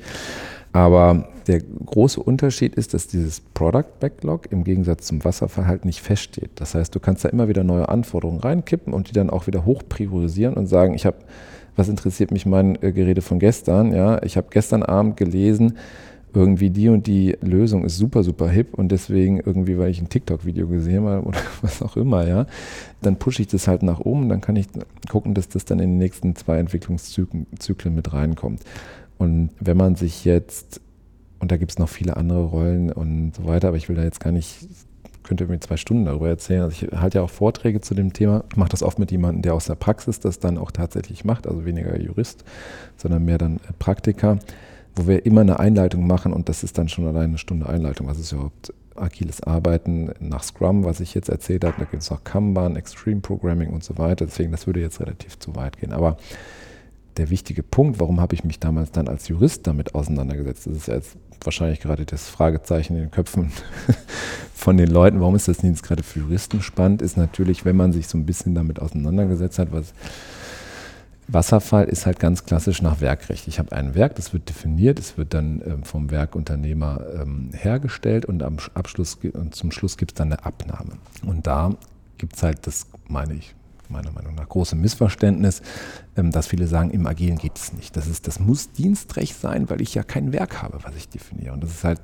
Aber 0.74 1.28
der 1.48 1.60
große 1.60 2.22
Unterschied 2.22 2.76
ist, 2.76 2.94
dass 2.94 3.08
dieses 3.08 3.42
Product 3.42 4.00
Backlog 4.00 4.52
im 4.52 4.64
Gegensatz 4.64 5.06
zum 5.08 5.24
Wasserverhalten 5.26 5.88
nicht 5.88 6.02
feststeht. 6.02 6.52
Das 6.56 6.76
heißt, 6.76 6.94
du 6.96 7.00
kannst 7.00 7.26
da 7.26 7.30
immer 7.30 7.48
wieder 7.48 7.64
neue 7.64 7.90
Anforderungen 7.90 8.40
reinkippen 8.40 8.94
und 8.94 9.10
die 9.10 9.14
dann 9.14 9.30
auch 9.30 9.48
wieder 9.48 9.66
hoch 9.66 9.82
priorisieren 9.88 10.54
und 10.54 10.68
sagen, 10.68 10.94
ich 10.94 11.06
habe 11.06 11.18
was 11.76 11.90
interessiert 11.90 12.32
mich 12.32 12.46
mein 12.46 12.82
äh, 12.82 12.92
Gerede 12.92 13.22
von 13.22 13.40
gestern? 13.40 13.94
Ja, 13.94 14.22
ich 14.24 14.38
habe 14.38 14.48
gestern 14.50 14.84
Abend 14.84 15.18
gelesen, 15.18 15.78
irgendwie 16.34 16.70
die 16.70 16.88
und 16.90 17.08
die 17.08 17.38
Lösung 17.42 17.84
ist 17.84 17.98
super, 17.98 18.24
super 18.24 18.50
hip 18.50 18.74
und 18.74 18.90
deswegen 18.90 19.40
irgendwie, 19.40 19.78
weil 19.78 19.90
ich 19.90 20.02
ein 20.02 20.08
TikTok-Video 20.08 20.68
gesehen 20.68 21.06
habe 21.06 21.28
oder 21.28 21.40
was 21.62 21.82
auch 21.82 21.98
immer, 21.98 22.28
ja, 22.28 22.46
dann 23.02 23.18
pushe 23.18 23.42
ich 23.42 23.48
das 23.50 23.68
halt 23.68 23.84
nach 23.84 24.00
oben, 24.00 24.30
dann 24.30 24.42
kann 24.42 24.56
ich 24.56 24.68
gucken, 25.10 25.34
dass 25.34 25.50
das 25.50 25.66
dann 25.66 25.80
in 25.80 25.92
den 25.92 25.98
nächsten 25.98 26.36
zwei 26.36 26.58
Entwicklungszyklen 26.60 27.96
mit 27.96 28.14
reinkommt. 28.14 28.62
Und 29.22 29.52
wenn 29.60 29.78
man 29.78 29.96
sich 29.96 30.26
jetzt, 30.26 30.82
und 31.38 31.52
da 31.52 31.58
gibt 31.58 31.70
es 31.70 31.78
noch 31.78 31.90
viele 31.90 32.18
andere 32.18 32.44
Rollen 32.44 32.92
und 32.92 33.36
so 33.36 33.46
weiter, 33.46 33.68
aber 33.68 33.78
ich 33.78 33.88
will 33.88 33.96
da 33.96 34.04
jetzt 34.04 34.20
gar 34.20 34.32
nicht 34.32 34.68
könnte 35.22 35.46
mir 35.46 35.60
zwei 35.60 35.78
Stunden 35.78 36.06
darüber 36.06 36.28
erzählen. 36.28 36.64
Also 36.64 36.88
ich 36.88 37.00
halte 37.00 37.20
ja 37.20 37.24
auch 37.24 37.30
Vorträge 37.30 37.80
zu 37.80 37.94
dem 37.94 38.12
Thema. 38.12 38.44
Mache 38.56 38.70
das 38.70 38.82
oft 38.82 38.98
mit 38.98 39.12
jemandem, 39.12 39.44
der 39.44 39.54
aus 39.54 39.66
der 39.66 39.76
Praxis 39.76 40.20
das 40.20 40.40
dann 40.40 40.58
auch 40.58 40.72
tatsächlich 40.72 41.24
macht, 41.24 41.46
also 41.46 41.64
weniger 41.64 41.96
Jurist, 42.00 42.44
sondern 42.98 43.24
mehr 43.24 43.38
dann 43.38 43.60
Praktiker, 43.78 44.40
wo 44.96 45.06
wir 45.06 45.24
immer 45.24 45.42
eine 45.42 45.60
Einleitung 45.60 46.08
machen 46.08 46.34
und 46.34 46.50
das 46.50 46.64
ist 46.64 46.80
dann 46.80 46.90
schon 46.90 47.06
alleine 47.06 47.26
eine 47.26 47.38
Stunde 47.38 47.70
Einleitung. 47.70 48.08
Was 48.08 48.18
ist 48.18 48.32
überhaupt 48.32 48.74
agiles 48.96 49.44
Arbeiten 49.44 50.12
nach 50.20 50.42
Scrum, 50.42 50.84
was 50.84 51.00
ich 51.00 51.14
jetzt 51.14 51.30
erzählt 51.30 51.64
habe. 51.64 51.76
Da 51.78 51.86
gibt 51.86 52.02
es 52.02 52.12
auch 52.12 52.24
Kanban, 52.24 52.76
Extreme 52.76 53.22
Programming 53.22 53.70
und 53.70 53.84
so 53.84 54.00
weiter. 54.00 54.26
Deswegen, 54.26 54.52
das 54.52 54.66
würde 54.66 54.80
jetzt 54.80 55.00
relativ 55.00 55.38
zu 55.38 55.56
weit 55.56 55.78
gehen. 55.78 55.94
Aber 55.94 56.18
der 57.18 57.30
wichtige 57.30 57.64
Punkt, 57.64 58.00
warum 58.00 58.20
habe 58.20 58.36
ich 58.36 58.44
mich 58.44 58.60
damals 58.60 58.92
dann 58.92 59.08
als 59.08 59.28
Jurist 59.28 59.68
damit 59.68 59.96
auseinandergesetzt? 59.96 60.68
Das 60.68 60.76
ist 60.76 60.88
jetzt 60.88 61.18
wahrscheinlich 61.44 61.80
gerade 61.80 62.06
das 62.06 62.30
Fragezeichen 62.30 62.96
in 62.96 63.02
den 63.02 63.12
Köpfen 63.12 63.52
von 64.54 64.78
den 64.78 64.90
Leuten, 64.90 65.20
warum 65.20 65.36
ist 65.36 65.48
das 65.48 65.64
nicht 65.64 65.84
gerade 65.84 66.04
für 66.04 66.20
Juristen 66.20 66.62
spannend, 66.62 67.02
ist 67.02 67.18
natürlich, 67.18 67.66
wenn 67.66 67.76
man 67.76 67.94
sich 67.94 68.08
so 68.08 68.18
ein 68.18 68.26
bisschen 68.26 68.56
damit 68.56 68.80
auseinandergesetzt 68.80 69.60
hat, 69.60 69.72
was 69.72 69.94
Wasserfall 71.28 71.86
ist 71.86 72.06
halt 72.06 72.20
ganz 72.20 72.46
klassisch 72.46 72.82
nach 72.82 73.00
Werkrecht. 73.00 73.48
Ich 73.48 73.60
habe 73.60 73.72
ein 73.72 73.96
Werk, 73.96 74.16
das 74.16 74.34
wird 74.34 74.50
definiert, 74.50 75.00
es 75.00 75.18
wird 75.18 75.34
dann 75.34 75.62
ähm, 75.66 75.84
vom 75.84 76.12
Werkunternehmer 76.12 77.02
ähm, 77.22 77.52
hergestellt 77.54 78.26
und 78.26 78.44
am 78.44 78.58
Abschluss 78.74 79.18
und 79.34 79.56
zum 79.56 79.72
Schluss 79.72 79.98
gibt 79.98 80.12
es 80.12 80.16
dann 80.16 80.32
eine 80.32 80.46
Abnahme. 80.46 80.98
Und 81.26 81.48
da 81.48 81.76
gibt 82.18 82.36
es 82.36 82.44
halt 82.44 82.68
das, 82.68 82.88
meine 83.08 83.36
ich, 83.36 83.56
meiner 83.92 84.12
Meinung 84.12 84.36
nach 84.36 84.50
große 84.50 84.76
Missverständnis, 84.76 85.62
ähm, 86.18 86.32
dass 86.32 86.48
viele 86.48 86.68
sagen, 86.68 86.92
im 86.92 87.08
Agilen 87.08 87.38
geht 87.38 87.58
es 87.58 87.74
nicht. 87.74 87.96
Das, 87.96 88.08
ist, 88.08 88.28
das 88.28 88.40
muss 88.40 88.72
Dienstrecht 88.72 89.40
sein, 89.40 89.70
weil 89.70 89.82
ich 89.82 89.94
ja 89.94 90.04
kein 90.04 90.34
Werk 90.34 90.62
habe, 90.62 90.80
was 90.84 90.96
ich 90.96 91.10
definiere. 91.10 91.54
Und 91.54 91.64
das 91.64 91.72
ist 91.72 91.84
halt, 91.84 92.02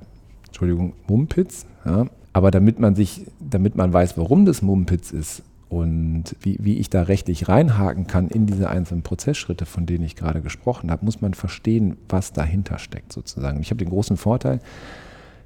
Entschuldigung, 0.48 0.94
Mumpitz. 1.08 1.66
Ja. 1.86 2.08
Aber 2.34 2.52
damit 2.52 2.80
man 2.80 2.96
sich, 2.96 3.26
damit 3.40 3.76
man 3.76 3.92
weiß, 3.92 4.18
warum 4.18 4.46
das 4.46 4.62
Mumpitz 4.62 5.12
ist 5.12 5.42
und 5.70 6.36
wie, 6.42 6.58
wie 6.62 6.78
ich 6.78 6.90
da 6.90 7.04
rechtlich 7.04 7.50
reinhaken 7.50 8.08
kann 8.08 8.30
in 8.30 8.46
diese 8.46 8.70
einzelnen 8.70 9.02
Prozessschritte, 9.02 9.66
von 9.66 9.86
denen 9.86 10.04
ich 10.04 10.16
gerade 10.16 10.42
gesprochen 10.42 10.92
habe, 10.92 11.04
muss 11.04 11.22
man 11.22 11.34
verstehen, 11.34 11.98
was 12.10 12.34
dahinter 12.34 12.80
steckt 12.80 13.12
sozusagen. 13.12 13.60
Ich 13.62 13.72
habe 13.72 13.80
den 13.80 13.90
großen 13.90 14.18
Vorteil, 14.18 14.60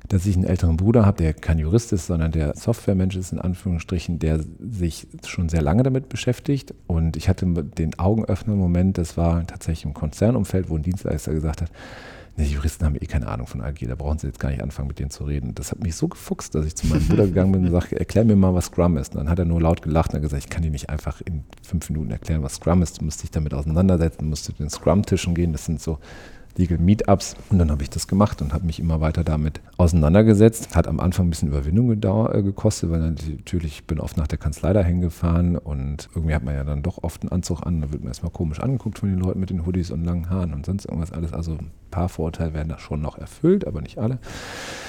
dass 0.07 0.25
ich 0.25 0.35
einen 0.35 0.45
älteren 0.45 0.77
Bruder 0.77 1.05
habe, 1.05 1.17
der 1.17 1.33
kein 1.33 1.59
Jurist 1.59 1.93
ist, 1.93 2.07
sondern 2.07 2.31
der 2.31 2.55
Softwaremensch 2.55 3.15
ist 3.15 3.31
in 3.31 3.39
Anführungsstrichen, 3.39 4.19
der 4.19 4.41
sich 4.59 5.07
schon 5.25 5.49
sehr 5.49 5.61
lange 5.61 5.83
damit 5.83 6.09
beschäftigt. 6.09 6.73
Und 6.87 7.17
ich 7.17 7.29
hatte 7.29 7.45
den 7.45 7.97
Augenöffner-Moment, 7.97 8.97
das 8.97 9.17
war 9.17 9.45
tatsächlich 9.45 9.85
im 9.85 9.93
Konzernumfeld, 9.93 10.69
wo 10.69 10.75
ein 10.75 10.83
Dienstleister 10.83 11.33
gesagt 11.33 11.61
hat, 11.61 11.71
die 12.37 12.43
Juristen 12.45 12.85
haben 12.85 12.95
eh 12.95 13.05
keine 13.05 13.27
Ahnung 13.27 13.45
von 13.45 13.61
Agil, 13.61 13.89
da 13.89 13.95
brauchen 13.95 14.17
sie 14.17 14.27
jetzt 14.27 14.39
gar 14.39 14.49
nicht 14.49 14.63
anfangen, 14.63 14.87
mit 14.87 14.99
denen 14.99 15.09
zu 15.09 15.25
reden. 15.25 15.53
Das 15.53 15.71
hat 15.71 15.83
mich 15.83 15.95
so 15.95 16.07
gefuchst, 16.07 16.55
dass 16.55 16.65
ich 16.65 16.75
zu 16.75 16.87
meinem 16.87 17.07
Bruder 17.07 17.25
gegangen 17.25 17.51
bin 17.51 17.65
und 17.65 17.71
sagte, 17.71 17.99
erklär 17.99 18.23
mir 18.23 18.35
mal, 18.35 18.53
was 18.53 18.65
Scrum 18.65 18.97
ist. 18.97 19.13
Und 19.13 19.19
dann 19.19 19.29
hat 19.29 19.39
er 19.39 19.45
nur 19.45 19.61
laut 19.61 19.81
gelacht 19.81 20.13
und 20.13 20.21
gesagt, 20.21 20.43
ich 20.43 20.49
kann 20.49 20.63
dir 20.63 20.71
nicht 20.71 20.89
einfach 20.89 21.21
in 21.21 21.43
fünf 21.61 21.89
Minuten 21.89 22.11
erklären, 22.11 22.41
was 22.41 22.55
Scrum 22.55 22.81
ist. 22.81 23.01
Du 23.01 23.05
musst 23.05 23.21
dich 23.21 23.31
damit 23.31 23.53
auseinandersetzen, 23.53 24.29
musst 24.29 24.45
zu 24.45 24.53
den 24.53 24.69
Scrum-Tischen 24.69 25.35
gehen. 25.35 25.51
Das 25.51 25.65
sind 25.65 25.81
so 25.81 25.99
Legal 26.57 26.77
Meetups. 26.77 27.35
Und 27.49 27.59
dann 27.59 27.71
habe 27.71 27.83
ich 27.83 27.89
das 27.89 28.07
gemacht 28.07 28.41
und 28.41 28.53
habe 28.53 28.65
mich 28.65 28.79
immer 28.79 29.01
weiter 29.01 29.23
damit 29.23 29.61
auseinandergesetzt. 29.77 30.75
Hat 30.75 30.87
am 30.87 30.99
Anfang 30.99 31.27
ein 31.27 31.29
bisschen 31.29 31.49
Überwindung 31.49 31.91
äh, 31.91 32.43
gekostet, 32.43 32.91
weil 32.91 32.99
natürlich 32.99 33.73
ich 33.73 33.85
bin 33.85 33.99
oft 33.99 34.17
nach 34.17 34.27
der 34.27 34.37
Kanzlei 34.37 34.73
dahin 34.73 35.01
gefahren 35.01 35.57
und 35.57 36.09
irgendwie 36.15 36.35
hat 36.35 36.43
man 36.43 36.55
ja 36.55 36.63
dann 36.63 36.83
doch 36.83 37.03
oft 37.03 37.21
einen 37.21 37.31
Anzug 37.31 37.65
an. 37.65 37.81
Da 37.81 37.91
wird 37.91 38.01
man 38.01 38.09
erstmal 38.09 38.31
komisch 38.31 38.59
angeguckt 38.59 38.99
von 38.99 39.09
den 39.09 39.19
Leuten 39.19 39.39
mit 39.39 39.49
den 39.49 39.65
Hoodies 39.65 39.91
und 39.91 40.03
langen 40.03 40.29
Haaren 40.29 40.53
und 40.53 40.65
sonst 40.65 40.85
irgendwas 40.85 41.11
alles. 41.11 41.33
Also 41.33 41.57
paar 41.91 42.09
Vorurteile 42.09 42.53
werden 42.53 42.69
da 42.69 42.79
schon 42.79 43.01
noch 43.01 43.17
erfüllt, 43.17 43.67
aber 43.67 43.81
nicht 43.81 43.99
alle. 43.99 44.17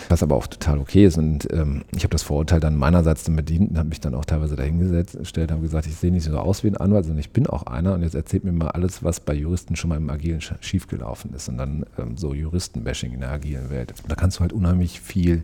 Was 0.09 0.23
aber 0.23 0.37
auch 0.37 0.47
total 0.47 0.79
okay 0.79 1.05
ist. 1.05 1.19
Und 1.19 1.53
ähm, 1.53 1.85
ich 1.95 2.05
habe 2.05 2.12
das 2.12 2.23
Vorurteil 2.23 2.61
dann 2.61 2.77
meinerseits 2.77 3.25
dann 3.25 3.37
bedient 3.37 3.71
und 3.71 3.79
habe 3.79 3.88
mich 3.88 4.01
dann 4.01 4.15
auch 4.15 4.25
teilweise 4.25 4.57
dahingestellt, 4.57 5.51
habe 5.51 5.62
gesagt, 5.62 5.87
ich 5.87 5.97
sehe 5.97 6.11
nicht 6.11 6.25
so 6.25 6.37
aus 6.38 6.65
wie 6.65 6.69
ein 6.69 6.77
Anwalt, 6.77 7.05
sondern 7.05 7.21
ich 7.21 7.31
bin 7.31 7.47
auch 7.47 7.65
einer 7.65 7.95
und 7.95 8.03
jetzt 8.03 8.15
erzählt 8.15 8.45
mir 8.45 8.53
mal 8.53 8.69
alles, 8.69 9.05
was 9.05 9.21
bei 9.21 9.35
Juristen 9.35 9.77
schon 9.77 9.91
mal 9.91 9.97
im 9.97 10.09
Agilen 10.09 10.41
schiefgelaufen 10.41 11.35
ist 11.35 11.49
und 11.49 11.59
dann 11.59 11.85
ähm, 11.99 12.17
so 12.17 12.33
Juristenbashing 12.33 13.12
in 13.12 13.21
der 13.21 13.31
agilen 13.31 13.71
Welt. 13.71 13.93
Da 14.09 14.15
kannst 14.15 14.38
du 14.38 14.41
halt 14.41 14.53
unheimlich 14.53 15.01
viel 15.01 15.43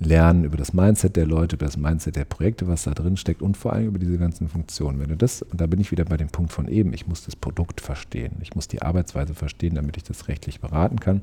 lernen 0.00 0.44
über 0.44 0.56
das 0.56 0.72
Mindset 0.72 1.16
der 1.16 1.26
Leute, 1.26 1.56
über 1.56 1.66
das 1.66 1.76
Mindset 1.76 2.16
der 2.16 2.24
Projekte, 2.24 2.66
was 2.66 2.84
da 2.84 2.92
drin 2.92 3.16
steckt 3.16 3.42
und 3.42 3.56
vor 3.56 3.72
allem 3.72 3.86
über 3.86 3.98
diese 3.98 4.18
ganzen 4.18 4.48
Funktionen. 4.48 5.00
Wenn 5.00 5.08
du 5.08 5.16
das, 5.16 5.42
und 5.42 5.60
da 5.60 5.66
bin 5.66 5.80
ich 5.80 5.90
wieder 5.90 6.04
bei 6.04 6.16
dem 6.16 6.28
Punkt 6.28 6.52
von 6.52 6.68
eben, 6.68 6.92
ich 6.92 7.06
muss 7.06 7.24
das 7.24 7.36
Produkt 7.36 7.80
verstehen, 7.80 8.36
ich 8.40 8.54
muss 8.54 8.68
die 8.68 8.82
Arbeitsweise 8.82 9.34
verstehen, 9.34 9.74
damit 9.74 9.96
ich 9.96 10.02
das 10.02 10.28
rechtlich 10.28 10.60
beraten 10.60 11.00
kann. 11.00 11.22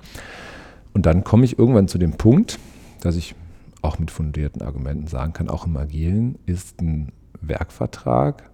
Und 0.94 1.06
dann 1.06 1.24
komme 1.24 1.46
ich 1.46 1.58
irgendwann 1.60 1.88
zu 1.88 1.98
dem 1.98 2.14
Punkt, 2.14 2.60
dass 3.02 3.16
ich 3.16 3.36
auch 3.82 4.00
mit 4.00 4.12
fundierten 4.12 4.62
Argumenten 4.62 5.08
sagen 5.08 5.34
kann, 5.34 5.50
auch 5.50 5.66
im 5.66 5.76
Agilen 5.78 6.38
ist 6.46 6.82
ein 6.82 7.12
Werkvertrag 7.42 8.50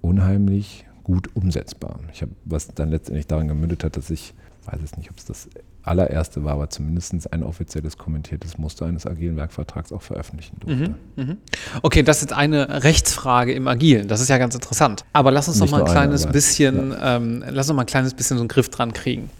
unheimlich 0.00 0.86
gut 1.02 1.34
umsetzbar. 1.34 1.98
Ich 2.12 2.22
habe, 2.22 2.32
was 2.44 2.68
dann 2.68 2.90
letztendlich 2.90 3.26
daran 3.26 3.48
gemündet 3.48 3.82
hat, 3.84 3.96
dass 3.96 4.10
ich 4.10 4.34
weiß 4.66 4.80
es 4.82 4.96
nicht, 4.96 5.10
ob 5.10 5.18
es 5.18 5.24
das 5.24 5.48
allererste 5.82 6.44
war, 6.44 6.54
aber 6.54 6.70
zumindest 6.70 7.32
ein 7.32 7.42
offizielles 7.42 7.96
kommentiertes 7.96 8.58
Muster 8.58 8.86
eines 8.86 9.06
agilen 9.06 9.36
Werkvertrags 9.36 9.92
auch 9.92 10.02
veröffentlichen 10.02 10.56
durfte. 10.60 10.94
Mhm, 11.16 11.24
mh. 11.24 11.36
Okay, 11.82 12.02
das 12.02 12.22
ist 12.22 12.32
eine 12.32 12.82
Rechtsfrage 12.84 13.52
im 13.52 13.66
Agilen. 13.68 14.08
Das 14.08 14.20
ist 14.20 14.28
ja 14.28 14.38
ganz 14.38 14.54
interessant. 14.54 15.04
Aber 15.12 15.30
lass 15.30 15.48
uns 15.48 15.60
nicht 15.60 15.70
noch 15.70 15.78
mal 15.78 15.86
ein 15.86 15.90
kleines 15.90 16.24
eine, 16.24 16.32
bisschen, 16.32 16.90
ja. 16.92 17.16
ähm, 17.16 17.44
lass 17.48 17.68
uns 17.68 17.76
mal 17.76 17.82
ein 17.82 17.86
kleines 17.86 18.14
bisschen 18.14 18.36
so 18.36 18.42
einen 18.42 18.48
Griff 18.48 18.68
dran 18.68 18.92
kriegen. 18.92 19.30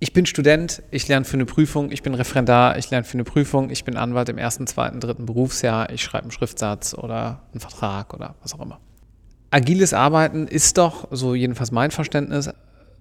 Ich 0.00 0.12
bin 0.12 0.26
Student, 0.26 0.82
ich 0.92 1.08
lerne 1.08 1.24
für 1.24 1.34
eine 1.34 1.44
Prüfung, 1.44 1.90
ich 1.90 2.02
bin 2.02 2.14
Referendar, 2.14 2.78
ich 2.78 2.88
lerne 2.90 3.04
für 3.04 3.14
eine 3.14 3.24
Prüfung, 3.24 3.70
ich 3.70 3.84
bin 3.84 3.96
Anwalt 3.96 4.28
im 4.28 4.38
ersten, 4.38 4.66
zweiten, 4.68 5.00
dritten 5.00 5.26
Berufsjahr, 5.26 5.90
ich 5.90 6.02
schreibe 6.02 6.24
einen 6.24 6.30
Schriftsatz 6.30 6.94
oder 6.94 7.42
einen 7.52 7.60
Vertrag 7.60 8.14
oder 8.14 8.36
was 8.42 8.54
auch 8.54 8.60
immer. 8.60 8.78
Agiles 9.50 9.94
Arbeiten 9.94 10.46
ist 10.46 10.78
doch, 10.78 11.08
so 11.10 11.34
jedenfalls 11.34 11.72
mein 11.72 11.90
Verständnis, 11.90 12.50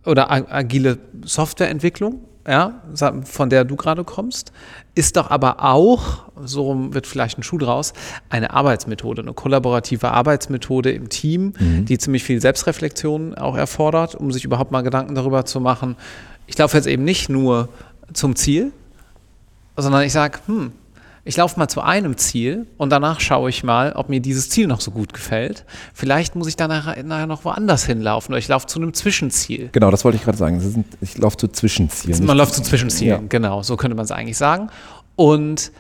oder 0.06 0.32
agile 0.32 0.98
Softwareentwicklung, 1.24 2.22
ja, 2.48 2.82
von 3.26 3.50
der 3.50 3.66
du 3.66 3.76
gerade 3.76 4.06
kommst, 4.06 4.54
ist 4.96 5.18
doch 5.18 5.30
aber 5.30 5.64
auch, 5.64 6.24
so 6.42 6.94
wird 6.94 7.06
vielleicht 7.06 7.38
ein 7.38 7.44
Schuh 7.44 7.58
draus, 7.58 7.92
eine 8.30 8.52
Arbeitsmethode, 8.52 9.22
eine 9.22 9.34
kollaborative 9.34 10.12
Arbeitsmethode 10.12 10.92
im 10.92 11.10
Team, 11.10 11.54
mhm. 11.60 11.86
die 11.86 11.98
ziemlich 11.98 12.24
viel 12.24 12.40
Selbstreflexion 12.40 13.36
auch 13.36 13.58
erfordert, 13.58 14.16
um 14.16 14.32
sich 14.32 14.46
überhaupt 14.46 14.72
mal 14.72 14.82
Gedanken 14.82 15.14
darüber 15.14 15.44
zu 15.44 15.60
machen. 15.60 15.98
Ich 16.48 16.58
laufe 16.58 16.78
jetzt 16.78 16.88
eben 16.88 17.04
nicht 17.04 17.28
nur 17.28 17.68
zum 18.14 18.38
Ziel, 18.38 18.72
sondern 19.76 20.04
ich 20.04 20.14
sage, 20.14 20.40
hm, 20.46 20.72
ich 21.28 21.36
laufe 21.36 21.60
mal 21.60 21.68
zu 21.68 21.82
einem 21.82 22.18
Ziel 22.18 22.68
und 22.78 22.90
danach 22.90 23.20
schaue 23.20 23.50
ich 23.50 23.64
mal, 23.64 23.92
ob 23.94 24.08
mir 24.08 24.22
dieses 24.22 24.50
Ziel 24.50 24.66
noch 24.66 24.80
so 24.80 24.92
gut 24.92 25.14
gefällt. 25.14 25.66
Vielleicht 25.94 26.36
muss 26.36 26.48
ich 26.48 26.56
dann 26.56 26.70
nachher, 26.70 27.28
noch 27.28 27.44
woanders 27.44 27.86
hinlaufen 27.86 28.34
oder 28.34 28.40
ich 28.40 28.48
laufe 28.48 28.66
zu 28.68 28.80
einem 28.80 28.94
Zwischenziel. 28.94 29.70
Genau, 29.74 29.92
das 29.92 30.06
wollte 30.06 30.18
ich 30.18 30.24
gerade 30.24 30.38
sagen. 30.38 30.60
Sind, 30.62 30.86
ich 31.02 31.18
laufe 31.18 31.36
zu 31.36 31.50
Zwischenzielen. 31.50 32.26
Man 32.26 32.38
läuft 32.38 32.54
zu 32.54 32.62
Zwischenzielen, 32.62 33.22
ja. 33.24 33.28
genau, 33.28 33.62
so 33.62 33.76
könnte 33.76 33.96
man 33.96 34.06
es 34.06 34.12
eigentlich 34.12 34.38
sagen. 34.38 34.70
Und 35.16 35.72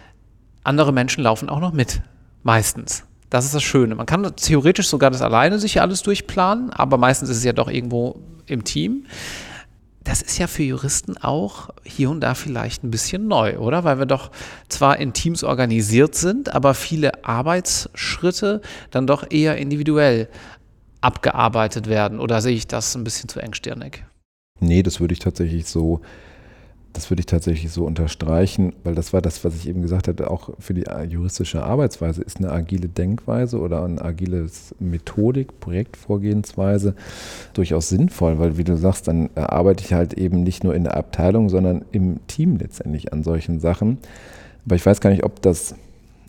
andere 0.63 0.91
Menschen 0.91 1.23
laufen 1.23 1.47
auch 1.47 1.61
noch 1.61 1.71
mit, 1.71 2.01
meistens. 2.43 3.05
Das 3.29 3.45
ist 3.45 3.55
das 3.55 3.63
Schöne. 3.63 3.95
Man 3.95 4.05
kann 4.05 4.29
theoretisch 4.35 4.87
sogar 4.87 5.11
das 5.11 5.21
alleine 5.21 5.59
sich 5.59 5.81
alles 5.81 6.01
durchplanen, 6.03 6.71
aber 6.71 6.97
meistens 6.97 7.29
ist 7.29 7.37
es 7.37 7.43
ja 7.43 7.53
doch 7.53 7.69
irgendwo 7.69 8.19
im 8.47 8.63
Team 8.65 9.05
das 10.07 10.21
ist 10.21 10.37
ja 10.37 10.47
für 10.47 10.63
Juristen 10.63 11.17
auch 11.17 11.69
hier 11.83 12.09
und 12.09 12.21
da 12.21 12.33
vielleicht 12.33 12.81
ein 12.81 12.91
bisschen 12.91 13.27
neu, 13.27 13.57
oder? 13.57 13.83
Weil 13.83 13.99
wir 13.99 14.05
doch 14.05 14.31
zwar 14.69 14.99
in 14.99 15.11
Teams 15.11 15.43
organisiert 15.43 16.15
sind, 16.15 16.53
aber 16.55 16.73
viele 16.73 17.25
Arbeitsschritte 17.25 18.61
dann 18.89 19.05
doch 19.05 19.29
eher 19.29 19.57
individuell 19.57 20.29
abgearbeitet 21.01 21.89
werden. 21.89 22.21
Oder 22.21 22.41
sehe 22.41 22.55
ich 22.55 22.67
das 22.67 22.95
ein 22.95 23.03
bisschen 23.03 23.27
zu 23.27 23.41
engstirnig? 23.41 24.05
Nee, 24.61 24.81
das 24.81 25.01
würde 25.01 25.13
ich 25.13 25.19
tatsächlich 25.19 25.67
so 25.67 25.99
das 26.97 27.11
würde 27.11 27.19
ich 27.19 27.27
tatsächlich 27.27 27.71
so 27.71 27.85
unterstreichen, 27.85 28.73
weil 28.83 28.95
das 28.95 29.13
war 29.13 29.21
das, 29.21 29.45
was 29.45 29.55
ich 29.55 29.69
eben 29.69 29.83
gesagt 29.83 30.07
hatte, 30.07 30.31
auch 30.31 30.49
für 30.57 30.73
die 30.73 30.85
juristische 31.07 31.61
Arbeitsweise 31.61 32.23
ist 32.23 32.37
eine 32.37 32.51
agile 32.51 32.87
Denkweise 32.87 33.59
oder 33.59 33.85
eine 33.85 34.01
agile 34.01 34.47
Methodik, 34.79 35.59
Projektvorgehensweise 35.59 36.95
durchaus 37.53 37.89
sinnvoll, 37.89 38.39
weil 38.39 38.57
wie 38.57 38.63
du 38.63 38.75
sagst, 38.77 39.07
dann 39.07 39.29
arbeite 39.35 39.83
ich 39.83 39.93
halt 39.93 40.15
eben 40.15 40.41
nicht 40.41 40.63
nur 40.63 40.73
in 40.73 40.85
der 40.85 40.97
Abteilung, 40.97 41.49
sondern 41.49 41.85
im 41.91 42.25
Team 42.25 42.57
letztendlich 42.57 43.13
an 43.13 43.21
solchen 43.21 43.59
Sachen. 43.59 43.99
Aber 44.65 44.75
ich 44.75 44.83
weiß 44.83 44.99
gar 44.99 45.11
nicht, 45.11 45.23
ob 45.23 45.39
das 45.43 45.75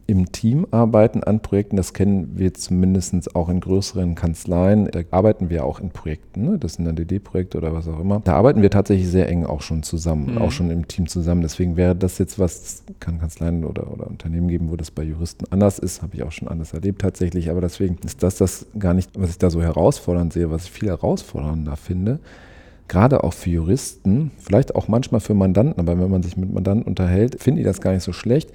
im 0.08 0.32
Team 0.32 0.66
arbeiten 0.70 1.22
an 1.22 1.40
Projekten. 1.40 1.76
Das 1.76 1.92
kennen 1.92 2.32
wir 2.34 2.54
zumindest 2.54 3.36
auch 3.36 3.50
in 3.50 3.60
größeren 3.60 4.14
Kanzleien. 4.14 4.90
Da 4.90 5.00
arbeiten 5.10 5.50
wir 5.50 5.66
auch 5.66 5.80
in 5.80 5.90
Projekten. 5.90 6.46
Ne? 6.46 6.58
Das 6.58 6.74
sind 6.74 6.86
dann 6.86 6.96
DD-Projekte 6.96 7.58
oder 7.58 7.74
was 7.74 7.86
auch 7.88 8.00
immer. 8.00 8.20
Da 8.24 8.32
arbeiten 8.32 8.62
wir 8.62 8.70
tatsächlich 8.70 9.06
sehr 9.08 9.28
eng 9.28 9.44
auch 9.44 9.60
schon 9.60 9.82
zusammen, 9.82 10.32
mhm. 10.34 10.38
auch 10.38 10.50
schon 10.50 10.70
im 10.70 10.88
Team 10.88 11.08
zusammen. 11.08 11.42
Deswegen 11.42 11.76
wäre 11.76 11.94
das 11.94 12.16
jetzt 12.16 12.38
was, 12.38 12.84
kann 13.00 13.20
Kanzleien 13.20 13.64
oder, 13.64 13.92
oder 13.92 14.06
Unternehmen 14.06 14.48
geben, 14.48 14.70
wo 14.70 14.76
das 14.76 14.90
bei 14.90 15.02
Juristen 15.02 15.44
anders 15.50 15.78
ist. 15.78 16.00
Habe 16.00 16.16
ich 16.16 16.22
auch 16.22 16.32
schon 16.32 16.48
anders 16.48 16.72
erlebt 16.72 17.02
tatsächlich. 17.02 17.50
Aber 17.50 17.60
deswegen 17.60 17.98
ist 18.02 18.22
das 18.22 18.36
das 18.38 18.66
gar 18.78 18.94
nicht, 18.94 19.10
was 19.14 19.28
ich 19.28 19.38
da 19.38 19.50
so 19.50 19.60
herausfordernd 19.60 20.32
sehe, 20.32 20.50
was 20.50 20.64
ich 20.64 20.70
viel 20.70 20.88
herausfordernder 20.88 21.76
finde 21.76 22.18
gerade 22.88 23.22
auch 23.22 23.34
für 23.34 23.50
Juristen, 23.50 24.30
vielleicht 24.38 24.74
auch 24.74 24.88
manchmal 24.88 25.20
für 25.20 25.34
Mandanten, 25.34 25.78
aber 25.78 26.00
wenn 26.00 26.10
man 26.10 26.22
sich 26.22 26.36
mit 26.36 26.52
Mandanten 26.52 26.86
unterhält, 26.86 27.40
finde 27.40 27.60
ich 27.60 27.66
das 27.66 27.80
gar 27.80 27.92
nicht 27.92 28.02
so 28.02 28.12
schlecht, 28.12 28.50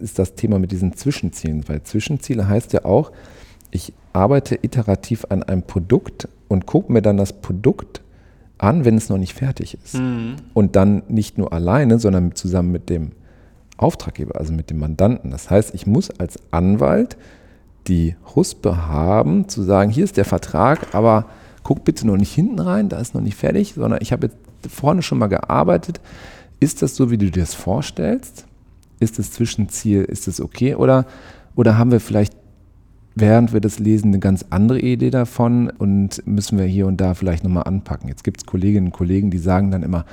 ist 0.00 0.18
das 0.18 0.34
Thema 0.34 0.58
mit 0.58 0.72
diesen 0.72 0.96
Zwischenzielen. 0.96 1.68
Weil 1.68 1.82
Zwischenziele 1.82 2.48
heißt 2.48 2.72
ja 2.72 2.84
auch, 2.84 3.12
ich 3.70 3.92
arbeite 4.12 4.58
iterativ 4.62 5.26
an 5.28 5.42
einem 5.42 5.62
Produkt 5.62 6.28
und 6.48 6.66
gucke 6.66 6.92
mir 6.92 7.02
dann 7.02 7.16
das 7.16 7.32
Produkt 7.32 8.02
an, 8.58 8.84
wenn 8.84 8.96
es 8.96 9.08
noch 9.08 9.18
nicht 9.18 9.34
fertig 9.34 9.76
ist. 9.82 9.94
Mhm. 9.94 10.36
Und 10.54 10.76
dann 10.76 11.02
nicht 11.08 11.36
nur 11.36 11.52
alleine, 11.52 11.98
sondern 11.98 12.34
zusammen 12.34 12.70
mit 12.70 12.88
dem 12.88 13.12
Auftraggeber, 13.76 14.38
also 14.38 14.52
mit 14.52 14.70
dem 14.70 14.78
Mandanten. 14.78 15.30
Das 15.30 15.50
heißt, 15.50 15.74
ich 15.74 15.86
muss 15.86 16.10
als 16.10 16.38
Anwalt 16.52 17.16
die 17.88 18.14
Huspe 18.36 18.86
haben, 18.86 19.48
zu 19.48 19.62
sagen, 19.62 19.90
hier 19.90 20.04
ist 20.04 20.16
der 20.16 20.24
Vertrag, 20.24 20.94
aber 20.94 21.26
guck 21.62 21.84
bitte 21.84 22.06
noch 22.06 22.16
nicht 22.16 22.32
hinten 22.32 22.58
rein, 22.58 22.88
da 22.88 22.98
ist 22.98 23.14
noch 23.14 23.22
nicht 23.22 23.36
fertig, 23.36 23.74
sondern 23.74 24.00
ich 24.02 24.12
habe 24.12 24.26
jetzt 24.26 24.74
vorne 24.74 25.02
schon 25.02 25.18
mal 25.18 25.28
gearbeitet. 25.28 26.00
Ist 26.60 26.82
das 26.82 26.96
so, 26.96 27.10
wie 27.10 27.18
du 27.18 27.30
dir 27.30 27.40
das 27.40 27.54
vorstellst? 27.54 28.46
Ist 29.00 29.18
das 29.18 29.32
Zwischenziel, 29.32 30.02
ist 30.02 30.28
das 30.28 30.40
okay? 30.40 30.74
Oder, 30.74 31.06
oder 31.56 31.78
haben 31.78 31.90
wir 31.90 32.00
vielleicht 32.00 32.34
während 33.14 33.52
wir 33.52 33.60
das 33.60 33.78
lesen, 33.78 34.08
eine 34.08 34.18
ganz 34.18 34.44
andere 34.50 34.80
Idee 34.80 35.10
davon 35.10 35.70
und 35.70 36.26
müssen 36.26 36.58
wir 36.58 36.64
hier 36.64 36.86
und 36.86 37.00
da 37.00 37.14
vielleicht 37.14 37.44
nochmal 37.44 37.64
anpacken. 37.64 38.08
Jetzt 38.08 38.24
gibt 38.24 38.40
es 38.40 38.46
Kolleginnen 38.46 38.86
und 38.86 38.92
Kollegen, 38.92 39.30
die 39.30 39.38
sagen 39.38 39.70
dann 39.70 39.82
immer, 39.82 40.04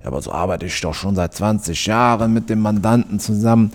ja, 0.00 0.06
aber 0.06 0.22
so 0.22 0.32
arbeite 0.32 0.66
ich 0.66 0.80
doch 0.80 0.94
schon 0.94 1.14
seit 1.14 1.34
20 1.34 1.86
Jahren 1.86 2.32
mit 2.32 2.50
dem 2.50 2.60
Mandanten 2.60 3.20
zusammen. 3.20 3.72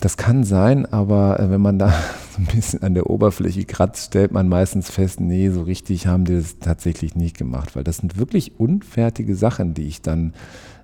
Das 0.00 0.16
kann 0.16 0.44
sein, 0.44 0.86
aber 0.86 1.40
äh, 1.40 1.50
wenn 1.50 1.60
man 1.60 1.78
da 1.78 1.92
so 2.36 2.42
ein 2.42 2.54
bisschen 2.54 2.82
an 2.82 2.94
der 2.94 3.08
Oberfläche 3.08 3.64
kratzt, 3.64 4.06
stellt 4.06 4.32
man 4.32 4.48
meistens 4.48 4.90
fest, 4.90 5.20
nee, 5.20 5.50
so 5.50 5.62
richtig 5.62 6.06
haben 6.06 6.24
die 6.24 6.34
das 6.34 6.58
tatsächlich 6.58 7.14
nicht 7.14 7.36
gemacht, 7.36 7.74
weil 7.76 7.84
das 7.84 7.98
sind 7.98 8.18
wirklich 8.18 8.58
unfertige 8.58 9.34
Sachen, 9.34 9.74
die 9.74 9.86
ich 9.86 10.02
dann, 10.02 10.34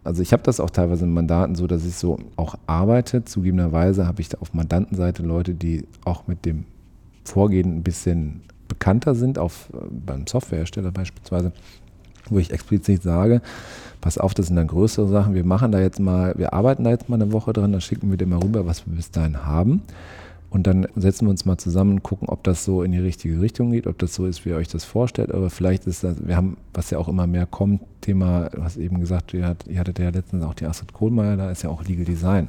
also 0.04 0.22
ich 0.22 0.32
habe 0.32 0.42
das 0.42 0.60
auch 0.60 0.70
teilweise 0.70 1.04
in 1.04 1.12
Mandaten 1.12 1.54
so, 1.54 1.66
dass 1.66 1.84
ich 1.84 1.94
so 1.94 2.18
auch 2.36 2.56
arbeite. 2.66 3.24
Zugegebenerweise 3.24 4.06
habe 4.06 4.20
ich 4.20 4.28
da 4.28 4.38
auf 4.38 4.54
Mandantenseite 4.54 5.22
Leute, 5.22 5.54
die 5.54 5.84
auch 6.04 6.26
mit 6.26 6.44
dem 6.44 6.64
Vorgehen 7.24 7.76
ein 7.76 7.82
bisschen 7.82 8.42
bekannter 8.68 9.14
sind, 9.14 9.38
auf, 9.38 9.68
äh, 9.74 9.84
beim 9.90 10.26
Softwarehersteller 10.26 10.90
beispielsweise, 10.90 11.52
wo 12.30 12.38
ich 12.38 12.50
explizit 12.50 13.02
sage, 13.02 13.42
pass 14.00 14.16
auf, 14.16 14.32
das 14.32 14.46
sind 14.46 14.56
dann 14.56 14.68
größere 14.68 15.08
Sachen, 15.08 15.34
wir 15.34 15.44
machen 15.44 15.70
da 15.72 15.80
jetzt 15.80 16.00
mal, 16.00 16.34
wir 16.36 16.54
arbeiten 16.54 16.84
da 16.84 16.90
jetzt 16.90 17.08
mal 17.08 17.20
eine 17.20 17.32
Woche 17.32 17.52
dran, 17.52 17.72
dann 17.72 17.80
schicken 17.80 18.10
wir 18.10 18.16
dir 18.16 18.26
mal 18.26 18.38
rüber, 18.38 18.64
was 18.64 18.86
wir 18.86 18.94
bis 18.94 19.10
dahin 19.10 19.44
haben. 19.44 19.82
Und 20.52 20.66
dann 20.66 20.86
setzen 20.96 21.26
wir 21.26 21.30
uns 21.30 21.46
mal 21.46 21.56
zusammen 21.56 21.92
und 21.92 22.02
gucken, 22.02 22.28
ob 22.28 22.44
das 22.44 22.62
so 22.62 22.82
in 22.82 22.92
die 22.92 22.98
richtige 22.98 23.40
Richtung 23.40 23.70
geht, 23.70 23.86
ob 23.86 23.98
das 23.98 24.14
so 24.14 24.26
ist, 24.26 24.44
wie 24.44 24.50
ihr 24.50 24.56
euch 24.56 24.68
das 24.68 24.84
vorstellt. 24.84 25.32
Aber 25.32 25.48
vielleicht 25.48 25.86
ist 25.86 26.04
das, 26.04 26.26
wir 26.26 26.36
haben, 26.36 26.58
was 26.74 26.90
ja 26.90 26.98
auch 26.98 27.08
immer 27.08 27.26
mehr 27.26 27.46
kommt, 27.46 27.80
Thema, 28.02 28.50
hast 28.60 28.76
eben 28.76 29.00
gesagt, 29.00 29.32
ihr, 29.32 29.46
hat, 29.46 29.66
ihr 29.66 29.78
hattet 29.78 29.98
ja 29.98 30.10
letztens 30.10 30.44
auch 30.44 30.52
die 30.52 30.66
Astrid 30.66 30.92
Kohlmeier, 30.92 31.38
da 31.38 31.50
ist 31.50 31.62
ja 31.62 31.70
auch 31.70 31.84
Legal 31.84 32.04
Design. 32.04 32.48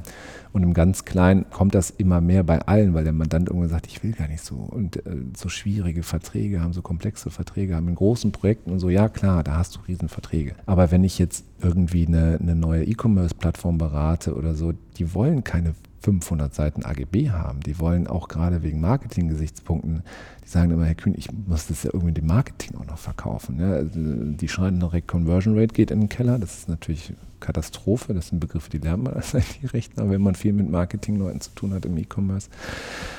Und 0.52 0.62
im 0.62 0.74
ganz 0.74 1.06
Kleinen 1.06 1.46
kommt 1.48 1.74
das 1.74 1.88
immer 1.88 2.20
mehr 2.20 2.42
bei 2.42 2.60
allen, 2.60 2.92
weil 2.92 3.04
der 3.04 3.14
Mandant 3.14 3.48
irgendwann 3.48 3.70
sagt, 3.70 3.86
ich 3.86 4.02
will 4.02 4.12
gar 4.12 4.28
nicht 4.28 4.44
so. 4.44 4.56
Und 4.56 4.98
äh, 5.06 5.16
so 5.34 5.48
schwierige 5.48 6.02
Verträge 6.02 6.60
haben, 6.60 6.74
so 6.74 6.82
komplexe 6.82 7.30
Verträge 7.30 7.74
haben 7.74 7.88
in 7.88 7.94
großen 7.94 8.32
Projekten 8.32 8.70
und 8.70 8.80
so, 8.80 8.90
ja 8.90 9.08
klar, 9.08 9.42
da 9.44 9.56
hast 9.56 9.76
du 9.76 9.80
Riesenverträge. 9.88 10.56
Aber 10.66 10.90
wenn 10.90 11.04
ich 11.04 11.18
jetzt 11.18 11.46
irgendwie 11.62 12.06
eine, 12.06 12.38
eine 12.38 12.54
neue 12.54 12.84
E-Commerce-Plattform 12.84 13.78
berate 13.78 14.34
oder 14.34 14.54
so, 14.54 14.74
die 14.98 15.14
wollen 15.14 15.42
keine 15.42 15.74
500 16.04 16.54
Seiten 16.54 16.84
AGB 16.84 17.30
haben. 17.30 17.60
Die 17.60 17.80
wollen 17.80 18.06
auch 18.06 18.28
gerade 18.28 18.62
wegen 18.62 18.78
Marketing-Gesichtspunkten, 18.80 20.02
die 20.44 20.48
sagen 20.48 20.70
immer, 20.70 20.84
Herr 20.84 20.94
Kühn, 20.94 21.14
ich 21.16 21.28
muss 21.32 21.66
das 21.66 21.82
ja 21.84 21.90
irgendwie 21.92 22.12
dem 22.12 22.26
Marketing 22.26 22.76
auch 22.76 22.86
noch 22.86 22.98
verkaufen. 22.98 23.58
Ja, 23.60 23.72
also, 23.72 23.98
die 23.98 24.48
schreiben 24.48 24.78
direkt, 24.78 25.08
Conversion 25.08 25.58
Rate 25.58 25.74
geht 25.74 25.90
in 25.90 26.00
den 26.00 26.08
Keller. 26.08 26.38
Das 26.38 26.58
ist 26.58 26.68
natürlich 26.68 27.14
Katastrophe. 27.44 28.14
Das 28.14 28.28
sind 28.28 28.40
Begriffe, 28.40 28.70
die 28.70 28.78
lernt 28.78 29.04
man 29.04 29.14
als 29.14 29.34
IT-Rechtler, 29.34 30.08
wenn 30.08 30.22
man 30.22 30.34
viel 30.34 30.52
mit 30.52 30.70
Marketingleuten 30.70 31.40
zu 31.40 31.50
tun 31.54 31.74
hat 31.74 31.84
im 31.84 31.96
E-Commerce. 31.96 32.48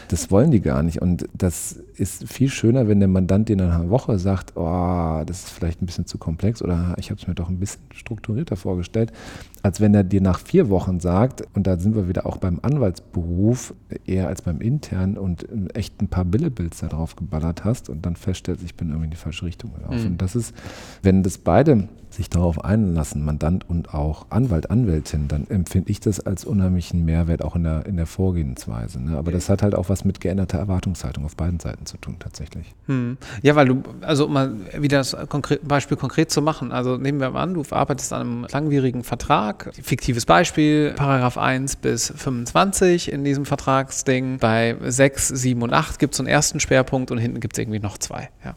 Das 0.08 0.32
wollen 0.32 0.52
die 0.52 0.62
gar 0.62 0.84
nicht. 0.84 1.02
Und 1.02 1.28
das 1.34 1.74
ist 1.96 2.28
viel 2.28 2.50
schöner, 2.50 2.88
wenn 2.88 3.00
der 3.00 3.08
Mandant 3.08 3.50
dir 3.50 3.54
in 3.54 3.62
einer 3.62 3.90
Woche 3.90 4.18
sagt, 4.18 4.54
oh, 4.56 5.24
das 5.26 5.46
ist 5.46 5.50
vielleicht 5.50 5.82
ein 5.82 5.86
bisschen 5.86 6.08
zu 6.08 6.18
komplex 6.18 6.62
oder 6.62 6.96
ich 6.98 7.12
habe 7.12 7.22
es 7.22 7.28
mir 7.28 7.36
doch 7.36 7.50
ein 7.50 7.60
bisschen 7.60 7.82
strukturierter 7.94 8.56
vorgestellt, 8.56 9.14
als 9.62 9.80
wenn 9.80 9.94
er 9.94 10.04
dir 10.04 10.22
nach 10.22 10.40
vier 10.40 10.70
Wochen 10.70 11.00
sagt, 11.00 11.44
und 11.54 11.68
da 11.68 11.78
sind 11.78 11.96
wir 11.96 12.08
wieder 12.08 12.26
auch 12.26 12.38
beim 12.38 12.60
Anwaltsberuf, 12.62 13.74
eher 14.06 14.28
als 14.28 14.42
beim 14.42 14.62
internen 14.62 15.18
und 15.18 15.48
echt 15.76 16.02
ein 16.02 16.08
paar 16.08 16.26
Billebilds 16.26 16.80
da 16.80 16.88
geballert 17.16 17.64
hast 17.64 17.90
und 17.90 18.06
dann 18.06 18.16
feststellst, 18.16 18.64
ich 18.64 18.76
bin 18.76 18.90
irgendwie 18.90 19.06
in 19.06 19.12
die 19.12 19.18
falsche 19.18 19.46
Richtung 19.46 19.74
gelaufen. 19.74 20.02
Mhm. 20.02 20.08
Und 20.08 20.22
das 20.22 20.36
ist, 20.36 20.56
wenn 21.02 21.24
das 21.24 21.38
beide 21.38 21.88
sich 22.16 22.30
darauf 22.30 22.64
einlassen, 22.64 23.24
Mandant 23.24 23.70
und 23.70 23.94
auch 23.94 24.26
Anwalt, 24.30 24.72
Anwältin, 24.72 25.28
dann 25.28 25.48
empfinde 25.50 25.92
ich 25.92 26.00
das 26.00 26.20
als 26.20 26.46
unheimlichen 26.46 27.06
Mehrwert 27.06 27.44
auch 27.44 27.56
in 27.56 27.64
der, 27.64 27.86
in 27.86 27.98
der 27.98 28.06
Vorgehensweise. 28.06 29.02
Ne? 29.02 29.18
Aber 29.18 29.32
das 29.32 29.50
hat 29.50 29.62
halt 29.62 29.76
auch 29.76 29.90
was 29.90 30.06
mit 30.06 30.20
geänderter 30.22 30.58
Erwartungshaltung 30.58 31.26
auf 31.26 31.36
beiden 31.36 31.60
Seiten 31.60 31.86
zu 31.86 31.98
tun, 31.98 32.16
tatsächlich. 32.20 32.74
Hm. 32.88 33.18
Ja, 33.42 33.56
weil 33.56 33.68
du, 33.68 33.84
also 34.02 34.26
um 34.26 34.34
mal 34.34 34.54
wieder 34.78 34.98
das 34.98 35.16
konkret, 35.30 35.68
Beispiel 35.68 35.98
konkret 35.98 36.32
zu 36.32 36.42
machen, 36.42 36.72
also 36.72 36.98
nehmen 36.98 37.20
wir 37.20 37.30
mal 37.30 37.44
an, 37.44 37.54
du 37.54 37.64
arbeitest 37.70 38.14
an 38.14 38.22
einem 38.22 38.48
langwierigen 38.52 39.04
Vertrag, 39.04 39.72
fiktives 39.82 40.26
Beispiel, 40.26 40.94
Paragraph 40.96 41.38
1 41.38 41.78
bis 41.78 42.14
25 42.16 43.12
in 43.12 43.24
diesem 43.24 43.46
Vertragsding, 43.46 44.40
bei 44.40 44.76
6, 44.82 45.28
7 45.30 45.62
und 45.62 45.74
8 45.74 46.00
gibt 46.00 46.14
es 46.14 46.18
so 46.18 46.24
einen 46.24 46.30
ersten 46.30 46.60
Schwerpunkt 46.60 47.12
und 47.12 47.18
hinten 47.18 47.40
gibt 47.40 47.56
es 47.58 47.60
irgendwie 47.62 47.80
noch 47.80 47.98
zwei. 47.98 48.30
Ja. 48.44 48.56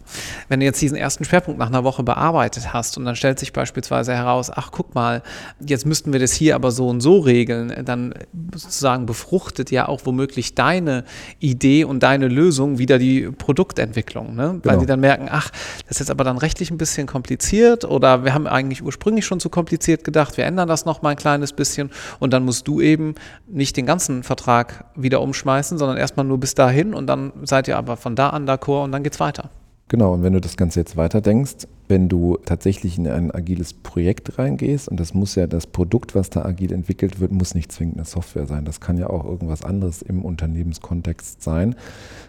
Wenn 0.48 0.60
du 0.60 0.66
jetzt 0.66 0.80
diesen 0.80 0.96
ersten 0.96 1.24
Schwerpunkt 1.24 1.58
nach 1.58 1.68
einer 1.68 1.84
Woche 1.84 2.02
bearbeitet 2.02 2.72
hast 2.72 2.96
und 2.96 3.04
dann 3.04 3.16
stellt 3.16 3.38
sich 3.38 3.47
sich 3.48 3.52
beispielsweise 3.52 4.14
heraus, 4.14 4.50
ach 4.50 4.70
guck 4.70 4.94
mal, 4.94 5.22
jetzt 5.64 5.86
müssten 5.86 6.12
wir 6.12 6.20
das 6.20 6.32
hier 6.32 6.54
aber 6.54 6.70
so 6.70 6.88
und 6.88 7.00
so 7.00 7.18
regeln, 7.18 7.72
dann 7.84 8.14
sozusagen 8.54 9.06
befruchtet 9.06 9.70
ja 9.70 9.88
auch 9.88 10.02
womöglich 10.04 10.54
deine 10.54 11.04
Idee 11.40 11.84
und 11.84 12.02
deine 12.02 12.28
Lösung 12.28 12.78
wieder 12.78 12.98
die 12.98 13.30
Produktentwicklung, 13.30 14.34
ne? 14.36 14.60
weil 14.62 14.72
genau. 14.72 14.80
die 14.80 14.86
dann 14.86 15.00
merken, 15.00 15.28
ach, 15.30 15.50
das 15.82 15.92
ist 15.92 15.98
jetzt 16.00 16.10
aber 16.10 16.24
dann 16.24 16.38
rechtlich 16.38 16.70
ein 16.70 16.78
bisschen 16.78 17.06
kompliziert 17.06 17.84
oder 17.84 18.24
wir 18.24 18.34
haben 18.34 18.46
eigentlich 18.46 18.82
ursprünglich 18.82 19.24
schon 19.24 19.40
zu 19.40 19.48
kompliziert 19.48 20.04
gedacht, 20.04 20.36
wir 20.36 20.44
ändern 20.44 20.68
das 20.68 20.84
noch 20.84 21.02
mal 21.02 21.10
ein 21.10 21.16
kleines 21.16 21.52
bisschen 21.52 21.90
und 22.18 22.32
dann 22.32 22.44
musst 22.44 22.68
du 22.68 22.80
eben 22.80 23.14
nicht 23.46 23.76
den 23.76 23.86
ganzen 23.86 24.22
Vertrag 24.22 24.84
wieder 24.94 25.20
umschmeißen, 25.22 25.78
sondern 25.78 25.96
erstmal 25.96 26.26
nur 26.26 26.38
bis 26.38 26.54
dahin 26.54 26.92
und 26.94 27.06
dann 27.06 27.32
seid 27.44 27.68
ihr 27.68 27.78
aber 27.78 27.96
von 27.96 28.14
da 28.14 28.30
an 28.30 28.48
d'accord 28.48 28.84
und 28.84 28.92
dann 28.92 29.02
geht's 29.02 29.20
weiter. 29.20 29.50
Genau, 29.90 30.12
und 30.12 30.22
wenn 30.22 30.34
du 30.34 30.40
das 30.40 30.58
Ganze 30.58 30.80
jetzt 30.80 30.98
weiterdenkst, 30.98 31.66
wenn 31.88 32.10
du 32.10 32.36
tatsächlich 32.44 32.98
in 32.98 33.08
ein 33.08 33.30
agiles 33.30 33.72
Projekt 33.72 34.38
reingehst, 34.38 34.86
und 34.86 35.00
das 35.00 35.14
muss 35.14 35.34
ja 35.34 35.46
das 35.46 35.66
Produkt, 35.66 36.14
was 36.14 36.28
da 36.28 36.44
agil 36.44 36.74
entwickelt 36.74 37.20
wird, 37.20 37.32
muss 37.32 37.54
nicht 37.54 37.72
zwingend 37.72 37.96
eine 37.96 38.04
Software 38.04 38.44
sein. 38.44 38.66
Das 38.66 38.80
kann 38.80 38.98
ja 38.98 39.08
auch 39.08 39.24
irgendwas 39.24 39.64
anderes 39.64 40.02
im 40.02 40.22
Unternehmenskontext 40.22 41.42
sein. 41.42 41.74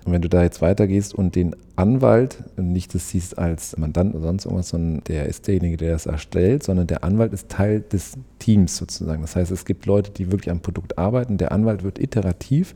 Und 0.06 0.14
wenn 0.14 0.22
du 0.22 0.30
da 0.30 0.42
jetzt 0.44 0.62
weitergehst 0.62 1.14
und 1.14 1.36
den 1.36 1.54
Anwalt 1.76 2.46
nicht 2.56 2.96
das 2.96 3.10
siehst 3.10 3.38
als 3.38 3.76
Mandant 3.78 4.16
oder 4.16 4.24
sonst 4.24 4.46
irgendwas, 4.46 4.70
sondern 4.70 5.04
der 5.04 5.26
ist 5.26 5.48
derjenige, 5.48 5.76
der 5.76 5.92
das 5.92 6.06
erstellt, 6.06 6.64
sondern 6.64 6.88
der 6.88 7.04
Anwalt 7.04 7.34
ist 7.34 7.50
Teil 7.50 7.82
des 7.82 8.14
Teams 8.40 8.78
sozusagen. 8.78 9.22
Das 9.22 9.36
heißt, 9.36 9.52
es 9.52 9.66
gibt 9.66 9.86
Leute, 9.86 10.12
die 10.12 10.32
wirklich 10.32 10.52
am 10.52 10.62
Produkt 10.62 10.98
arbeiten. 10.98 11.38
Der 11.38 11.52
Anwalt 11.52 11.84
wird 11.84 12.00
iterativ 12.00 12.74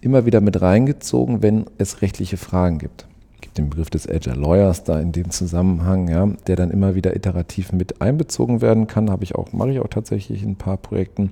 immer 0.00 0.24
wieder 0.24 0.40
mit 0.40 0.62
reingezogen, 0.62 1.42
wenn 1.42 1.64
es 1.78 2.02
rechtliche 2.02 2.36
Fragen 2.36 2.78
gibt 2.78 3.00
gibt 3.00 3.09
den 3.56 3.70
Begriff 3.70 3.90
des 3.90 4.08
Agile 4.08 4.36
Lawyers 4.36 4.84
da 4.84 5.00
in 5.00 5.12
dem 5.12 5.30
Zusammenhang, 5.30 6.08
ja, 6.08 6.26
der 6.46 6.56
dann 6.56 6.70
immer 6.70 6.94
wieder 6.94 7.16
iterativ 7.16 7.72
mit 7.72 8.00
einbezogen 8.00 8.60
werden 8.60 8.86
kann. 8.86 9.10
Habe 9.10 9.24
ich 9.24 9.34
auch, 9.34 9.52
mache 9.52 9.72
ich 9.72 9.80
auch 9.80 9.88
tatsächlich 9.88 10.42
in 10.42 10.50
ein 10.50 10.56
paar 10.56 10.76
Projekten, 10.76 11.30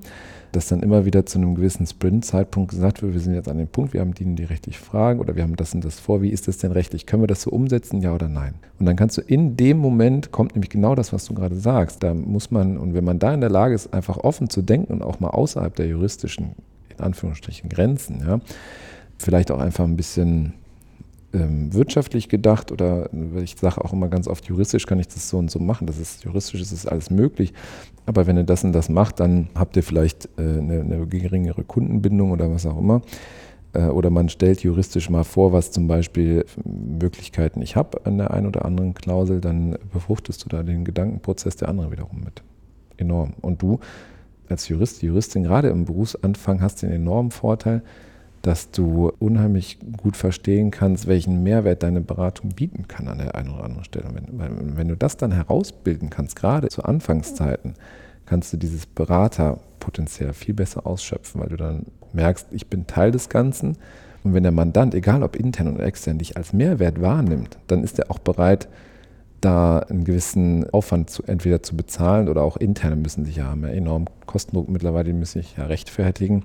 dass 0.51 0.67
dann 0.67 0.81
immer 0.81 1.05
wieder 1.05 1.25
zu 1.25 1.37
einem 1.37 1.55
gewissen 1.55 1.85
Sprint-Zeitpunkt 1.85 2.71
gesagt 2.71 3.01
wird, 3.01 3.13
wir 3.13 3.19
sind 3.19 3.35
jetzt 3.35 3.47
an 3.47 3.57
dem 3.57 3.67
Punkt, 3.67 3.93
wir 3.93 4.01
haben 4.01 4.13
die, 4.13 4.35
die 4.35 4.43
rechtlich 4.43 4.79
Fragen 4.79 5.19
oder 5.19 5.35
wir 5.35 5.43
haben 5.43 5.55
das 5.55 5.73
und 5.73 5.85
das 5.85 5.99
vor, 5.99 6.21
wie 6.21 6.29
ist 6.29 6.47
das 6.47 6.57
denn 6.57 6.71
rechtlich? 6.71 7.05
Können 7.05 7.23
wir 7.23 7.27
das 7.27 7.43
so 7.43 7.51
umsetzen, 7.51 8.01
ja 8.01 8.13
oder 8.13 8.27
nein? 8.27 8.55
Und 8.79 8.85
dann 8.85 8.95
kannst 8.95 9.17
du 9.17 9.21
in 9.21 9.57
dem 9.57 9.77
Moment, 9.77 10.31
kommt 10.31 10.55
nämlich 10.55 10.69
genau 10.69 10.95
das, 10.95 11.13
was 11.13 11.25
du 11.25 11.33
gerade 11.33 11.55
sagst, 11.55 12.03
da 12.03 12.13
muss 12.13 12.51
man, 12.51 12.77
und 12.77 12.93
wenn 12.93 13.03
man 13.03 13.19
da 13.19 13.33
in 13.33 13.41
der 13.41 13.49
Lage 13.49 13.75
ist, 13.75 13.93
einfach 13.93 14.17
offen 14.17 14.49
zu 14.49 14.61
denken 14.61 14.93
und 14.93 15.03
auch 15.03 15.19
mal 15.19 15.29
außerhalb 15.29 15.75
der 15.75 15.87
juristischen, 15.87 16.53
in 16.89 16.99
Anführungsstrichen, 16.99 17.69
Grenzen, 17.69 18.23
ja, 18.25 18.39
vielleicht 19.17 19.51
auch 19.51 19.59
einfach 19.59 19.83
ein 19.83 19.97
bisschen 19.97 20.53
ähm, 21.33 21.73
wirtschaftlich 21.73 22.29
gedacht 22.29 22.71
oder 22.71 23.09
ich 23.41 23.55
sage 23.59 23.83
auch 23.83 23.93
immer 23.93 24.07
ganz 24.07 24.27
oft, 24.27 24.45
juristisch 24.45 24.85
kann 24.85 24.99
ich 24.99 25.07
das 25.07 25.29
so 25.29 25.37
und 25.37 25.51
so 25.51 25.59
machen. 25.59 25.87
Das 25.87 25.97
ist 25.97 26.23
juristisch, 26.23 26.61
ist 26.61 26.87
alles 26.87 27.11
möglich. 27.11 27.53
Aber 28.05 28.25
wenn 28.27 28.37
ihr 28.37 28.43
das 28.43 28.63
und 28.63 28.73
das 28.73 28.89
macht, 28.89 29.19
dann 29.19 29.49
habt 29.55 29.75
ihr 29.77 29.83
vielleicht 29.83 30.25
äh, 30.37 30.41
eine, 30.41 30.81
eine, 30.81 31.07
geringere 31.07 31.63
Kundenbindung 31.63 32.31
oder 32.31 32.51
was 32.51 32.65
auch 32.65 32.77
immer. 32.77 33.01
Äh, 33.73 33.85
oder 33.85 34.09
man 34.09 34.29
stellt 34.29 34.63
juristisch 34.63 35.09
mal 35.09 35.23
vor, 35.23 35.53
was 35.53 35.71
zum 35.71 35.87
Beispiel 35.87 36.45
Möglichkeiten 36.65 37.61
ich 37.61 37.75
habe 37.75 38.05
an 38.05 38.17
der 38.17 38.31
einen 38.31 38.47
oder 38.47 38.65
anderen 38.65 38.93
Klausel, 38.95 39.41
dann 39.41 39.77
befruchtest 39.93 40.43
du 40.43 40.49
da 40.49 40.63
den 40.63 40.85
Gedankenprozess 40.85 41.55
der 41.55 41.69
anderen 41.69 41.91
wiederum 41.91 42.21
mit. 42.23 42.41
Enorm. 42.97 43.33
Und 43.41 43.61
du 43.61 43.79
als 44.49 44.67
Jurist, 44.67 45.03
Juristin, 45.03 45.43
gerade 45.43 45.69
im 45.69 45.85
Berufsanfang 45.85 46.61
hast 46.61 46.81
den 46.81 46.91
enormen 46.91 47.29
Vorteil, 47.29 47.83
dass 48.41 48.71
du 48.71 49.11
unheimlich 49.19 49.79
gut 49.97 50.15
verstehen 50.15 50.71
kannst, 50.71 51.07
welchen 51.07 51.43
Mehrwert 51.43 51.83
deine 51.83 52.01
Beratung 52.01 52.51
bieten 52.51 52.87
kann 52.87 53.07
an 53.07 53.17
der 53.17 53.35
einen 53.35 53.49
oder 53.49 53.65
anderen 53.65 53.83
Stelle. 53.83 54.05
Wenn, 54.13 54.77
wenn 54.77 54.87
du 54.87 54.95
das 54.95 55.17
dann 55.17 55.31
herausbilden 55.31 56.09
kannst, 56.09 56.35
gerade 56.35 56.69
zu 56.69 56.83
Anfangszeiten, 56.83 57.73
kannst 58.25 58.53
du 58.53 58.57
dieses 58.57 58.85
Beraterpotenzial 58.85 60.33
viel 60.33 60.53
besser 60.53 60.85
ausschöpfen, 60.85 61.41
weil 61.41 61.49
du 61.49 61.57
dann 61.57 61.87
merkst, 62.13 62.47
ich 62.51 62.67
bin 62.67 62.87
Teil 62.87 63.11
des 63.11 63.29
Ganzen. 63.29 63.77
Und 64.23 64.33
wenn 64.33 64.43
der 64.43 64.51
Mandant, 64.51 64.93
egal 64.95 65.23
ob 65.23 65.35
intern 65.35 65.73
oder 65.75 65.85
extern, 65.85 66.17
dich 66.17 66.37
als 66.37 66.53
Mehrwert 66.53 67.01
wahrnimmt, 67.01 67.57
dann 67.67 67.83
ist 67.83 67.99
er 67.99 68.11
auch 68.11 68.19
bereit, 68.19 68.67
da 69.41 69.79
einen 69.79 70.03
gewissen 70.03 70.69
Aufwand 70.69 71.09
zu, 71.09 71.23
entweder 71.23 71.63
zu 71.63 71.75
bezahlen 71.75 72.27
oder 72.27 72.41
auch 72.41 72.57
interne 72.57 72.97
müssen 72.97 73.25
sich 73.25 73.37
ja 73.37 73.45
haben 73.45 73.63
ja 73.63 73.69
enorm 73.69 74.05
Kostendruck 74.25 74.69
mittlerweile, 74.69 75.05
die 75.05 75.13
müssen 75.13 75.41
sich 75.41 75.55
ja 75.57 75.65
rechtfertigen. 75.65 76.43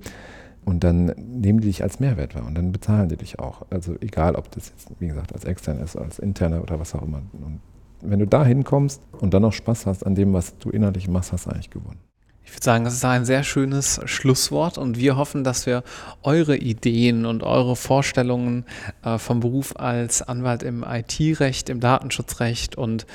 Und 0.65 0.83
dann 0.83 1.05
nehmen 1.17 1.61
die 1.61 1.67
dich 1.67 1.83
als 1.83 1.99
Mehrwert 1.99 2.33
wahr 2.33 2.45
und 2.45 2.55
dann 2.55 2.71
bezahlen 2.71 3.07
die 3.07 3.17
dich 3.17 3.37
auch. 3.37 3.61
Also 3.69 3.95
egal, 4.01 4.35
ob 4.35 4.49
das 4.51 4.69
jetzt, 4.69 4.89
wie 4.99 5.07
gesagt, 5.07 5.31
als 5.31 5.45
extern 5.45 5.79
ist, 5.79 5.95
als 5.95 6.17
interner 6.17 6.61
oder 6.63 6.79
was 6.79 6.95
auch 6.95 7.03
immer. 7.03 7.21
Und 7.33 7.61
wenn 8.01 8.19
du 8.19 8.25
da 8.25 8.43
hinkommst 8.43 9.01
und 9.19 9.33
dann 9.33 9.43
noch 9.43 9.53
Spaß 9.53 9.85
hast 9.85 10.05
an 10.05 10.15
dem, 10.15 10.33
was 10.33 10.57
du 10.57 10.71
innerlich 10.71 11.07
machst, 11.07 11.31
hast 11.31 11.45
du 11.45 11.51
eigentlich 11.51 11.69
gewonnen. 11.69 11.99
Ich 12.43 12.51
würde 12.51 12.63
sagen, 12.63 12.83
das 12.83 12.93
ist 12.93 13.05
ein 13.05 13.25
sehr 13.25 13.43
schönes 13.43 14.01
Schlusswort 14.05 14.77
und 14.77 14.97
wir 14.97 15.17
hoffen, 15.17 15.43
dass 15.43 15.65
wir 15.65 15.83
eure 16.21 16.57
Ideen 16.57 17.25
und 17.25 17.41
eure 17.43 17.75
Vorstellungen 17.75 18.65
äh, 19.03 19.17
vom 19.17 19.39
Beruf 19.39 19.75
als 19.77 20.21
Anwalt 20.21 20.61
im 20.61 20.83
IT-Recht, 20.87 21.69
im 21.69 21.79
Datenschutzrecht 21.79 22.75
und 22.75 23.07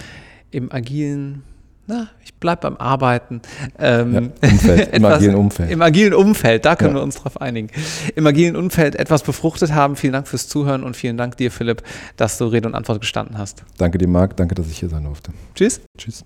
im 0.51 0.73
agilen 0.73 1.45
na, 1.91 2.09
ich 2.25 2.35
bleibe 2.35 2.63
beim 2.63 2.77
Arbeiten. 2.77 3.43
Ähm, 3.79 4.15
ja, 4.15 4.49
Umfeld, 4.51 4.89
Im 4.95 5.05
agilen 5.05 5.35
Umfeld. 5.35 5.71
Im 5.71 5.83
agilen 5.83 6.15
Umfeld, 6.15 6.65
da 6.65 6.77
können 6.77 6.95
ja. 6.95 7.01
wir 7.01 7.03
uns 7.03 7.17
drauf 7.17 7.41
einigen. 7.41 7.69
Im 8.15 8.27
agilen 8.27 8.57
Umfeld 8.57 8.95
etwas 8.95 9.23
befruchtet 9.23 9.73
haben. 9.73 9.97
Vielen 9.97 10.13
Dank 10.13 10.29
fürs 10.29 10.49
Zuhören 10.49 10.85
und 10.85 10.97
vielen 10.97 11.17
Dank 11.17 11.37
dir, 11.37 11.51
Philipp, 11.51 11.83
dass 12.17 12.39
du 12.39 12.47
Rede 12.47 12.69
und 12.69 12.75
Antwort 12.75 13.01
gestanden 13.01 13.37
hast. 13.37 13.65
Danke 13.77 13.99
dir, 13.99 14.09
Marc. 14.09 14.37
Danke, 14.37 14.55
dass 14.55 14.69
ich 14.71 14.79
hier 14.79 14.89
sein 14.89 15.05
durfte. 15.05 15.33
Tschüss. 15.55 15.81
Tschüss. 15.99 16.25